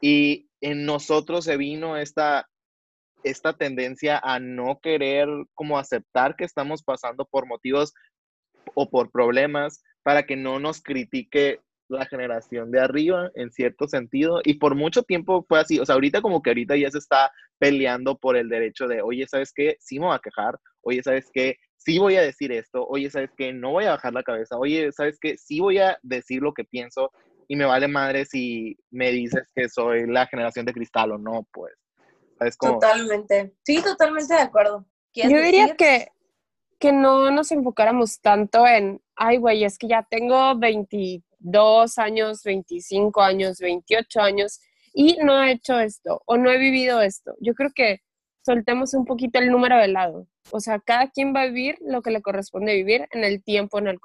Y 0.00 0.48
en 0.60 0.86
nosotros 0.86 1.44
se 1.44 1.56
vino 1.56 1.96
esta 1.96 2.48
esta 3.24 3.54
tendencia 3.54 4.20
a 4.22 4.38
no 4.38 4.78
querer 4.80 5.28
como 5.54 5.78
aceptar 5.78 6.36
que 6.36 6.44
estamos 6.44 6.82
pasando 6.82 7.24
por 7.24 7.46
motivos 7.46 7.92
o 8.74 8.88
por 8.88 9.10
problemas 9.10 9.82
para 10.02 10.24
que 10.24 10.36
no 10.36 10.60
nos 10.60 10.82
critique 10.82 11.60
la 11.88 12.06
generación 12.06 12.70
de 12.70 12.80
arriba 12.80 13.30
en 13.34 13.50
cierto 13.50 13.88
sentido 13.88 14.40
y 14.44 14.54
por 14.54 14.74
mucho 14.74 15.02
tiempo 15.02 15.44
fue 15.48 15.60
así, 15.60 15.78
o 15.78 15.86
sea, 15.86 15.94
ahorita 15.94 16.22
como 16.22 16.42
que 16.42 16.50
ahorita 16.50 16.76
ya 16.76 16.90
se 16.90 16.98
está 16.98 17.30
peleando 17.58 18.16
por 18.18 18.36
el 18.36 18.48
derecho 18.48 18.86
de, 18.86 19.02
oye, 19.02 19.26
¿sabes 19.26 19.52
qué? 19.54 19.76
Sí 19.80 19.98
me 19.98 20.06
voy 20.06 20.16
a 20.16 20.20
quejar, 20.20 20.58
oye, 20.82 21.02
¿sabes 21.02 21.30
qué? 21.32 21.56
Sí 21.76 21.98
voy 21.98 22.16
a 22.16 22.22
decir 22.22 22.52
esto, 22.52 22.86
oye, 22.86 23.10
¿sabes 23.10 23.30
qué? 23.36 23.52
No 23.52 23.72
voy 23.72 23.84
a 23.84 23.90
bajar 23.90 24.14
la 24.14 24.22
cabeza, 24.22 24.56
oye, 24.56 24.90
¿sabes 24.92 25.18
qué? 25.20 25.36
Sí 25.36 25.60
voy 25.60 25.78
a 25.78 25.98
decir 26.02 26.40
lo 26.40 26.54
que 26.54 26.64
pienso 26.64 27.10
y 27.48 27.56
me 27.56 27.66
vale 27.66 27.88
madre 27.88 28.24
si 28.24 28.76
me 28.90 29.10
dices 29.12 29.50
que 29.54 29.68
soy 29.68 30.06
la 30.06 30.26
generación 30.26 30.64
de 30.64 30.72
cristal 30.72 31.12
o 31.12 31.18
no, 31.18 31.46
pues. 31.52 31.74
Totalmente. 32.60 33.54
Sí, 33.62 33.82
totalmente 33.82 34.34
de 34.34 34.40
acuerdo. 34.40 34.84
Yo 35.14 35.40
diría 35.40 35.76
que, 35.76 36.08
que 36.78 36.92
no 36.92 37.30
nos 37.30 37.52
enfocáramos 37.52 38.20
tanto 38.20 38.66
en, 38.66 39.00
ay, 39.14 39.38
güey, 39.38 39.64
es 39.64 39.78
que 39.78 39.88
ya 39.88 40.06
tengo 40.08 40.58
22 40.58 41.98
años, 41.98 42.42
25 42.42 43.22
años, 43.22 43.58
28 43.58 44.20
años 44.20 44.60
y 44.92 45.16
no 45.22 45.42
he 45.42 45.52
hecho 45.52 45.78
esto 45.78 46.22
o 46.26 46.36
no 46.36 46.50
he 46.50 46.58
vivido 46.58 47.00
esto. 47.00 47.34
Yo 47.40 47.54
creo 47.54 47.70
que 47.74 48.00
soltemos 48.44 48.94
un 48.94 49.04
poquito 49.04 49.38
el 49.38 49.50
número 49.50 49.76
de 49.78 49.88
lado. 49.88 50.26
O 50.50 50.60
sea, 50.60 50.78
cada 50.78 51.10
quien 51.10 51.34
va 51.34 51.42
a 51.42 51.46
vivir 51.46 51.78
lo 51.80 52.02
que 52.02 52.10
le 52.10 52.22
corresponde 52.22 52.74
vivir 52.74 53.08
en 53.12 53.24
el 53.24 53.42
tiempo 53.42 53.78
en 53.78 53.88
el, 53.88 53.98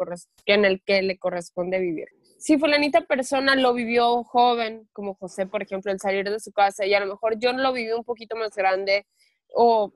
en 0.46 0.66
el 0.66 0.82
que 0.84 1.02
le 1.02 1.18
corresponde 1.18 1.80
vivir 1.80 2.08
si 2.40 2.58
fulanita 2.58 3.02
persona 3.02 3.56
lo 3.56 3.74
vivió 3.74 4.24
joven, 4.24 4.90
como 4.94 5.14
José, 5.16 5.46
por 5.46 5.62
ejemplo, 5.62 5.92
el 5.92 6.00
salir 6.00 6.30
de 6.30 6.40
su 6.40 6.52
casa, 6.52 6.86
y 6.86 6.94
a 6.94 7.00
lo 7.00 7.06
mejor 7.06 7.38
yo 7.38 7.54
lo 7.54 7.74
viví 7.74 7.92
un 7.92 8.06
poquito 8.06 8.36
más 8.36 8.56
grande, 8.56 9.06
o 9.54 9.94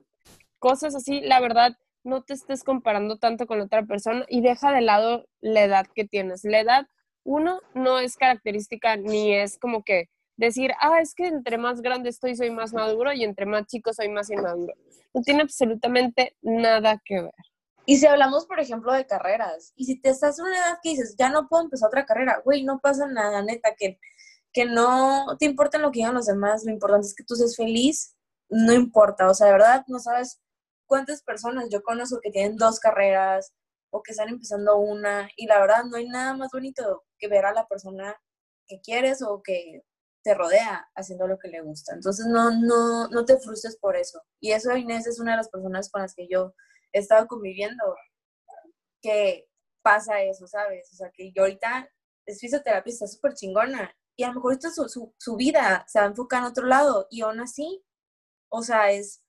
cosas 0.58 0.94
así, 0.94 1.20
la 1.22 1.40
verdad, 1.40 1.76
no 2.04 2.22
te 2.22 2.34
estés 2.34 2.62
comparando 2.64 3.18
tanto 3.18 3.46
con 3.46 3.60
otra 3.60 3.84
persona 3.84 4.26
y 4.28 4.42
deja 4.42 4.72
de 4.72 4.82
lado 4.82 5.26
la 5.40 5.62
edad 5.64 5.86
que 5.94 6.04
tienes. 6.04 6.44
La 6.44 6.60
edad, 6.60 6.86
uno, 7.24 7.60
no 7.74 7.98
es 7.98 8.16
característica 8.16 8.96
ni 8.96 9.34
es 9.34 9.58
como 9.58 9.82
que 9.82 10.10
decir, 10.36 10.72
ah, 10.80 10.98
es 11.00 11.14
que 11.14 11.26
entre 11.26 11.58
más 11.58 11.80
grande 11.80 12.10
estoy 12.10 12.36
soy 12.36 12.50
más 12.50 12.74
maduro 12.74 13.12
y 13.12 13.24
entre 13.24 13.46
más 13.46 13.66
chico 13.66 13.92
soy 13.94 14.08
más 14.10 14.30
inmaduro. 14.30 14.74
No 15.14 15.22
tiene 15.22 15.42
absolutamente 15.42 16.36
nada 16.42 17.00
que 17.04 17.22
ver. 17.22 17.32
Y 17.86 17.98
si 17.98 18.06
hablamos, 18.06 18.46
por 18.46 18.60
ejemplo, 18.60 18.92
de 18.92 19.06
carreras, 19.06 19.72
y 19.76 19.84
si 19.84 20.00
te 20.00 20.10
estás 20.10 20.38
en 20.38 20.46
una 20.46 20.56
edad 20.56 20.78
que 20.82 20.90
dices, 20.90 21.16
ya 21.18 21.28
no 21.28 21.48
puedo 21.48 21.64
empezar 21.64 21.88
otra 21.88 22.06
carrera, 22.06 22.40
güey, 22.44 22.64
no 22.64 22.80
pasa 22.80 23.06
nada, 23.06 23.42
neta, 23.42 23.74
que, 23.76 23.98
que 24.52 24.64
no 24.64 25.36
te 25.38 25.44
importa 25.44 25.78
lo 25.78 25.90
que 25.90 25.98
digan 25.98 26.14
los 26.14 26.26
demás, 26.26 26.64
lo 26.64 26.72
importante 26.72 27.06
es 27.06 27.14
que 27.14 27.24
tú 27.24 27.34
seas 27.34 27.56
feliz, 27.56 28.16
no 28.48 28.72
importa, 28.72 29.28
o 29.28 29.34
sea, 29.34 29.48
de 29.48 29.52
verdad, 29.52 29.84
no 29.88 29.98
sabes 29.98 30.40
cuántas 30.86 31.22
personas 31.22 31.68
yo 31.70 31.82
conozco 31.82 32.20
que 32.22 32.30
tienen 32.30 32.56
dos 32.56 32.80
carreras 32.80 33.52
o 33.90 34.02
que 34.02 34.12
están 34.12 34.28
empezando 34.28 34.78
una, 34.78 35.28
y 35.36 35.46
la 35.46 35.60
verdad 35.60 35.84
no 35.84 35.96
hay 35.96 36.08
nada 36.08 36.34
más 36.34 36.50
bonito 36.52 37.04
que 37.18 37.28
ver 37.28 37.44
a 37.44 37.52
la 37.52 37.66
persona 37.66 38.16
que 38.66 38.80
quieres 38.80 39.22
o 39.22 39.42
que 39.42 39.82
te 40.22 40.34
rodea 40.34 40.88
haciendo 40.96 41.26
lo 41.26 41.38
que 41.38 41.48
le 41.48 41.60
gusta. 41.60 41.94
Entonces, 41.94 42.26
no, 42.26 42.50
no, 42.50 43.08
no 43.08 43.24
te 43.26 43.38
frustres 43.38 43.76
por 43.76 43.94
eso. 43.94 44.22
Y 44.40 44.52
eso, 44.52 44.74
Inés, 44.74 45.06
es 45.06 45.20
una 45.20 45.32
de 45.32 45.36
las 45.36 45.50
personas 45.50 45.90
con 45.90 46.00
las 46.00 46.14
que 46.14 46.26
yo 46.28 46.54
he 46.94 47.00
estado 47.00 47.26
conviviendo 47.26 47.84
que 49.02 49.46
pasa 49.82 50.22
eso, 50.22 50.46
¿sabes? 50.46 50.90
O 50.92 50.96
sea, 50.96 51.10
que 51.12 51.30
yo 51.32 51.42
ahorita 51.42 51.90
es 52.24 52.40
fisioterapia, 52.40 52.90
está 52.90 53.06
súper 53.06 53.34
chingona. 53.34 53.94
Y 54.16 54.22
a 54.22 54.28
lo 54.28 54.34
mejor 54.34 54.54
esto 54.54 54.70
su, 54.70 54.88
su, 54.88 55.14
su, 55.18 55.36
vida 55.36 55.84
se 55.88 55.98
va 55.98 56.06
a 56.06 56.08
enfocar 56.08 56.40
en 56.40 56.46
otro 56.46 56.66
lado. 56.66 57.06
Y 57.10 57.20
aún 57.20 57.40
así, 57.40 57.84
o 58.48 58.62
sea, 58.62 58.92
es, 58.92 59.22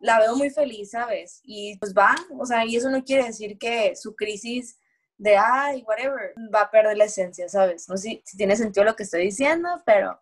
la 0.00 0.18
veo 0.18 0.36
muy 0.36 0.50
feliz, 0.50 0.90
¿sabes? 0.90 1.40
Y 1.44 1.78
pues 1.78 1.94
va, 1.94 2.14
o 2.38 2.44
sea, 2.44 2.66
y 2.66 2.76
eso 2.76 2.90
no 2.90 3.04
quiere 3.04 3.24
decir 3.24 3.56
que 3.56 3.96
su 3.96 4.14
crisis 4.14 4.78
de, 5.16 5.36
ay, 5.36 5.82
whatever, 5.86 6.34
va 6.52 6.62
a 6.62 6.70
perder 6.70 6.98
la 6.98 7.04
esencia, 7.04 7.48
¿sabes? 7.48 7.88
No 7.88 7.96
sé 7.96 8.08
si, 8.08 8.22
si 8.26 8.36
tiene 8.36 8.56
sentido 8.56 8.84
lo 8.84 8.96
que 8.96 9.04
estoy 9.04 9.22
diciendo, 9.22 9.68
pero 9.86 10.20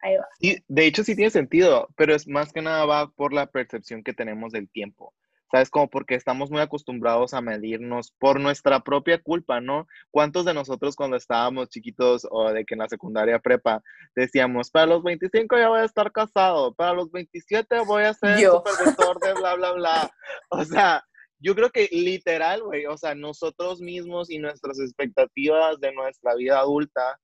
ahí 0.00 0.16
va. 0.16 0.28
Y 0.40 0.62
de 0.66 0.86
hecho 0.86 1.04
sí 1.04 1.14
tiene 1.14 1.30
sentido, 1.30 1.88
pero 1.96 2.14
es 2.14 2.26
más 2.26 2.52
que 2.52 2.60
nada 2.60 2.84
va 2.84 3.10
por 3.12 3.32
la 3.32 3.46
percepción 3.46 4.02
que 4.02 4.12
tenemos 4.12 4.52
del 4.52 4.68
tiempo. 4.68 5.14
¿Sabes? 5.54 5.70
Como 5.70 5.88
porque 5.88 6.16
estamos 6.16 6.50
muy 6.50 6.60
acostumbrados 6.60 7.32
a 7.32 7.40
medirnos 7.40 8.10
por 8.18 8.40
nuestra 8.40 8.80
propia 8.80 9.22
culpa, 9.22 9.60
¿no? 9.60 9.86
¿Cuántos 10.10 10.44
de 10.44 10.52
nosotros 10.52 10.96
cuando 10.96 11.16
estábamos 11.16 11.68
chiquitos 11.68 12.26
o 12.28 12.50
de 12.50 12.64
que 12.64 12.74
en 12.74 12.80
la 12.80 12.88
secundaria 12.88 13.38
prepa 13.38 13.80
decíamos, 14.16 14.72
para 14.72 14.86
los 14.86 15.04
25 15.04 15.56
ya 15.56 15.68
voy 15.68 15.78
a 15.78 15.84
estar 15.84 16.10
casado, 16.10 16.74
para 16.74 16.94
los 16.94 17.12
27 17.12 17.84
voy 17.86 18.02
a 18.02 18.14
ser 18.14 18.36
supervisor 18.40 19.20
de 19.20 19.32
bla, 19.34 19.54
bla, 19.54 19.72
bla? 19.74 20.10
O 20.50 20.64
sea, 20.64 21.04
yo 21.38 21.54
creo 21.54 21.70
que 21.70 21.88
literal, 21.92 22.64
güey, 22.64 22.86
o 22.86 22.96
sea, 22.96 23.14
nosotros 23.14 23.80
mismos 23.80 24.30
y 24.30 24.38
nuestras 24.38 24.80
expectativas 24.80 25.78
de 25.78 25.92
nuestra 25.92 26.34
vida 26.34 26.58
adulta 26.58 27.20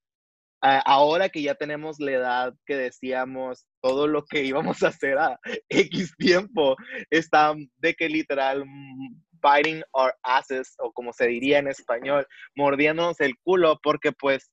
ahora 0.60 1.28
que 1.28 1.42
ya 1.42 1.54
tenemos 1.54 1.98
la 2.00 2.12
edad 2.12 2.54
que 2.66 2.76
decíamos 2.76 3.66
todo 3.80 4.06
lo 4.06 4.24
que 4.24 4.44
íbamos 4.44 4.82
a 4.82 4.88
hacer 4.88 5.18
a 5.18 5.38
X 5.68 6.14
tiempo, 6.18 6.76
está 7.10 7.54
de 7.78 7.94
que 7.94 8.08
literal 8.08 8.64
mm, 8.66 9.22
biting 9.40 9.82
our 9.92 10.14
asses, 10.22 10.74
o 10.78 10.92
como 10.92 11.12
se 11.12 11.26
diría 11.26 11.58
en 11.58 11.68
español, 11.68 12.26
mordiéndonos 12.54 13.20
el 13.20 13.34
culo, 13.42 13.78
porque 13.82 14.12
pues, 14.12 14.50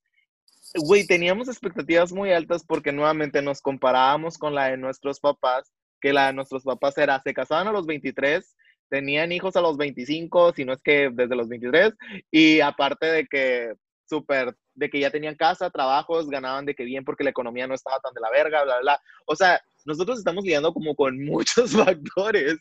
güey, 0.76 1.06
teníamos 1.06 1.48
expectativas 1.48 2.12
muy 2.12 2.32
altas 2.32 2.64
porque 2.66 2.92
nuevamente 2.92 3.42
nos 3.42 3.62
comparábamos 3.62 4.38
con 4.38 4.56
la 4.56 4.70
de 4.70 4.78
nuestros 4.78 5.20
papás, 5.20 5.72
que 6.00 6.14
la 6.14 6.28
de 6.28 6.34
nuestros 6.34 6.64
papás 6.64 6.98
era, 6.98 7.22
se 7.22 7.34
casaban 7.34 7.68
a 7.68 7.72
los 7.72 7.86
23, 7.86 8.56
tenían 8.90 9.32
hijos 9.32 9.56
a 9.56 9.62
los 9.62 9.78
25, 9.78 10.54
si 10.54 10.64
no 10.64 10.74
es 10.74 10.82
que 10.82 11.10
desde 11.12 11.36
los 11.36 11.50
23, 11.50 11.94
y 12.32 12.62
aparte 12.62 13.08
de 13.08 13.26
que 13.28 13.74
súper 14.08 14.56
de 14.78 14.90
que 14.90 15.00
ya 15.00 15.10
tenían 15.10 15.36
casa, 15.36 15.70
trabajos, 15.70 16.30
ganaban 16.30 16.66
de 16.66 16.76
que 16.76 16.84
bien 16.84 17.04
porque 17.04 17.24
la 17.24 17.32
economía 17.32 17.68
no 17.68 17.74
estaba 17.74 18.00
tan 18.00 18.14
de 18.14 18.22
la 18.22 18.30
verga, 18.30 18.64
bla, 18.64 18.80
bla. 18.80 19.02
O 19.26 19.36
sea, 19.36 19.60
nosotros 19.86 20.20
estamos 20.20 20.44
lidiando 20.44 20.72
como 20.72 20.96
con 20.96 21.20
muchos 21.26 21.72
factores 21.72 22.58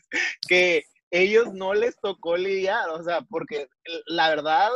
que 0.47 0.83
ellos 1.11 1.53
no 1.53 1.73
les 1.73 1.95
tocó 1.99 2.35
lidiar, 2.35 2.89
o 2.89 3.03
sea, 3.03 3.21
porque 3.21 3.69
la 4.07 4.29
verdad, 4.29 4.69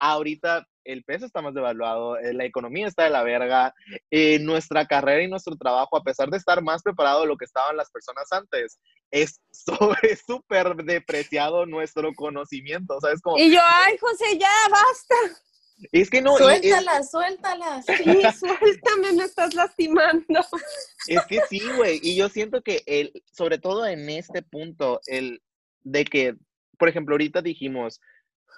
ahorita 0.00 0.66
el 0.84 1.04
peso 1.04 1.26
está 1.26 1.42
más 1.42 1.54
devaluado, 1.54 2.16
eh, 2.18 2.32
la 2.32 2.46
economía 2.46 2.86
está 2.86 3.04
de 3.04 3.10
la 3.10 3.22
verga, 3.22 3.74
eh, 4.10 4.38
nuestra 4.38 4.86
carrera 4.86 5.22
y 5.22 5.28
nuestro 5.28 5.54
trabajo, 5.56 5.96
a 5.96 6.02
pesar 6.02 6.30
de 6.30 6.38
estar 6.38 6.62
más 6.62 6.82
preparado 6.82 7.20
de 7.20 7.26
lo 7.26 7.36
que 7.36 7.44
estaban 7.44 7.76
las 7.76 7.90
personas 7.90 8.32
antes, 8.32 8.80
es 9.10 9.40
súper 10.26 10.74
depreciado 10.76 11.66
nuestro 11.66 12.14
conocimiento, 12.14 12.98
¿sabes? 13.00 13.20
Como, 13.20 13.36
y 13.36 13.52
yo, 13.52 13.60
ay, 13.62 13.98
José, 13.98 14.38
ya, 14.38 14.48
basta. 14.70 15.42
Es 15.92 16.10
que 16.10 16.20
no. 16.20 16.36
Suéltala, 16.36 17.02
suéltala. 17.02 17.82
Sí, 17.82 18.04
suéltame, 18.38 19.12
me 19.14 19.24
estás 19.24 19.54
lastimando. 19.54 20.40
Es 21.06 21.24
que 21.26 21.40
sí, 21.48 21.62
güey. 21.76 22.00
Y 22.02 22.16
yo 22.16 22.28
siento 22.28 22.62
que 22.62 22.82
el, 22.86 23.12
sobre 23.32 23.58
todo 23.58 23.86
en 23.86 24.08
este 24.10 24.42
punto, 24.42 25.00
el 25.06 25.42
de 25.82 26.04
que, 26.04 26.34
por 26.78 26.88
ejemplo, 26.88 27.14
ahorita 27.14 27.42
dijimos, 27.42 28.00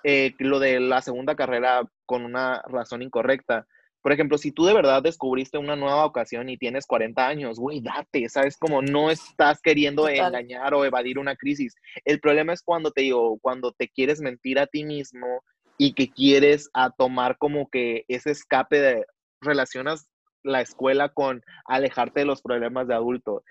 eh, 0.03 0.35
lo 0.39 0.59
de 0.59 0.81
la 0.81 1.03
segunda 1.03 1.37
carrera 1.37 1.83
con 2.07 2.25
una 2.25 2.62
razón 2.62 3.03
incorrecta. 3.03 3.66
Por 4.03 4.12
ejemplo, 4.12 4.39
si 4.39 4.51
tú 4.51 4.64
de 4.64 4.73
verdad 4.73 5.03
descubriste 5.03 5.59
una 5.59 5.77
nueva 5.77 6.07
ocasión 6.07 6.49
y 6.49 6.57
tienes 6.57 6.87
40 6.87 7.27
años, 7.27 7.59
güey, 7.59 7.83
date, 7.83 8.31
¿sabes? 8.31 8.57
Como 8.57 8.81
no 8.81 9.11
estás 9.11 9.61
queriendo 9.61 10.03
Total. 10.05 10.29
engañar 10.29 10.73
o 10.73 10.87
evadir 10.87 11.18
una 11.18 11.37
crisis. 11.37 11.75
El 12.07 12.18
problema 12.18 12.55
es 12.55 12.62
cuando 12.62 12.93
te 12.93 13.03
digo, 13.03 13.39
cuando 13.43 13.73
te 13.73 13.91
quieres 13.91 14.23
mentir 14.23 14.59
a 14.59 14.66
ti 14.66 14.85
mismo 14.85 15.45
y 15.83 15.95
que 15.95 16.11
quieres 16.11 16.68
a 16.74 16.91
tomar 16.91 17.39
como 17.39 17.70
que 17.70 18.05
ese 18.07 18.33
escape 18.33 18.78
de 18.83 19.07
relacionas 19.41 20.11
la 20.43 20.61
escuela 20.61 21.09
con 21.09 21.43
alejarte 21.64 22.20
de 22.20 22.26
los 22.26 22.43
problemas 22.43 22.87
de 22.87 22.93
adulto. 22.93 23.45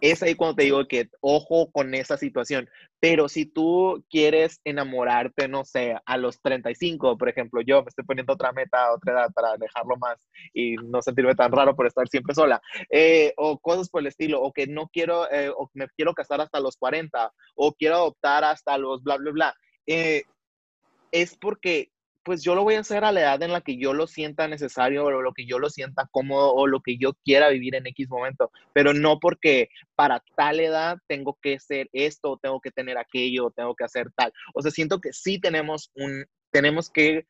Es 0.00 0.22
ahí 0.22 0.34
cuando 0.34 0.56
te 0.56 0.62
digo 0.62 0.88
que 0.88 1.10
ojo 1.20 1.70
con 1.72 1.94
esa 1.94 2.16
situación. 2.16 2.70
Pero 3.00 3.28
si 3.28 3.44
tú 3.44 4.02
quieres 4.08 4.62
enamorarte, 4.64 5.46
no 5.46 5.66
sé, 5.66 5.94
a 6.06 6.16
los 6.16 6.40
35, 6.40 7.18
por 7.18 7.28
ejemplo, 7.28 7.60
yo 7.60 7.82
me 7.82 7.88
estoy 7.88 8.06
poniendo 8.06 8.32
otra 8.32 8.52
meta, 8.52 8.90
otra 8.94 9.12
edad 9.12 9.32
para 9.34 9.58
dejarlo 9.58 9.96
más 9.98 10.26
y 10.54 10.76
no 10.76 11.02
sentirme 11.02 11.34
tan 11.34 11.52
raro 11.52 11.76
por 11.76 11.86
estar 11.86 12.08
siempre 12.08 12.34
sola, 12.34 12.62
eh, 12.88 13.34
o 13.36 13.58
cosas 13.58 13.90
por 13.90 14.00
el 14.00 14.06
estilo, 14.06 14.40
o 14.40 14.54
que 14.54 14.66
no 14.66 14.88
quiero, 14.90 15.30
eh, 15.30 15.50
o 15.54 15.68
me 15.74 15.86
quiero 15.88 16.14
casar 16.14 16.40
hasta 16.40 16.60
los 16.60 16.78
40, 16.78 17.30
o 17.56 17.74
quiero 17.74 17.96
adoptar 17.96 18.42
hasta 18.42 18.78
los 18.78 19.02
bla, 19.02 19.18
bla, 19.18 19.32
bla. 19.32 19.54
eh, 19.86 20.22
es 21.14 21.36
porque 21.36 21.92
pues 22.24 22.42
yo 22.42 22.54
lo 22.54 22.64
voy 22.64 22.74
a 22.74 22.80
hacer 22.80 23.04
a 23.04 23.12
la 23.12 23.20
edad 23.20 23.42
en 23.42 23.52
la 23.52 23.60
que 23.60 23.76
yo 23.76 23.92
lo 23.92 24.06
sienta 24.06 24.48
necesario 24.48 25.04
o 25.04 25.10
lo 25.10 25.32
que 25.32 25.46
yo 25.46 25.58
lo 25.58 25.70
sienta 25.70 26.08
cómodo 26.10 26.52
o 26.54 26.66
lo 26.66 26.80
que 26.80 26.96
yo 26.96 27.12
quiera 27.24 27.50
vivir 27.50 27.74
en 27.74 27.86
X 27.86 28.08
momento, 28.08 28.50
pero 28.72 28.94
no 28.94 29.20
porque 29.20 29.68
para 29.94 30.24
tal 30.34 30.58
edad 30.58 30.98
tengo 31.06 31.38
que 31.40 31.60
ser 31.60 31.88
esto, 31.92 32.38
tengo 32.42 32.60
que 32.60 32.70
tener 32.70 32.98
aquello, 32.98 33.52
tengo 33.54 33.74
que 33.76 33.84
hacer 33.84 34.10
tal. 34.16 34.32
O 34.54 34.62
sea, 34.62 34.70
siento 34.70 35.00
que 35.00 35.12
sí 35.12 35.38
tenemos 35.38 35.90
un, 35.94 36.24
tenemos 36.50 36.90
que 36.90 37.26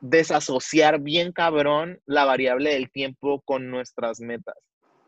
desasociar 0.00 1.00
bien 1.00 1.32
cabrón 1.32 2.00
la 2.06 2.24
variable 2.24 2.70
del 2.70 2.90
tiempo 2.90 3.42
con 3.42 3.70
nuestras 3.70 4.20
metas. 4.20 4.56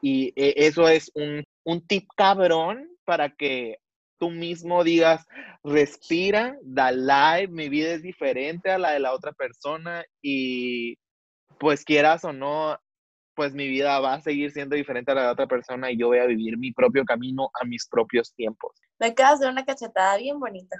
Y 0.02 0.28
eh, 0.36 0.54
eso 0.58 0.88
es 0.88 1.10
un, 1.14 1.42
un 1.64 1.86
tip 1.86 2.06
cabrón 2.16 2.86
para 3.04 3.30
que 3.30 3.78
tú 4.22 4.30
mismo 4.30 4.84
digas, 4.84 5.26
respira, 5.64 6.56
da 6.62 6.92
live, 6.92 7.48
mi 7.48 7.68
vida 7.68 7.90
es 7.90 8.02
diferente 8.02 8.70
a 8.70 8.78
la 8.78 8.92
de 8.92 9.00
la 9.00 9.12
otra 9.14 9.32
persona 9.32 10.04
y 10.22 10.96
pues 11.58 11.84
quieras 11.84 12.24
o 12.24 12.32
no, 12.32 12.78
pues 13.34 13.52
mi 13.52 13.66
vida 13.66 13.98
va 13.98 14.14
a 14.14 14.20
seguir 14.20 14.52
siendo 14.52 14.76
diferente 14.76 15.10
a 15.10 15.16
la 15.16 15.22
de 15.22 15.30
otra 15.30 15.48
persona 15.48 15.90
y 15.90 15.98
yo 15.98 16.06
voy 16.06 16.18
a 16.18 16.26
vivir 16.26 16.56
mi 16.56 16.70
propio 16.70 17.04
camino 17.04 17.50
a 17.60 17.64
mis 17.64 17.88
propios 17.88 18.32
tiempos. 18.34 18.80
Me 19.00 19.08
acabas 19.08 19.40
de 19.40 19.48
una 19.48 19.64
cachetada 19.64 20.16
bien 20.18 20.38
bonita. 20.38 20.76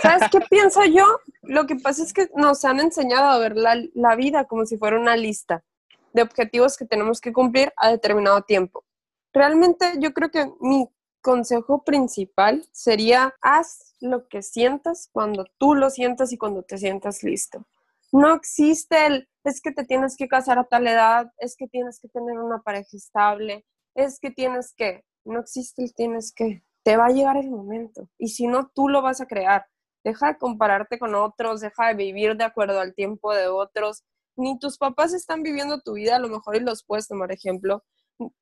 ¿Sabes 0.00 0.30
qué 0.30 0.38
pienso 0.48 0.84
yo? 0.84 1.18
Lo 1.42 1.66
que 1.66 1.74
pasa 1.74 2.04
es 2.04 2.12
que 2.12 2.28
nos 2.36 2.64
han 2.64 2.78
enseñado 2.78 3.30
a 3.30 3.38
ver 3.40 3.56
la, 3.56 3.82
la 3.94 4.14
vida 4.14 4.44
como 4.44 4.64
si 4.64 4.78
fuera 4.78 4.96
una 4.96 5.16
lista 5.16 5.64
de 6.12 6.22
objetivos 6.22 6.76
que 6.76 6.86
tenemos 6.86 7.20
que 7.20 7.32
cumplir 7.32 7.72
a 7.76 7.90
determinado 7.90 8.42
tiempo. 8.42 8.84
Realmente 9.32 9.94
yo 9.98 10.12
creo 10.12 10.30
que 10.30 10.46
mi 10.60 10.88
consejo 11.20 11.84
principal 11.84 12.66
sería 12.72 13.34
haz 13.42 13.94
lo 14.00 14.28
que 14.28 14.42
sientas 14.42 15.08
cuando 15.12 15.46
tú 15.58 15.74
lo 15.74 15.90
sientas 15.90 16.32
y 16.32 16.38
cuando 16.38 16.62
te 16.62 16.78
sientas 16.78 17.22
listo. 17.22 17.66
No 18.12 18.34
existe 18.34 19.06
el 19.06 19.28
es 19.44 19.60
que 19.60 19.72
te 19.72 19.84
tienes 19.84 20.16
que 20.16 20.28
casar 20.28 20.58
a 20.58 20.64
tal 20.64 20.86
edad, 20.86 21.32
es 21.38 21.56
que 21.56 21.66
tienes 21.66 21.98
que 22.00 22.08
tener 22.08 22.38
una 22.38 22.60
pareja 22.60 22.96
estable, 22.96 23.64
es 23.94 24.18
que 24.20 24.30
tienes 24.30 24.74
que, 24.76 25.04
no 25.24 25.40
existe 25.40 25.82
el 25.82 25.94
tienes 25.94 26.32
que, 26.34 26.62
te 26.82 26.96
va 26.96 27.06
a 27.06 27.10
llegar 27.10 27.36
el 27.36 27.50
momento 27.50 28.08
y 28.18 28.28
si 28.28 28.46
no 28.46 28.70
tú 28.74 28.88
lo 28.88 29.02
vas 29.02 29.20
a 29.20 29.26
crear. 29.26 29.66
Deja 30.02 30.28
de 30.28 30.38
compararte 30.38 30.98
con 30.98 31.14
otros, 31.14 31.60
deja 31.60 31.88
de 31.88 31.94
vivir 31.94 32.36
de 32.36 32.44
acuerdo 32.44 32.80
al 32.80 32.94
tiempo 32.94 33.34
de 33.34 33.48
otros. 33.48 34.02
Ni 34.34 34.58
tus 34.58 34.78
papás 34.78 35.12
están 35.12 35.42
viviendo 35.42 35.82
tu 35.82 35.94
vida, 35.94 36.16
a 36.16 36.18
lo 36.18 36.30
mejor 36.30 36.56
y 36.56 36.60
los 36.60 36.84
puedes 36.84 37.06
tomar 37.06 37.30
ejemplo, 37.32 37.84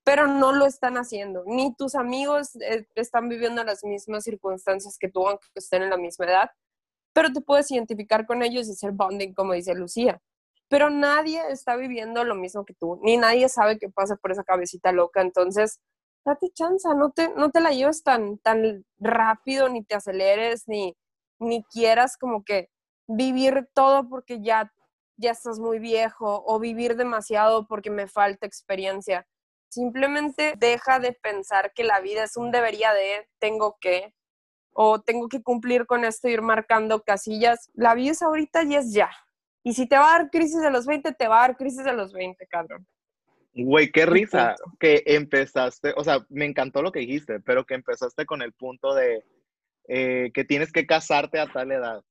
pero 0.05 0.27
no 0.27 0.53
lo 0.53 0.67
están 0.67 0.97
haciendo. 0.97 1.45
Ni 1.47 1.75
tus 1.75 1.95
amigos 1.95 2.57
eh, 2.57 2.87
están 2.95 3.29
viviendo 3.29 3.63
las 3.65 3.85
mismas 3.85 4.25
circunstancias 4.25 4.97
que 4.99 5.09
tú, 5.09 5.27
aunque 5.27 5.47
estén 5.55 5.83
en 5.83 5.91
la 5.91 5.97
misma 5.97 6.27
edad, 6.27 6.51
pero 7.13 7.33
te 7.33 7.41
puedes 7.41 7.71
identificar 7.71 8.27
con 8.27 8.43
ellos 8.43 8.69
y 8.69 8.73
hacer 8.73 8.93
bonding, 8.93 9.35
como 9.35 9.53
dice 9.53 9.75
Lucía. 9.75 10.21
Pero 10.69 10.91
nadie 10.91 11.41
está 11.51 11.77
viviendo 11.77 12.25
lo 12.25 12.35
mismo 12.35 12.65
que 12.65 12.75
tú, 12.75 13.01
ni 13.03 13.17
nadie 13.17 13.49
sabe 13.49 13.79
qué 13.79 13.89
pasa 13.89 14.17
por 14.17 14.33
esa 14.33 14.45
cabecita 14.45 14.93
loca. 14.93 15.21
Entonces, 15.21 15.81
date 16.25 16.51
chance, 16.53 16.89
no 16.95 17.11
te, 17.11 17.29
no 17.35 17.51
te 17.51 17.61
la 17.61 17.71
lleves 17.71 18.03
tan, 18.03 18.39
tan 18.39 18.85
rápido, 18.99 19.69
ni 19.69 19.83
te 19.85 19.95
aceleres, 19.95 20.65
ni, 20.67 20.97
ni 21.39 21.65
quieras 21.65 22.17
como 22.17 22.45
que 22.45 22.71
vivir 23.07 23.69
todo 23.75 24.09
porque 24.09 24.41
ya, 24.43 24.73
ya 25.17 25.31
estás 25.31 25.59
muy 25.59 25.79
viejo 25.79 26.45
o 26.47 26.59
vivir 26.59 26.97
demasiado 26.97 27.67
porque 27.67 27.91
me 27.91 28.07
falta 28.07 28.47
experiencia. 28.47 29.27
Simplemente 29.69 30.55
deja 30.59 30.99
de 30.99 31.13
pensar 31.13 31.73
que 31.75 31.85
la 31.85 32.01
vida 32.01 32.25
es 32.25 32.37
un 32.37 32.51
debería 32.51 32.93
de, 32.95 33.29
tengo 33.39 33.77
que, 33.81 34.15
o 34.73 35.01
tengo 35.01 35.29
que 35.29 35.43
cumplir 35.43 35.87
con 35.87 36.05
esto, 36.05 36.29
ir 36.29 36.43
marcando 36.43 37.03
casillas. 37.03 37.71
La 37.75 37.95
vida 37.95 38.13
es 38.13 38.23
ahorita 38.23 38.63
y 38.65 38.77
es 38.77 38.93
ya. 38.93 39.11
Y 39.63 39.75
si 39.75 39.87
te 39.87 39.97
va 39.97 40.15
a 40.15 40.19
dar 40.19 40.31
crisis 40.31 40.61
de 40.63 40.71
los 40.71 40.87
20, 40.87 41.13
te 41.13 41.29
va 41.29 41.39
a 41.39 41.49
dar 41.49 41.57
crisis 41.57 41.85
de 41.85 41.93
los 41.93 42.13
20, 42.13 42.47
cabrón. 42.47 42.87
Güey, 43.55 43.91
qué 43.91 44.07
risa 44.07 44.55
que 44.79 45.03
empezaste, 45.05 45.93
o 45.97 46.05
sea, 46.05 46.25
me 46.29 46.45
encantó 46.45 46.81
lo 46.81 46.93
que 46.93 47.01
dijiste, 47.01 47.41
pero 47.41 47.67
que 47.67 47.75
empezaste 47.75 48.25
con 48.25 48.41
el 48.41 48.53
punto 48.53 48.95
de 48.95 49.25
eh, 49.89 50.31
que 50.33 50.45
tienes 50.45 50.71
que 50.71 50.87
casarte 50.87 51.41
a 51.41 51.47
tal 51.47 51.73
edad. 51.73 52.03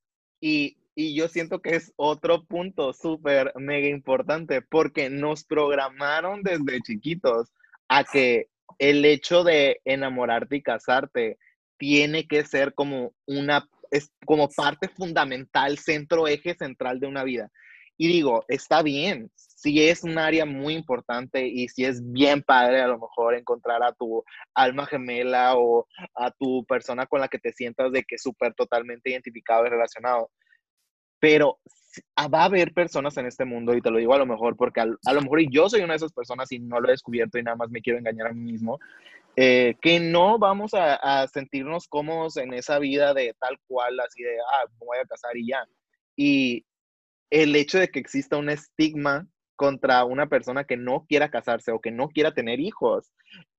Y, 0.42 0.78
y 1.00 1.14
yo 1.14 1.28
siento 1.28 1.62
que 1.62 1.76
es 1.76 1.94
otro 1.96 2.44
punto 2.46 2.92
súper 2.92 3.54
mega 3.56 3.88
importante 3.88 4.64
porque 4.64 5.12
nos 5.12 5.44
programaron 5.44 6.42
desde 6.42 6.82
chiquitos 6.82 7.54
a 7.88 8.04
que 8.04 8.48
el 8.80 9.06
hecho 9.06 9.44
de 9.44 9.80
enamorarte 9.86 10.56
y 10.56 10.64
casarte 10.64 11.38
tiene 11.78 12.28
que 12.28 12.44
ser 12.46 12.74
como 12.74 13.14
una, 13.28 13.70
es 13.92 14.12
como 14.26 14.50
parte 14.50 14.88
fundamental, 14.88 15.78
centro, 15.78 16.28
eje 16.28 16.56
central 16.56 17.00
de 17.00 17.06
una 17.06 17.24
vida. 17.24 17.52
Y 17.96 18.08
digo, 18.08 18.44
está 18.48 18.82
bien, 18.82 19.30
si 19.36 19.88
es 19.88 20.04
un 20.04 20.18
área 20.18 20.48
muy 20.48 20.74
importante 20.74 21.46
y 21.46 21.68
si 21.68 21.86
es 21.86 22.02
bien 22.12 22.42
padre 22.42 22.82
a 22.82 22.88
lo 22.88 22.98
mejor 22.98 23.36
encontrar 23.36 23.84
a 23.84 23.94
tu 23.94 24.24
alma 24.56 24.88
gemela 24.88 25.58
o 25.58 25.86
a 26.16 26.32
tu 26.32 26.66
persona 26.66 27.06
con 27.06 27.22
la 27.22 27.28
que 27.28 27.38
te 27.38 27.54
sientas 27.54 27.92
de 27.92 28.04
que 28.04 28.18
súper 28.18 28.56
totalmente 28.56 29.12
identificado 29.12 29.64
y 29.68 29.70
relacionado. 29.70 30.32
Pero 31.20 31.60
ah, 32.16 32.28
va 32.28 32.42
a 32.42 32.46
haber 32.46 32.74
personas 32.74 33.18
en 33.18 33.26
este 33.26 33.46
mundo, 33.46 33.74
y 33.74 33.82
te 33.82 33.90
lo 33.92 33.98
digo 33.98 34.14
a 34.14 34.20
lo 34.20 34.26
mejor 34.26 34.56
porque 34.56 34.82
al- 34.82 34.98
a, 35.06 35.14
lo 35.14 35.22
mejor 35.22 35.42
y 35.42 35.50
yo 35.52 35.70
soy 35.70 35.82
una 35.82 35.94
de 35.94 35.98
esas 35.98 36.14
personas 36.14 36.52
y 36.52 36.60
no 36.60 36.80
lo 36.80 36.88
he 36.88 36.92
descubierto 36.92 37.38
y 37.38 37.44
nada 37.44 37.58
más 37.58 37.70
me 37.70 37.82
quiero 37.82 38.00
engañar 38.00 38.28
a 38.28 38.34
mí 38.34 38.52
mismo, 38.52 38.80
eh, 39.36 39.76
que 39.82 40.00
no 40.00 40.40
vamos 40.40 40.74
a, 40.74 40.96
a 40.96 41.28
sentirnos 41.28 41.88
cómodos 41.88 42.38
en 42.38 42.54
esa 42.54 42.80
vida 42.80 43.14
de 43.14 43.36
tal 43.40 43.58
cual, 43.68 44.00
así 44.00 44.24
de, 44.24 44.36
ah, 44.40 44.66
me 44.80 44.86
voy 44.86 44.98
a 44.98 45.06
casar 45.06 45.36
y 45.38 45.48
ya. 45.48 45.64
Y 46.16 46.66
el 47.30 47.56
hecho 47.56 47.78
de 47.80 47.90
que 47.90 48.00
exista 48.00 48.38
un 48.38 48.50
estigma 48.50 49.28
contra 49.56 50.06
una 50.06 50.28
persona 50.28 50.64
que 50.64 50.78
no 50.78 51.06
quiera 51.08 51.30
casarse 51.30 51.72
o 51.72 51.82
que 51.82 51.92
no 51.92 52.10
quiera 52.10 52.34
tener 52.34 52.60
hijos 52.60 53.12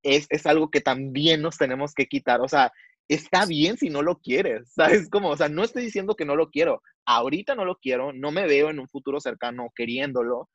es, 0.03 0.27
es 0.31 0.47
algo 0.47 0.71
que 0.71 0.81
también 0.81 1.43
nos 1.43 1.59
tenemos 1.59 1.93
que 1.93 2.07
quitar. 2.07 2.41
O 2.41 2.49
sea, 2.49 2.73
está 3.09 3.47
bien 3.47 3.77
si 3.77 3.89
no 3.89 4.03
lo 4.03 4.19
quieres, 4.19 4.73
¿sabes? 4.75 5.09
Como, 5.11 5.31
o 5.31 5.37
sea, 5.37 5.49
no 5.49 5.65
estoy 5.65 5.85
diciendo 5.85 6.15
que 6.15 6.25
no 6.25 6.37
lo 6.37 6.51
quiero. 6.51 6.83
Ahorita 7.07 7.55
no 7.55 7.65
lo 7.65 7.77
quiero, 7.77 8.13
no 8.13 8.31
me 8.31 8.47
veo 8.47 8.71
en 8.71 8.79
un 8.79 8.89
futuro 8.89 9.21
cercano 9.21 9.69
queriéndolo. 9.75 10.49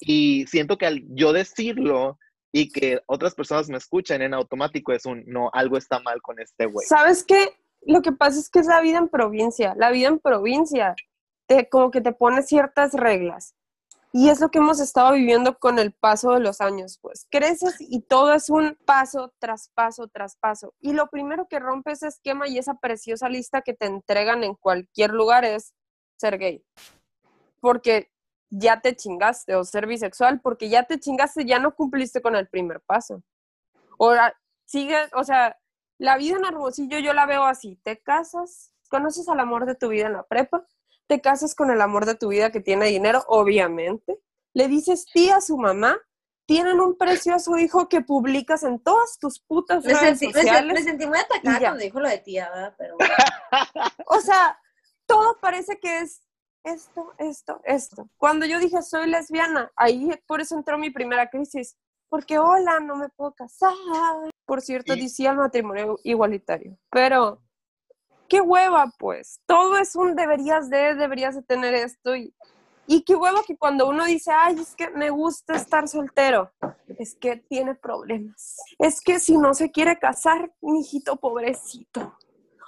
Y 0.00 0.46
siento 0.46 0.78
que 0.78 0.86
al 0.86 1.02
yo 1.08 1.32
decirlo 1.32 2.18
y 2.52 2.70
que 2.70 3.00
otras 3.06 3.34
personas 3.34 3.68
me 3.68 3.76
escuchen 3.76 4.22
en 4.22 4.32
automático 4.32 4.92
es 4.92 5.04
un, 5.04 5.22
no, 5.26 5.50
algo 5.52 5.76
está 5.76 6.00
mal 6.00 6.22
con 6.22 6.40
este 6.40 6.66
güey. 6.66 6.86
¿Sabes 6.86 7.24
qué? 7.24 7.50
Lo 7.82 8.00
que 8.00 8.12
pasa 8.12 8.38
es 8.38 8.48
que 8.48 8.60
es 8.60 8.66
la 8.66 8.80
vida 8.80 8.98
en 8.98 9.08
provincia. 9.08 9.74
La 9.76 9.90
vida 9.90 10.08
en 10.08 10.18
provincia 10.18 10.94
te, 11.46 11.68
como 11.68 11.90
que 11.90 12.00
te 12.00 12.12
pone 12.12 12.42
ciertas 12.42 12.94
reglas. 12.94 13.54
Y 14.12 14.30
es 14.30 14.40
lo 14.40 14.50
que 14.50 14.58
hemos 14.58 14.80
estado 14.80 15.12
viviendo 15.12 15.58
con 15.58 15.78
el 15.78 15.92
paso 15.92 16.32
de 16.32 16.40
los 16.40 16.60
años, 16.60 16.98
pues 17.02 17.26
creces 17.30 17.76
y 17.78 18.00
todo 18.00 18.32
es 18.32 18.48
un 18.48 18.76
paso 18.86 19.34
tras 19.38 19.68
paso 19.74 20.08
tras 20.08 20.36
paso. 20.36 20.74
Y 20.80 20.92
lo 20.92 21.08
primero 21.08 21.46
que 21.46 21.58
rompe 21.58 21.92
ese 21.92 22.08
esquema 22.08 22.48
y 22.48 22.58
esa 22.58 22.74
preciosa 22.74 23.28
lista 23.28 23.60
que 23.60 23.74
te 23.74 23.86
entregan 23.86 24.44
en 24.44 24.54
cualquier 24.54 25.12
lugar 25.12 25.44
es 25.44 25.74
ser 26.16 26.38
gay. 26.38 26.64
Porque 27.60 28.10
ya 28.50 28.80
te 28.80 28.96
chingaste, 28.96 29.54
o 29.54 29.64
ser 29.64 29.86
bisexual, 29.86 30.40
porque 30.40 30.68
ya 30.68 30.84
te 30.84 30.98
chingaste, 30.98 31.44
ya 31.44 31.58
no 31.58 31.74
cumpliste 31.74 32.22
con 32.22 32.34
el 32.34 32.48
primer 32.48 32.80
paso. 32.80 33.22
Ahora, 33.98 34.34
sigue, 34.64 34.96
o 35.14 35.24
sea, 35.24 35.58
la 35.98 36.16
vida 36.16 36.36
en 36.36 36.44
Hermosillo 36.44 36.98
yo 36.98 37.12
la 37.12 37.26
veo 37.26 37.44
así, 37.44 37.78
te 37.82 37.98
casas, 37.98 38.72
conoces 38.88 39.28
al 39.28 39.40
amor 39.40 39.66
de 39.66 39.74
tu 39.74 39.88
vida 39.88 40.06
en 40.06 40.14
la 40.14 40.22
prepa, 40.22 40.64
te 41.08 41.20
casas 41.20 41.54
con 41.54 41.70
el 41.70 41.80
amor 41.80 42.06
de 42.06 42.14
tu 42.14 42.28
vida 42.28 42.52
que 42.52 42.60
tiene 42.60 42.86
dinero, 42.86 43.24
obviamente, 43.26 44.20
le 44.54 44.68
dices 44.68 45.06
tía 45.12 45.36
a 45.36 45.40
su 45.40 45.56
mamá, 45.56 45.98
tienen 46.46 46.80
un 46.80 46.96
precioso 46.96 47.58
hijo 47.58 47.88
que 47.88 48.00
publicas 48.00 48.62
en 48.62 48.78
todas 48.78 49.18
tus 49.18 49.40
putas 49.40 49.84
Me 49.84 49.92
redes 49.94 50.18
sentí, 50.18 50.32
sociales. 50.32 50.72
me 50.72 50.82
sentí 50.82 51.06
muy 51.06 51.18
atacada 51.18 51.58
cuando 51.58 51.82
dijo 51.82 52.00
lo 52.00 52.08
de 52.08 52.18
tía, 52.18 52.48
¿verdad? 52.50 52.74
Pero 52.78 52.96
O 54.06 54.20
sea, 54.20 54.58
todo 55.06 55.38
parece 55.40 55.78
que 55.80 56.00
es 56.00 56.22
esto, 56.64 57.12
esto, 57.18 57.60
esto. 57.64 58.10
Cuando 58.16 58.46
yo 58.46 58.58
dije 58.58 58.82
soy 58.82 59.08
lesbiana, 59.08 59.70
ahí 59.76 60.10
por 60.26 60.40
eso 60.40 60.56
entró 60.56 60.78
mi 60.78 60.90
primera 60.90 61.28
crisis. 61.30 61.76
Porque, 62.10 62.38
hola, 62.38 62.80
no 62.80 62.96
me 62.96 63.10
puedo 63.10 63.34
casar. 63.34 63.74
Por 64.46 64.62
cierto, 64.62 64.94
decía 64.94 65.32
el 65.32 65.36
matrimonio 65.36 65.98
igualitario. 66.04 66.78
Pero, 66.90 67.42
qué 68.28 68.40
hueva, 68.40 68.92
pues. 68.98 69.40
Todo 69.46 69.78
es 69.78 69.96
un 69.96 70.14
deberías 70.14 70.70
de, 70.70 70.94
deberías 70.94 71.34
de 71.34 71.42
tener 71.42 71.74
esto. 71.74 72.14
Y, 72.14 72.34
y 72.86 73.02
qué 73.02 73.14
hueva 73.14 73.42
que 73.46 73.56
cuando 73.56 73.88
uno 73.88 74.04
dice, 74.04 74.30
ay, 74.32 74.58
es 74.60 74.74
que 74.74 74.90
me 74.90 75.10
gusta 75.10 75.54
estar 75.54 75.88
soltero, 75.88 76.52
es 76.98 77.14
que 77.14 77.36
tiene 77.36 77.74
problemas. 77.74 78.56
Es 78.78 79.00
que 79.00 79.18
si 79.18 79.36
no 79.36 79.54
se 79.54 79.70
quiere 79.70 79.98
casar, 79.98 80.52
mijito 80.60 81.16
pobrecito. 81.16 82.16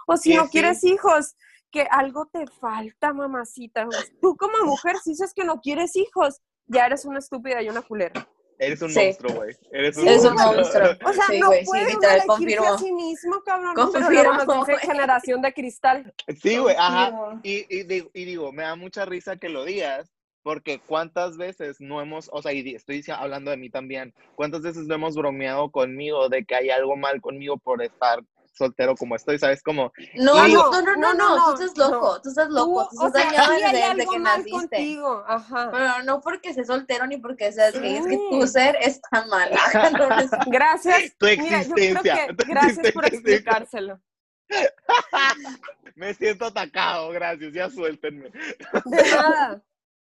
O 0.06 0.16
si 0.16 0.32
Y 0.32 0.36
no 0.36 0.48
quieres 0.48 0.82
hijos, 0.84 1.36
que 1.70 1.86
algo 1.90 2.26
te 2.26 2.46
falta, 2.46 3.12
mamacita. 3.12 3.86
Tú 4.20 4.36
como 4.36 4.64
mujer, 4.64 4.96
si 4.98 5.10
dices 5.10 5.32
que 5.34 5.44
no 5.44 5.60
quieres 5.60 5.96
hijos, 5.96 6.40
ya 6.66 6.86
eres 6.86 7.04
una 7.04 7.18
estúpida 7.18 7.62
y 7.62 7.68
una 7.68 7.82
culera. 7.82 8.28
Eres 8.60 8.82
un 8.82 8.90
Sí. 8.90 9.00
monstruo, 9.00 9.32
güey. 9.34 9.56
Eres 9.72 9.96
un 9.96 10.04
Sí, 10.06 10.28
monstruo. 10.28 10.88
O 11.08 11.12
sea, 11.14 11.24
Sí, 11.28 11.40
no 11.40 11.46
güey, 11.46 11.60
sí, 11.60 11.66
puede 11.66 11.82
uno 11.84 11.90
literal, 11.94 12.22
confirmo. 12.26 12.66
a 12.74 12.78
sí 12.78 12.92
mismo, 12.92 13.42
cabrón. 13.42 13.74
Confirmo, 13.74 14.34
nos 14.34 14.66
dice 14.66 14.78
generación 14.92 15.40
de 15.42 15.52
cristal. 15.54 16.14
Sí, 16.42 16.58
güey, 16.58 16.76
ajá. 16.78 17.10
Confirmo. 17.10 17.40
Y, 17.42 17.66
y, 17.74 17.82
digo, 17.84 18.10
y 18.12 18.24
digo, 18.26 18.52
me 18.52 18.62
da 18.64 18.76
mucha 18.76 19.06
risa 19.06 19.36
que 19.36 19.48
lo 19.48 19.64
digas, 19.64 20.12
porque 20.42 20.78
cuántas 20.86 21.36
veces 21.38 21.76
no 21.80 22.00
hemos, 22.02 22.28
o 22.32 22.42
sea, 22.42 22.52
y 22.52 22.74
estoy 22.74 23.02
hablando 23.14 23.50
de 23.50 23.56
mí 23.56 23.70
también, 23.70 24.14
cuántas 24.34 24.60
veces 24.62 24.86
no 24.86 24.94
hemos 24.94 25.14
bromeado 25.14 25.70
conmigo 25.70 26.28
de 26.28 26.44
que 26.44 26.54
hay 26.54 26.70
algo 26.70 26.96
mal 26.96 27.20
conmigo 27.20 27.56
por 27.56 27.82
estar 27.82 28.20
soltero 28.60 28.94
como 28.94 29.16
estoy, 29.16 29.38
¿sabes? 29.38 29.62
Como, 29.62 29.92
No, 30.14 30.46
Y 30.48 30.52
no, 30.52 30.70
no, 30.70 30.82
no, 30.82 30.96
No, 30.96 31.14
no, 31.14 31.14
no, 31.14 31.54
tú 31.54 31.60
no, 31.60 31.64
estás 31.66 31.78
loco, 31.78 32.12
no. 32.14 32.22
tú 32.22 32.28
estás 32.28 32.48
Tú, 32.48 32.54
loco, 32.54 32.88
tú 32.92 33.02
o 33.02 33.06
estás 33.08 33.22
sea, 33.22 33.30
dañado 33.32 33.52
hay 33.52 33.62
desde, 33.62 33.72
desde 33.72 33.84
algo 33.90 34.12
que 34.12 34.18
mal 34.18 34.38
naciste. 34.38 34.50
contigo. 34.76 35.24
Ajá. 35.26 35.70
Pero 35.72 36.02
no 36.04 36.20
porque 36.20 36.54
seas 36.54 36.66
soltero 36.68 37.06
ni 37.06 37.16
porque 37.16 37.50
seas 37.52 37.78
gay, 37.80 37.96
es 37.96 38.06
que 38.06 38.16
tu 38.30 38.46
ser 38.46 38.76
está 38.80 39.26
mal. 39.26 39.50
Gracias. 40.46 41.16
Tu 41.18 41.26
Mira, 41.26 41.62
yo 41.62 41.74
creo 41.74 41.86
existencia, 41.86 42.26
que 42.28 42.34
tu 42.34 42.44
gracias 42.48 42.92
por 42.92 43.04
explicárselo. 43.06 44.00
me 45.94 46.14
siento 46.14 46.46
atacado, 46.46 47.10
gracias, 47.10 47.52
ya 47.52 47.70
suéltenme. 47.70 48.30
De 48.30 49.02
nada. 49.10 49.62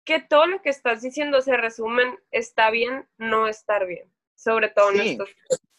Que 0.06 0.20
todo 0.22 0.47
lo 0.47 0.62
que 0.62 0.70
estás 0.70 1.02
diciendo 1.02 1.41
se 1.41 1.56
resumen, 1.56 2.18
está 2.32 2.72
bien, 2.72 3.08
no 3.18 3.47
estar 3.47 3.86
bien. 3.86 4.12
Sobre 4.36 4.70
todo 4.70 4.91
en 4.91 4.97
Sí. 5.02 5.10
estos 5.12 5.30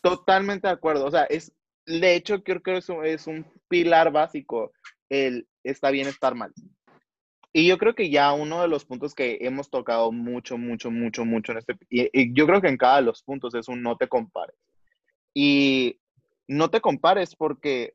Totalmente 0.02 0.66
de 0.66 0.72
acuerdo, 0.72 1.04
o 1.06 1.10
sea, 1.10 1.24
es, 1.24 1.52
de 1.86 2.14
hecho, 2.14 2.42
creo 2.42 2.62
que 2.62 2.76
es 2.76 2.88
un, 2.88 3.04
es 3.04 3.26
un 3.26 3.46
pilar 3.68 4.12
básico, 4.12 4.72
el 5.08 5.46
está 5.64 5.90
bien 5.90 6.06
estar 6.06 6.34
mal. 6.34 6.52
Y 7.52 7.66
yo 7.66 7.78
creo 7.78 7.94
que 7.94 8.10
ya 8.10 8.32
uno 8.32 8.62
de 8.62 8.68
los 8.68 8.84
puntos 8.84 9.14
que 9.14 9.38
hemos 9.40 9.70
tocado 9.70 10.12
mucho, 10.12 10.56
mucho, 10.56 10.90
mucho, 10.90 11.24
mucho 11.24 11.52
en 11.52 11.58
este, 11.58 11.76
y, 11.88 12.08
y 12.12 12.32
yo 12.32 12.46
creo 12.46 12.60
que 12.60 12.68
en 12.68 12.76
cada 12.76 12.96
de 12.96 13.02
los 13.02 13.22
puntos 13.22 13.54
es 13.54 13.68
un 13.68 13.82
no 13.82 13.96
te 13.96 14.08
compares. 14.08 14.56
Y 15.34 16.00
no 16.46 16.70
te 16.70 16.80
compares 16.80 17.34
porque, 17.34 17.94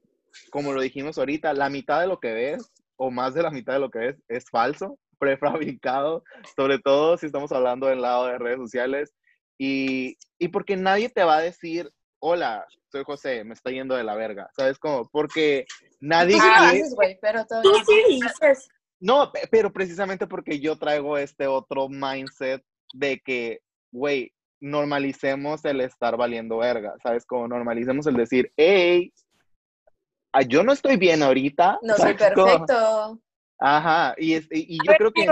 como 0.50 0.74
lo 0.74 0.82
dijimos 0.82 1.18
ahorita, 1.18 1.54
la 1.54 1.70
mitad 1.70 2.02
de 2.02 2.08
lo 2.08 2.20
que 2.20 2.34
ves, 2.34 2.72
o 2.98 3.12
más 3.12 3.34
de 3.34 3.44
la 3.44 3.52
mitad 3.52 3.74
de 3.74 3.80
lo 3.80 3.90
que 3.90 4.00
ves, 4.00 4.24
es 4.28 4.50
falso, 4.50 5.00
prefabricado, 5.20 6.24
sobre 6.56 6.80
todo 6.80 7.18
si 7.18 7.28
estamos 7.28 7.52
hablando 7.52 7.88
del 7.88 8.02
lado 8.02 8.28
de 8.28 8.38
redes 8.38 8.58
sociales. 8.58 9.14
Y, 9.58 10.18
y 10.38 10.50
porque 10.50 10.76
nadie 10.76 11.10
te 11.10 11.24
va 11.24 11.38
a 11.38 11.42
decir, 11.42 11.90
hola, 12.28 12.66
soy 12.92 13.04
José, 13.04 13.44
me 13.44 13.54
está 13.54 13.70
yendo 13.70 13.94
de 13.96 14.04
la 14.04 14.16
verga, 14.16 14.50
¿sabes 14.58 14.80
cómo? 14.80 15.08
Porque 15.12 15.66
nadie 16.00 16.34
Tú 16.38 16.42
sí 16.42 16.48
lo 16.48 16.56
quiere- 16.56 16.80
haces, 16.82 16.96
güey, 16.96 17.20
pero 17.22 17.46
todo 17.46 17.62
Tú 17.62 17.72
bien. 17.72 17.86
sí 17.86 18.04
dices. 18.20 18.68
no, 19.00 19.32
pe- 19.32 19.48
pero 19.52 19.72
precisamente 19.72 20.26
porque 20.26 20.60
yo 20.60 20.76
traigo 20.76 21.20
este 21.20 21.46
otro 21.46 21.88
mindset 21.88 22.64
de 22.96 23.20
que, 23.20 23.60
güey, 23.92 24.34
normalicemos 24.60 25.64
el 25.66 25.82
estar 25.82 26.18
valiendo 26.18 26.58
verga, 26.58 26.96
¿sabes? 27.04 27.26
Como 27.28 27.48
normalicemos 27.48 28.08
el 28.08 28.16
decir, 28.16 28.52
hey, 28.58 29.14
ah, 30.34 30.42
yo 30.42 30.64
no 30.64 30.72
estoy 30.74 30.98
bien 30.98 31.22
ahorita. 31.22 31.78
No 31.84 31.96
soy 31.96 32.16
perfecto. 32.16 33.20
Ajá, 33.60 34.16
y, 34.18 34.34
es- 34.34 34.48
y, 34.52 34.76
y 34.76 34.80
A 34.80 34.84
yo 34.86 34.92
ver, 34.94 34.98
creo 34.98 35.12
que 35.14 35.28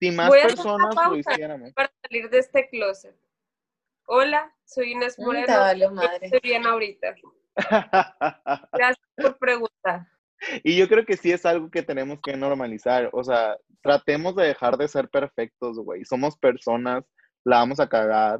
si 0.00 0.10
más 0.12 0.30
personas 0.30 0.94
lo 1.10 1.16
hiciéramos. 1.18 1.74
Para 1.74 1.92
salir 2.02 2.30
de 2.30 2.38
este 2.38 2.68
closet. 2.70 3.14
Hola, 4.06 4.54
soy 4.64 4.92
Inés 4.92 5.18
Mm, 5.18 5.24
Moreno. 5.24 5.72
y 5.74 5.88
madre. 5.90 6.18
Estoy 6.26 6.40
bien 6.42 6.66
ahorita. 6.66 7.14
Gracias 8.72 9.06
por 9.16 9.38
preguntar. 9.38 10.06
y 10.62 10.76
yo 10.76 10.86
creo 10.88 11.04
que 11.04 11.16
sí 11.16 11.32
es 11.32 11.44
algo 11.46 11.70
que 11.70 11.82
tenemos 11.82 12.18
que 12.22 12.36
normalizar, 12.36 13.08
o 13.12 13.24
sea, 13.24 13.56
tratemos 13.82 14.36
de 14.36 14.44
dejar 14.48 14.76
de 14.76 14.86
ser 14.88 15.08
perfectos, 15.08 15.78
güey, 15.78 16.04
somos 16.04 16.36
personas, 16.38 17.04
la 17.44 17.58
vamos 17.58 17.80
a 17.80 17.88
cagar. 17.88 18.38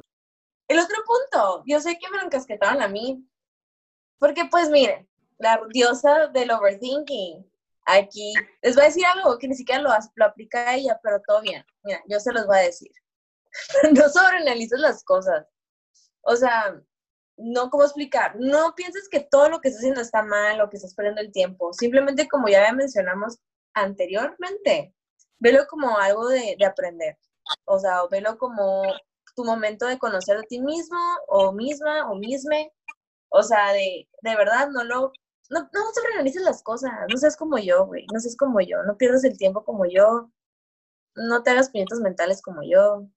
El 0.67 0.79
otro 0.79 0.97
punto, 1.05 1.63
yo 1.65 1.79
sé 1.79 1.97
que 1.97 2.09
me 2.11 2.17
lo 2.17 2.25
encasquetaron 2.25 2.81
a 2.83 2.87
mí, 2.87 3.25
porque 4.19 4.45
pues 4.45 4.69
miren, 4.69 5.09
la 5.39 5.59
diosa 5.73 6.27
del 6.27 6.51
overthinking, 6.51 7.49
aquí, 7.85 8.33
les 8.61 8.75
voy 8.75 8.83
a 8.83 8.87
decir 8.87 9.05
algo 9.05 9.37
que 9.39 9.47
ni 9.47 9.55
siquiera 9.55 9.81
lo, 9.81 9.89
lo 10.15 10.25
aplica 10.25 10.75
ella, 10.75 10.99
pero 11.01 11.19
todo 11.25 11.41
bien, 11.41 11.65
mira, 11.83 12.01
yo 12.07 12.19
se 12.19 12.31
los 12.31 12.45
voy 12.45 12.57
a 12.57 12.61
decir. 12.61 12.91
no 13.93 14.07
sobreanalices 14.09 14.79
las 14.79 15.03
cosas, 15.03 15.47
o 16.27 16.35
sea, 16.35 16.81
no, 17.37 17.69
¿cómo 17.69 17.83
explicar? 17.83 18.35
No 18.37 18.75
pienses 18.75 19.07
que 19.09 19.21
todo 19.21 19.49
lo 19.49 19.61
que 19.61 19.69
estás 19.69 19.81
haciendo 19.81 20.01
está 20.01 20.23
mal 20.23 20.59
o 20.59 20.69
que 20.69 20.77
estás 20.77 20.93
perdiendo 20.93 21.21
el 21.21 21.31
tiempo, 21.31 21.73
simplemente 21.73 22.27
como 22.27 22.49
ya 22.49 22.71
mencionamos 22.73 23.39
anteriormente, 23.73 24.93
velo 25.39 25.65
como 25.69 25.97
algo 25.97 26.27
de, 26.27 26.55
de 26.59 26.65
aprender, 26.65 27.17
o 27.65 27.79
sea, 27.79 28.03
o 28.03 28.09
velo 28.09 28.37
como 28.37 28.83
tu 29.35 29.45
momento 29.45 29.85
de 29.85 29.99
conocer 29.99 30.37
a 30.37 30.43
ti 30.43 30.59
mismo 30.59 30.97
o 31.27 31.53
misma 31.53 32.11
o 32.11 32.15
misme. 32.15 32.73
O 33.29 33.43
sea, 33.43 33.71
de, 33.73 34.09
de 34.21 34.35
verdad, 34.35 34.69
no 34.69 34.83
lo, 34.83 35.11
no, 35.49 35.69
no 35.73 35.81
sobreanalices 35.93 36.41
las 36.41 36.63
cosas, 36.63 36.91
no 37.09 37.17
seas 37.17 37.37
como 37.37 37.57
yo, 37.57 37.85
güey, 37.85 38.05
no 38.13 38.19
seas 38.19 38.35
como 38.35 38.59
yo, 38.61 38.83
no 38.83 38.97
pierdas 38.97 39.23
el 39.23 39.37
tiempo 39.37 39.63
como 39.63 39.85
yo, 39.85 40.31
no 41.15 41.43
te 41.43 41.51
hagas 41.51 41.69
pimientos 41.69 41.99
mentales 42.01 42.41
como 42.41 42.61
yo. 42.63 43.07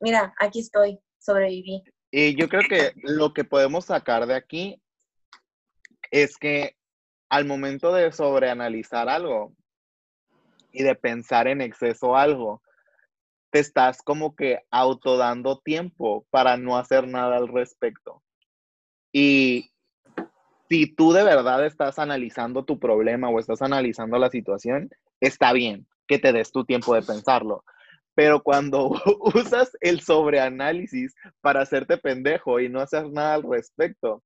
Mira, 0.00 0.34
aquí 0.38 0.60
estoy, 0.60 1.00
sobreviví. 1.18 1.84
Y 2.10 2.34
yo 2.34 2.48
creo 2.48 2.62
que 2.68 2.92
lo 3.02 3.32
que 3.32 3.44
podemos 3.44 3.86
sacar 3.86 4.26
de 4.26 4.34
aquí 4.34 4.82
es 6.10 6.36
que 6.36 6.76
al 7.28 7.44
momento 7.44 7.92
de 7.92 8.10
sobreanalizar 8.10 9.08
algo 9.08 9.54
y 10.72 10.82
de 10.82 10.94
pensar 10.96 11.46
en 11.46 11.60
exceso 11.60 12.16
algo, 12.16 12.62
te 13.50 13.60
estás 13.60 14.02
como 14.02 14.34
que 14.34 14.60
autodando 14.70 15.58
tiempo 15.58 16.26
para 16.30 16.56
no 16.56 16.76
hacer 16.76 17.06
nada 17.06 17.36
al 17.36 17.48
respecto. 17.48 18.22
Y 19.12 19.70
si 20.68 20.86
tú 20.86 21.12
de 21.12 21.24
verdad 21.24 21.64
estás 21.66 21.98
analizando 21.98 22.64
tu 22.64 22.78
problema 22.78 23.28
o 23.28 23.38
estás 23.38 23.62
analizando 23.62 24.18
la 24.18 24.30
situación, 24.30 24.90
está 25.20 25.52
bien 25.52 25.86
que 26.06 26.18
te 26.18 26.32
des 26.32 26.50
tu 26.50 26.64
tiempo 26.64 26.94
de 26.94 27.02
pensarlo. 27.02 27.64
Pero 28.14 28.42
cuando 28.42 28.90
usas 29.34 29.70
el 29.80 30.00
sobreanálisis 30.00 31.14
para 31.40 31.62
hacerte 31.62 31.96
pendejo 31.96 32.60
y 32.60 32.68
no 32.68 32.80
hacer 32.80 33.10
nada 33.10 33.34
al 33.34 33.42
respecto, 33.42 34.22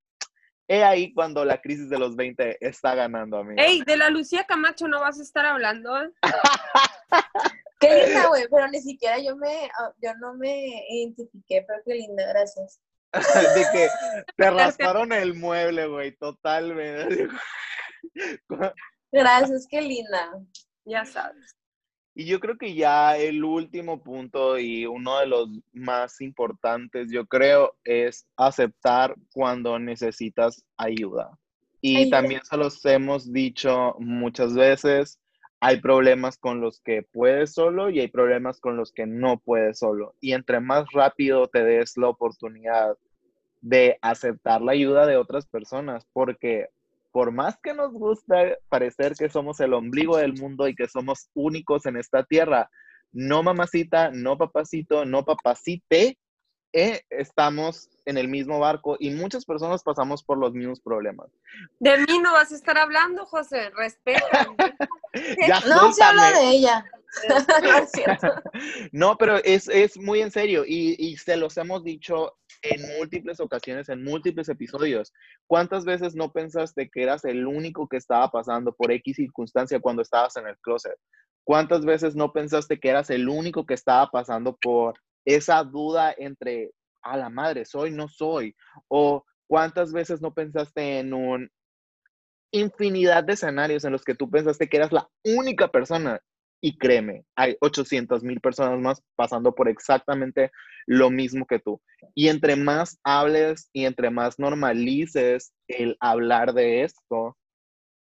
he 0.69 0.83
ahí 0.83 1.13
cuando 1.13 1.45
la 1.45 1.61
crisis 1.61 1.91
de 1.91 1.99
los 1.99 2.17
20 2.17 2.67
está 2.67 2.95
ganando 2.95 3.39
a 3.39 3.45
mí. 3.45 3.55
Ey, 3.59 3.83
de 3.83 3.97
la 3.97 4.11
Lucía 4.11 4.45
Camacho 4.45 4.89
no 4.89 5.01
vas 5.01 5.19
a 5.19 5.23
estar 5.23 5.45
hablando. 5.47 5.93
Qué 7.81 8.07
linda, 8.07 8.29
güey, 8.29 8.47
pero 8.51 8.69
ni 8.69 8.81
siquiera 8.81 9.19
yo 9.19 9.37
me, 9.37 9.69
ah, 9.79 9.93
yo 10.03 10.15
no 10.15 10.35
me 10.35 10.87
identifiqué, 10.89 11.65
pero 11.67 11.83
qué 11.85 11.95
linda, 11.95 12.27
gracias. 12.29 12.81
de 13.55 13.65
que 13.73 13.89
te 14.37 14.51
rasparon 14.51 15.13
el 15.13 15.35
mueble, 15.35 15.87
güey, 15.87 16.17
totalmente. 16.17 17.29
Gracias, 19.13 19.67
qué 19.69 19.83
linda. 19.83 20.31
Ya 20.85 21.05
sabes. 21.05 21.55
Y 22.15 22.27
yo 22.27 22.39
creo 22.39 22.57
que 22.57 22.75
ya 22.75 23.17
el 23.17 23.43
último 23.43 24.03
punto 24.03 24.59
y 24.59 24.87
uno 24.87 25.19
de 25.19 25.27
los 25.27 25.49
más 25.73 26.21
importantes, 26.21 27.11
yo 27.11 27.27
creo, 27.27 27.75
es 27.83 28.27
aceptar 28.37 29.17
cuando 29.33 29.79
necesitas 29.79 30.65
ayuda. 30.77 31.37
Y 31.81 31.97
Ayuda. 31.97 32.21
también 32.21 32.45
se 32.45 32.57
los 32.57 32.85
hemos 32.87 33.33
dicho 33.33 33.97
muchas 33.99 34.55
veces, 34.55 35.19
hay 35.61 35.81
problemas 35.81 36.39
con 36.39 36.61
los 36.61 36.81
que 36.81 37.03
puedes 37.03 37.55
solo 37.55 37.91
y 37.91 37.99
hay 37.99 38.09
problemas 38.09 38.61
con 38.61 38.77
los 38.77 38.93
que 38.93 39.07
no 39.07 39.39
puedes 39.39 39.79
solo. 39.79 40.15
Y 40.21 40.33
entre 40.35 40.61
más 40.61 40.85
rápido 40.93 41.47
te 41.49 41.65
des 41.65 41.97
la 41.97 42.09
oportunidad 42.09 42.97
de 43.61 43.99
aceptar 44.03 44.61
la 44.61 44.73
ayuda 44.73 45.07
de 45.07 45.17
otras 45.17 45.47
personas, 45.47 46.07
porque 46.13 46.69
por 47.15 47.31
más 47.31 47.57
que 47.63 47.73
nos 47.75 47.93
gusta 47.93 48.35
parecer 48.69 49.15
que 49.17 49.29
somos 49.29 49.61
el 49.61 49.73
ombligo 49.73 50.17
del 50.17 50.35
mundo 50.35 50.67
y 50.67 50.75
que 50.75 50.89
somos 50.89 51.31
únicos 51.33 51.87
en 51.87 51.97
esta 51.97 52.25
tierra, 52.25 52.69
no 53.13 53.45
mamacita, 53.45 54.11
no 54.11 54.37
papacito, 54.37 55.05
no 55.05 55.25
papacite, 55.25 56.19
eh, 56.73 57.03
estamos 57.11 57.89
en 58.05 58.19
el 58.19 58.27
mismo 58.27 58.59
barco 58.59 58.97
y 58.99 59.11
muchas 59.11 59.45
personas 59.45 59.85
pasamos 59.85 60.25
por 60.25 60.39
los 60.39 60.55
mismos 60.55 60.81
problemas. 60.81 61.31
De 61.79 61.99
mí 61.99 62.19
no 62.19 62.33
vas 62.33 62.51
a 62.51 62.57
estar 62.57 62.77
hablando, 62.79 63.25
José. 63.27 63.71
Respeta. 63.71 64.49
Ya 65.47 65.61
No, 65.61 65.93
se 65.93 66.03
habla 66.03 66.33
de 66.33 66.49
ella. 66.49 66.85
no 68.93 69.17
pero 69.17 69.37
es, 69.45 69.69
es 69.69 69.99
muy 69.99 70.21
en 70.21 70.31
serio 70.31 70.65
y, 70.67 70.97
y 70.99 71.17
se 71.17 71.37
los 71.37 71.57
hemos 71.57 71.85
dicho 71.85 72.33
en 72.63 72.81
múltiples 72.97 73.41
ocasiones, 73.41 73.89
en 73.89 74.03
múltiples 74.03 74.49
episodios. 74.49 75.13
¿Cuántas 75.47 75.85
veces 75.85 76.15
no 76.15 76.33
pensaste 76.33 76.89
que 76.91 77.03
eras 77.03 77.25
el 77.25 77.47
único 77.47 77.89
que 77.89 77.99
estaba 77.99 78.31
pasando 78.31 78.75
por 78.75 78.91
X 78.91 79.17
circunstancia 79.17 79.81
cuando 79.81 80.03
estabas 80.03 80.37
en 80.37 80.47
el 80.47 80.57
closet? 80.59 80.97
¿Cuántas 81.45 81.85
veces 81.85 82.17
no 82.17 82.33
pensaste 82.33 82.81
que 82.81 82.89
eras 82.89 83.11
el 83.11 83.29
único 83.29 83.67
que 83.67 83.75
estaba 83.75 84.09
pasando 84.11 84.57
por 84.57 84.95
esa 85.27 85.63
duda 85.63 86.15
entre, 86.17 86.73
a 87.03 87.19
la 87.19 87.29
madre, 87.29 87.67
soy, 87.67 87.91
no 87.91 88.09
soy? 88.09 88.57
O 88.89 89.25
cuántas 89.47 89.93
veces 89.93 90.23
no 90.23 90.33
pensaste 90.33 91.01
en 91.01 91.13
un 91.13 91.51
infinidad 92.51 93.25
de 93.25 93.35
escenarios 93.35 93.85
en 93.85 93.93
los 93.93 94.05
que 94.05 94.15
tú 94.15 94.31
pensaste 94.31 94.69
que 94.69 94.77
eras 94.77 94.93
la 94.93 95.09
única 95.25 95.69
persona 95.69 96.21
y 96.65 96.79
créeme, 96.79 97.27
hay 97.37 97.59
800 97.61 98.23
mil 98.23 98.41
personas 98.41 98.81
más 98.81 99.03
pasando 99.17 99.55
por 99.55 99.69
exactamente 99.69 100.51
lo 100.87 101.11
mismo 101.11 101.45
que 101.45 101.59
tú. 101.59 101.79
Y 102.15 102.29
entre 102.29 102.57
más 102.57 102.99
hables 103.05 103.69
y 103.75 103.85
entre 103.85 104.09
más 104.09 104.39
normalices 104.39 105.53
el 105.69 105.95
hablar 106.01 106.55
de 106.55 106.85
esto 106.85 107.37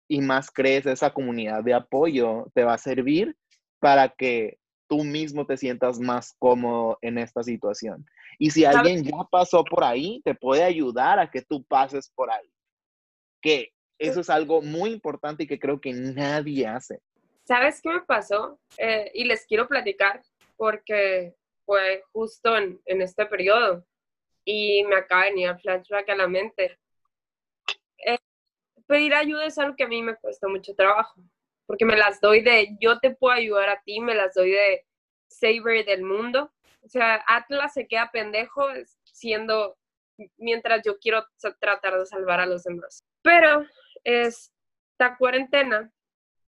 y 0.07 0.21
más 0.21 0.49
crees 0.51 0.85
esa 0.85 1.09
comunidad 1.09 1.65
de 1.65 1.73
apoyo, 1.73 2.49
te 2.53 2.63
va 2.63 2.75
a 2.75 2.77
servir 2.77 3.35
para 3.81 4.07
que 4.07 4.57
tú 4.87 5.03
mismo 5.03 5.45
te 5.45 5.57
sientas 5.57 5.99
más 5.99 6.33
cómodo 6.39 6.97
en 7.01 7.17
esta 7.17 7.43
situación. 7.43 8.05
Y 8.39 8.51
si 8.51 8.63
alguien 8.63 9.03
ya 9.03 9.17
pasó 9.29 9.65
por 9.65 9.83
ahí, 9.83 10.21
te 10.23 10.33
puede 10.33 10.63
ayudar 10.63 11.19
a 11.19 11.29
que 11.29 11.41
tú 11.41 11.65
pases 11.65 12.09
por 12.15 12.31
ahí. 12.31 12.49
Que 13.41 13.73
eso 13.99 14.21
es 14.21 14.29
algo 14.29 14.61
muy 14.61 14.91
importante 14.91 15.43
y 15.43 15.47
que 15.47 15.59
creo 15.59 15.81
que 15.81 15.91
nadie 15.91 16.67
hace. 16.67 17.01
¿Sabes 17.45 17.79
qué 17.81 17.89
me 17.89 18.01
pasó? 18.01 18.59
Eh, 18.77 19.11
y 19.13 19.23
les 19.25 19.45
quiero 19.45 19.67
platicar 19.67 20.23
porque 20.57 21.35
fue 21.63 22.03
justo 22.11 22.57
en, 22.57 22.81
en 22.85 23.01
este 23.01 23.25
periodo 23.27 23.85
y 24.43 24.83
me 24.85 24.95
acaba 24.95 25.25
de 25.25 25.29
venir 25.31 25.55
flashback 25.59 26.09
a 26.09 26.15
la 26.15 26.27
mente. 26.27 26.79
Eh, 27.99 28.17
pedir 28.87 29.13
ayuda 29.13 29.45
es 29.45 29.57
algo 29.59 29.75
que 29.75 29.83
a 29.83 29.87
mí 29.87 30.01
me 30.01 30.15
cuesta 30.15 30.47
mucho 30.47 30.73
trabajo, 30.75 31.21
porque 31.67 31.85
me 31.85 31.95
las 31.95 32.19
doy 32.19 32.41
de 32.41 32.77
yo 32.79 32.99
te 32.99 33.15
puedo 33.15 33.35
ayudar 33.35 33.69
a 33.69 33.81
ti, 33.81 33.99
me 33.99 34.15
las 34.15 34.33
doy 34.33 34.51
de 34.51 34.85
saver 35.27 35.85
del 35.85 36.03
mundo. 36.03 36.51
O 36.81 36.87
sea, 36.87 37.23
Atlas 37.27 37.73
se 37.73 37.87
queda 37.87 38.11
pendejo 38.11 38.67
siendo 39.03 39.77
mientras 40.37 40.81
yo 40.83 40.97
quiero 40.97 41.25
tratar 41.59 41.99
de 41.99 42.05
salvar 42.05 42.39
a 42.39 42.45
los 42.45 42.63
demás. 42.63 43.03
Pero 43.21 43.65
esta 44.03 45.17
cuarentena 45.17 45.91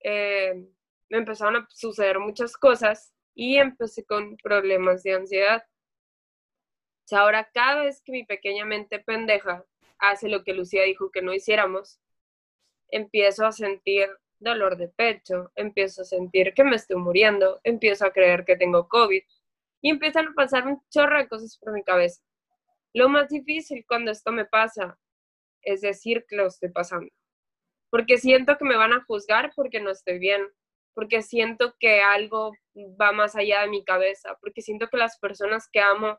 eh, 0.00 0.68
me 1.10 1.18
empezaron 1.18 1.56
a 1.56 1.68
suceder 1.70 2.18
muchas 2.18 2.56
cosas 2.56 3.12
y 3.34 3.56
empecé 3.56 4.04
con 4.04 4.36
problemas 4.38 5.02
de 5.02 5.14
ansiedad. 5.14 5.64
Ahora 7.10 7.48
cada 7.52 7.84
vez 7.84 8.00
que 8.02 8.12
mi 8.12 8.24
pequeña 8.24 8.64
mente 8.64 8.98
pendeja 8.98 9.64
hace 9.98 10.28
lo 10.28 10.42
que 10.42 10.54
Lucía 10.54 10.82
dijo 10.82 11.10
que 11.10 11.22
no 11.22 11.34
hiciéramos, 11.34 12.00
empiezo 12.88 13.46
a 13.46 13.52
sentir 13.52 14.08
dolor 14.38 14.76
de 14.76 14.88
pecho, 14.88 15.50
empiezo 15.54 16.02
a 16.02 16.04
sentir 16.04 16.54
que 16.54 16.64
me 16.64 16.76
estoy 16.76 16.96
muriendo, 16.96 17.60
empiezo 17.64 18.06
a 18.06 18.12
creer 18.12 18.44
que 18.44 18.56
tengo 18.56 18.88
COVID 18.88 19.22
y 19.80 19.90
empiezan 19.90 20.28
a 20.28 20.34
pasar 20.34 20.66
un 20.66 20.82
chorro 20.90 21.18
de 21.18 21.28
cosas 21.28 21.58
por 21.58 21.72
mi 21.72 21.82
cabeza. 21.82 22.22
Lo 22.92 23.08
más 23.08 23.28
difícil 23.28 23.84
cuando 23.86 24.10
esto 24.10 24.32
me 24.32 24.44
pasa 24.44 24.98
es 25.62 25.80
decir 25.80 26.24
que 26.28 26.36
lo 26.36 26.46
estoy 26.46 26.70
pasando, 26.70 27.10
porque 27.90 28.18
siento 28.18 28.56
que 28.56 28.64
me 28.64 28.76
van 28.76 28.92
a 28.92 29.04
juzgar 29.04 29.52
porque 29.56 29.80
no 29.80 29.90
estoy 29.90 30.18
bien, 30.18 30.42
porque 30.94 31.22
siento 31.22 31.74
que 31.78 32.00
algo 32.00 32.52
va 33.00 33.12
más 33.12 33.36
allá 33.36 33.62
de 33.62 33.68
mi 33.68 33.84
cabeza, 33.84 34.36
porque 34.40 34.62
siento 34.62 34.88
que 34.88 34.96
las 34.96 35.18
personas 35.18 35.68
que 35.70 35.80
amo 35.80 36.18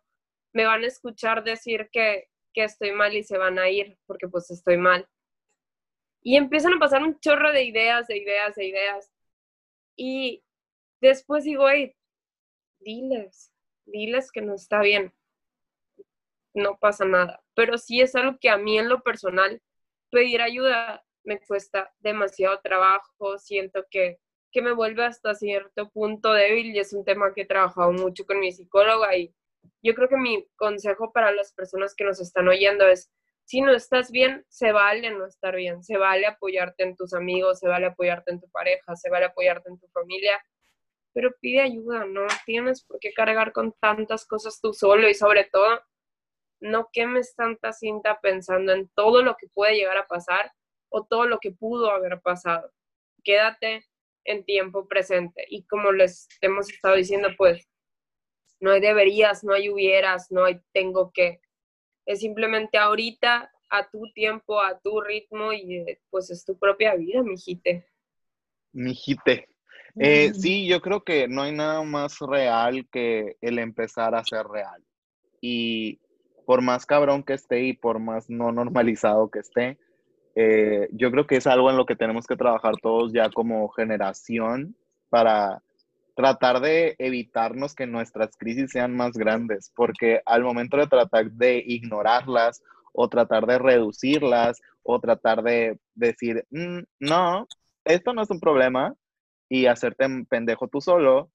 me 0.54 0.66
van 0.66 0.84
a 0.84 0.88
escuchar 0.88 1.44
decir 1.44 1.90
que, 1.92 2.30
que 2.54 2.64
estoy 2.64 2.92
mal 2.92 3.16
y 3.16 3.24
se 3.24 3.38
van 3.38 3.60
a 3.60 3.70
ir 3.70 3.98
porque 4.06 4.28
pues 4.28 4.50
estoy 4.52 4.78
mal. 4.78 5.08
Y 6.22 6.38
empiezan 6.38 6.74
a 6.74 6.80
pasar 6.80 7.04
un 7.04 7.20
chorro 7.20 7.52
de 7.52 7.64
ideas, 7.64 8.08
de 8.08 8.18
ideas, 8.18 8.56
de 8.56 8.66
ideas. 8.66 9.12
Y 9.96 10.44
después 11.00 11.44
digo, 11.44 11.70
hey, 11.70 11.96
diles, 12.80 13.52
diles 13.86 14.32
que 14.32 14.42
no 14.42 14.56
está 14.56 14.82
bien. 14.82 15.14
No 16.54 16.78
pasa 16.80 17.06
nada. 17.06 17.44
Pero 17.54 17.78
sí 17.78 18.02
es 18.02 18.16
algo 18.16 18.40
que 18.40 18.50
a 18.50 18.58
mí 18.58 18.80
en 18.80 18.90
lo 18.90 19.04
personal, 19.04 19.62
pedir 20.10 20.42
ayuda 20.42 21.06
me 21.24 21.40
cuesta 21.40 21.94
demasiado 22.00 22.60
trabajo. 22.62 23.38
Siento 23.38 23.86
que, 23.92 24.20
que 24.56 24.62
me 24.62 24.72
vuelve 24.72 25.04
hasta 25.04 25.36
cierto 25.36 25.90
punto 25.90 26.32
débil 26.32 26.74
y 26.74 26.80
es 26.80 26.94
un 26.94 27.04
tema 27.04 27.34
que 27.34 27.42
he 27.42 27.46
trabajado 27.46 27.92
mucho 27.92 28.26
con 28.26 28.40
mi 28.40 28.54
psicóloga 28.54 29.14
y 29.18 29.36
yo 29.84 29.94
creo 29.94 30.08
que 30.08 30.16
mi 30.16 30.48
consejo 30.56 31.12
para 31.12 31.34
las 31.34 31.52
personas 31.52 31.94
que 31.94 32.06
nos 32.06 32.22
están 32.22 32.48
oyendo 32.48 32.88
es, 32.88 33.12
si 33.44 33.60
no 33.60 33.74
estás 33.74 34.12
bien, 34.12 34.46
se 34.48 34.72
vale 34.72 35.12
no 35.12 35.26
estar 35.26 35.58
bien, 35.58 35.84
se 35.84 35.98
vale 35.98 36.26
apoyarte 36.26 36.84
en 36.84 36.96
tus 36.96 37.14
amigos, 37.14 37.60
se 37.60 37.68
vale 37.68 37.88
apoyarte 37.88 38.32
en 38.32 38.40
tu 38.40 38.50
pareja, 38.50 38.96
se 38.96 39.10
vale 39.10 39.26
apoyarte 39.26 39.68
en 39.68 39.78
tu 39.78 39.90
familia, 39.90 40.42
pero 41.14 41.36
pide 41.42 41.60
ayuda, 41.60 42.06
no 42.06 42.26
tienes 42.46 42.82
por 42.82 43.00
qué 43.00 43.12
cargar 43.12 43.52
con 43.52 43.74
tantas 43.82 44.26
cosas 44.26 44.62
tú 44.62 44.72
solo 44.72 45.10
y 45.10 45.16
sobre 45.16 45.44
todo, 45.44 45.82
no 46.62 46.88
quemes 46.94 47.36
tanta 47.36 47.74
cinta 47.74 48.22
pensando 48.22 48.72
en 48.72 48.88
todo 48.96 49.22
lo 49.22 49.36
que 49.36 49.50
puede 49.50 49.76
llegar 49.76 49.98
a 49.98 50.08
pasar 50.08 50.54
o 50.88 51.04
todo 51.04 51.26
lo 51.26 51.40
que 51.40 51.52
pudo 51.52 51.92
haber 51.92 52.22
pasado. 52.22 52.72
Quédate 53.22 53.86
en 54.26 54.44
tiempo 54.44 54.88
presente 54.88 55.46
y 55.50 55.64
como 55.66 55.92
les 55.92 56.28
hemos 56.42 56.70
estado 56.70 56.96
diciendo, 56.96 57.30
pues 57.38 57.68
no 58.60 58.72
hay 58.72 58.82
deberías, 58.82 59.44
no 59.44 59.54
hay 59.54 59.70
hubieras, 59.70 60.32
no 60.32 60.46
hay 60.46 60.60
tengo 60.74 61.12
que. 61.14 61.40
Es 62.06 62.20
simplemente 62.20 62.78
ahorita, 62.78 63.52
a 63.70 63.90
tu 63.90 64.12
tiempo, 64.14 64.62
a 64.62 64.80
tu 64.80 65.02
ritmo 65.02 65.54
y 65.54 65.86
pues 66.10 66.30
es 66.30 66.46
tu 66.46 66.58
propia 66.58 66.96
vida, 66.96 67.24
mijite. 67.24 67.86
Mijite. 68.72 69.50
Eh, 69.98 70.34
sí, 70.34 70.68
yo 70.68 70.82
creo 70.82 71.04
que 71.04 71.28
no 71.28 71.44
hay 71.44 71.54
nada 71.54 71.82
más 71.84 72.20
real 72.20 72.88
que 72.92 73.38
el 73.42 73.60
empezar 73.60 74.14
a 74.14 74.26
ser 74.26 74.46
real. 74.46 74.84
Y 75.42 76.02
por 76.46 76.62
más 76.62 76.86
cabrón 76.86 77.24
que 77.24 77.34
esté 77.34 77.64
y 77.64 77.74
por 77.74 78.00
más 78.00 78.30
no 78.30 78.52
normalizado 78.52 79.30
que 79.30 79.40
esté, 79.40 79.78
eh, 80.36 80.90
yo 80.92 81.12
creo 81.12 81.26
que 81.26 81.38
es 81.38 81.48
algo 81.48 81.70
en 81.70 81.78
lo 81.78 81.86
que 81.86 81.96
tenemos 81.96 82.28
que 82.28 82.36
trabajar 82.36 82.76
todos 82.82 83.14
ya 83.14 83.30
como 83.30 83.70
generación 83.70 84.76
para 85.10 85.62
tratar 86.16 86.62
de 86.62 86.96
evitarnos 86.98 87.76
que 87.76 87.88
nuestras 87.88 88.36
crisis 88.38 88.72
sean 88.72 88.96
más 88.96 89.14
grandes, 89.14 89.72
porque 89.76 90.22
al 90.26 90.44
momento 90.44 90.78
de 90.78 90.88
tratar 90.88 91.32
de 91.32 91.64
ignorarlas 91.66 92.64
o 92.94 93.10
tratar 93.10 93.46
de 93.46 93.58
reducirlas 93.60 94.62
o 94.84 95.00
tratar 95.00 95.44
de 95.44 95.80
decir, 95.94 96.46
"Mm, 96.52 96.84
no, 97.00 97.48
esto 97.84 98.14
no 98.14 98.22
es 98.22 98.30
un 98.30 98.40
problema 98.40 98.96
y 99.50 99.66
hacerte 99.68 100.06
pendejo 100.30 100.68
tú 100.68 100.82
solo, 100.82 101.30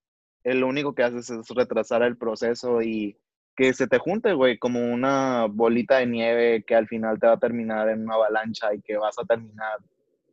el 0.45 0.65
único 0.65 0.95
que 0.95 1.03
haces 1.03 1.31
es 1.31 1.49
retrasar 1.49 2.03
el 2.03 2.17
proceso 2.17 2.83
y 2.83 3.17
que 3.61 3.75
se 3.75 3.87
te 3.87 3.99
junte, 3.99 4.33
güey, 4.33 4.57
como 4.57 4.81
una 4.81 5.45
bolita 5.45 5.99
de 5.99 6.07
nieve 6.07 6.65
que 6.67 6.75
al 6.75 6.89
final 6.89 7.21
te 7.21 7.27
va 7.27 7.35
a 7.35 7.39
terminar 7.39 7.91
en 7.91 8.05
una 8.05 8.15
avalancha 8.15 8.73
y 8.73 8.81
que 8.81 8.97
vas 8.97 9.19
a 9.19 9.27
terminar 9.27 9.81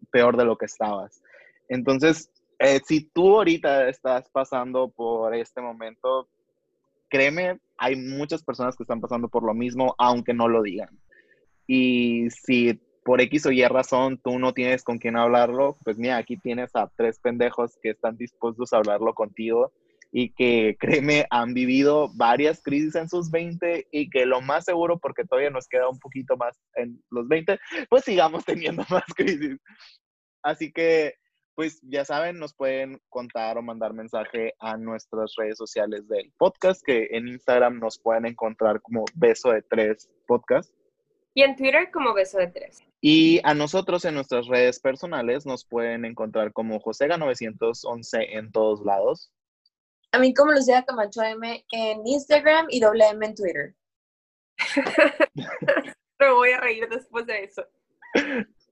peor 0.10 0.38
de 0.38 0.46
lo 0.46 0.58
que 0.58 0.64
estabas. 0.64 1.22
Entonces, 1.68 2.32
eh, 2.58 2.80
si 2.86 3.02
tú 3.10 3.36
ahorita 3.36 3.90
estás 3.90 4.30
pasando 4.30 4.88
por 4.88 5.36
este 5.36 5.60
momento, 5.60 6.30
créeme, 7.10 7.60
hay 7.78 7.98
muchas 7.98 8.42
personas 8.46 8.78
que 8.78 8.84
están 8.84 9.02
pasando 9.02 9.28
por 9.28 9.44
lo 9.44 9.54
mismo, 9.54 9.94
aunque 9.98 10.34
no 10.34 10.48
lo 10.48 10.62
digan. 10.62 10.98
Y 11.68 12.30
si 12.30 12.80
por 13.04 13.20
X 13.20 13.48
o 13.48 13.52
Y 13.52 13.62
razón 13.66 14.22
tú 14.24 14.40
no 14.40 14.54
tienes 14.54 14.86
con 14.86 15.00
quién 15.00 15.18
hablarlo, 15.18 15.76
pues 15.84 15.98
mira, 15.98 16.16
aquí 16.16 16.38
tienes 16.38 16.74
a 16.78 16.90
tres 16.96 17.20
pendejos 17.20 17.78
que 17.84 17.90
están 17.90 18.16
dispuestos 18.16 18.72
a 18.72 18.78
hablarlo 18.78 19.14
contigo 19.14 19.74
y 20.12 20.34
que, 20.34 20.78
créeme, 20.80 21.26
han 21.30 21.54
vivido 21.54 22.10
varias 22.16 22.62
crisis 22.62 22.96
en 22.96 23.10
sus 23.10 23.30
20 23.30 23.88
y 23.92 24.10
que 24.10 24.26
lo 24.26 24.42
más 24.42 24.66
seguro, 24.66 24.98
porque 25.00 25.26
todavía 25.26 25.50
nos 25.50 25.68
queda 25.68 25.90
un 25.90 26.00
poquito 26.00 26.38
más 26.38 26.60
en 26.76 27.02
los 27.10 27.28
20, 27.28 27.60
pues 27.90 28.04
sigamos 28.06 28.46
teniendo 28.46 28.84
más 28.90 29.06
crisis. 29.16 29.58
Así 30.44 30.72
que, 30.72 31.16
pues 31.56 31.80
ya 31.82 32.06
saben, 32.06 32.38
nos 32.38 32.54
pueden 32.54 33.02
contar 33.10 33.58
o 33.58 33.62
mandar 33.62 33.94
mensaje 33.94 34.54
a 34.60 34.78
nuestras 34.78 35.34
redes 35.38 35.58
sociales 35.58 36.08
del 36.08 36.32
podcast, 36.38 36.82
que 36.86 37.08
en 37.12 37.28
Instagram 37.28 37.80
nos 37.80 38.00
pueden 38.00 38.26
encontrar 38.26 38.82
como 38.82 39.06
Beso 39.16 39.52
de 39.52 39.64
Tres 39.64 40.10
Podcast. 40.28 40.72
Y 41.38 41.44
en 41.44 41.56
Twitter 41.56 41.92
como 41.92 42.16
beso 42.16 42.40
de 42.40 42.48
tres. 42.48 42.84
Y 43.00 43.40
a 43.44 43.54
nosotros 43.54 44.06
en 44.06 44.16
nuestras 44.16 44.48
redes 44.48 44.80
personales 44.80 45.46
nos 45.46 45.64
pueden 45.66 46.04
encontrar 46.04 46.52
como 46.52 46.80
Josega911 46.80 48.26
en 48.30 48.52
todos 48.52 48.84
lados. 48.84 49.32
A 50.12 50.20
mí 50.20 50.34
como 50.34 50.52
Lucía 50.52 50.84
Camacho 50.86 51.22
M 51.22 51.66
en 51.72 52.08
Instagram 52.08 52.68
y 52.70 52.80
doble 52.80 53.06
M 53.10 53.26
en 53.26 53.36
Twitter. 53.36 53.76
Me 56.20 56.32
voy 56.32 56.52
a 56.52 56.60
reír 56.60 56.88
después 56.90 57.26
de 57.28 57.44
eso. 57.44 57.64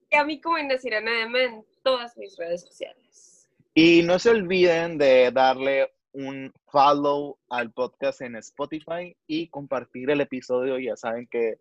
Y 0.09 0.15
a 0.15 0.23
mí 0.23 0.39
como 0.41 0.57
Inés 0.57 0.83
Irene 0.86 1.23
M 1.23 1.43
en 1.43 1.65
todas 1.83 2.17
mis 2.17 2.38
redes 2.38 2.61
sociales. 2.61 3.49
Y 3.73 4.01
no 4.03 4.17
se 4.17 4.29
olviden 4.29 4.97
de 4.97 5.31
darle 5.31 5.91
un 6.13 6.53
follow 6.71 7.38
al 7.49 7.71
podcast 7.71 8.21
en 8.21 8.38
Spotify 8.38 9.15
y 9.27 9.49
compartir 9.49 10.09
el 10.09 10.21
episodio. 10.21 10.79
Ya 10.79 10.95
saben 10.95 11.27
que 11.27 11.59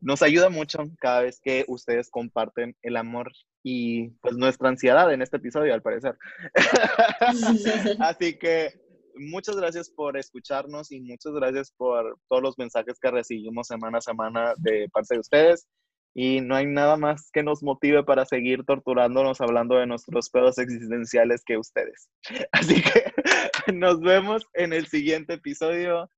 nos 0.00 0.22
ayuda 0.22 0.48
mucho 0.48 0.78
cada 0.98 1.22
vez 1.22 1.40
que 1.40 1.64
ustedes 1.68 2.10
comparten 2.10 2.76
el 2.82 2.96
amor 2.96 3.30
y 3.62 4.08
pues 4.20 4.36
nuestra 4.36 4.68
ansiedad 4.68 5.12
en 5.12 5.22
este 5.22 5.36
episodio, 5.36 5.72
al 5.72 5.82
parecer. 5.82 6.18
Así 8.00 8.36
que 8.36 8.81
muchas 9.22 9.56
gracias 9.56 9.90
por 9.90 10.16
escucharnos 10.16 10.92
y 10.92 11.00
muchas 11.00 11.32
gracias 11.32 11.72
por 11.76 12.18
todos 12.28 12.42
los 12.42 12.58
mensajes 12.58 12.98
que 13.00 13.10
recibimos 13.10 13.66
semana 13.66 13.98
a 13.98 14.02
semana 14.02 14.54
de 14.58 14.88
parte 14.92 15.14
de 15.14 15.20
ustedes. 15.20 15.66
Y 16.14 16.42
no 16.42 16.54
hay 16.56 16.66
nada 16.66 16.98
más 16.98 17.30
que 17.32 17.42
nos 17.42 17.62
motive 17.62 18.04
para 18.04 18.26
seguir 18.26 18.64
torturándonos 18.64 19.40
hablando 19.40 19.76
de 19.76 19.86
nuestros 19.86 20.28
pedos 20.28 20.58
existenciales 20.58 21.42
que 21.44 21.56
ustedes. 21.56 22.10
Así 22.52 22.82
que 22.82 23.12
nos 23.72 24.00
vemos 24.00 24.46
en 24.52 24.72
el 24.74 24.86
siguiente 24.86 25.34
episodio. 25.34 26.10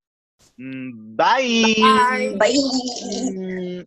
Mm, 0.56 1.16
Bye. 1.16 2.36
Bye. 2.38 3.86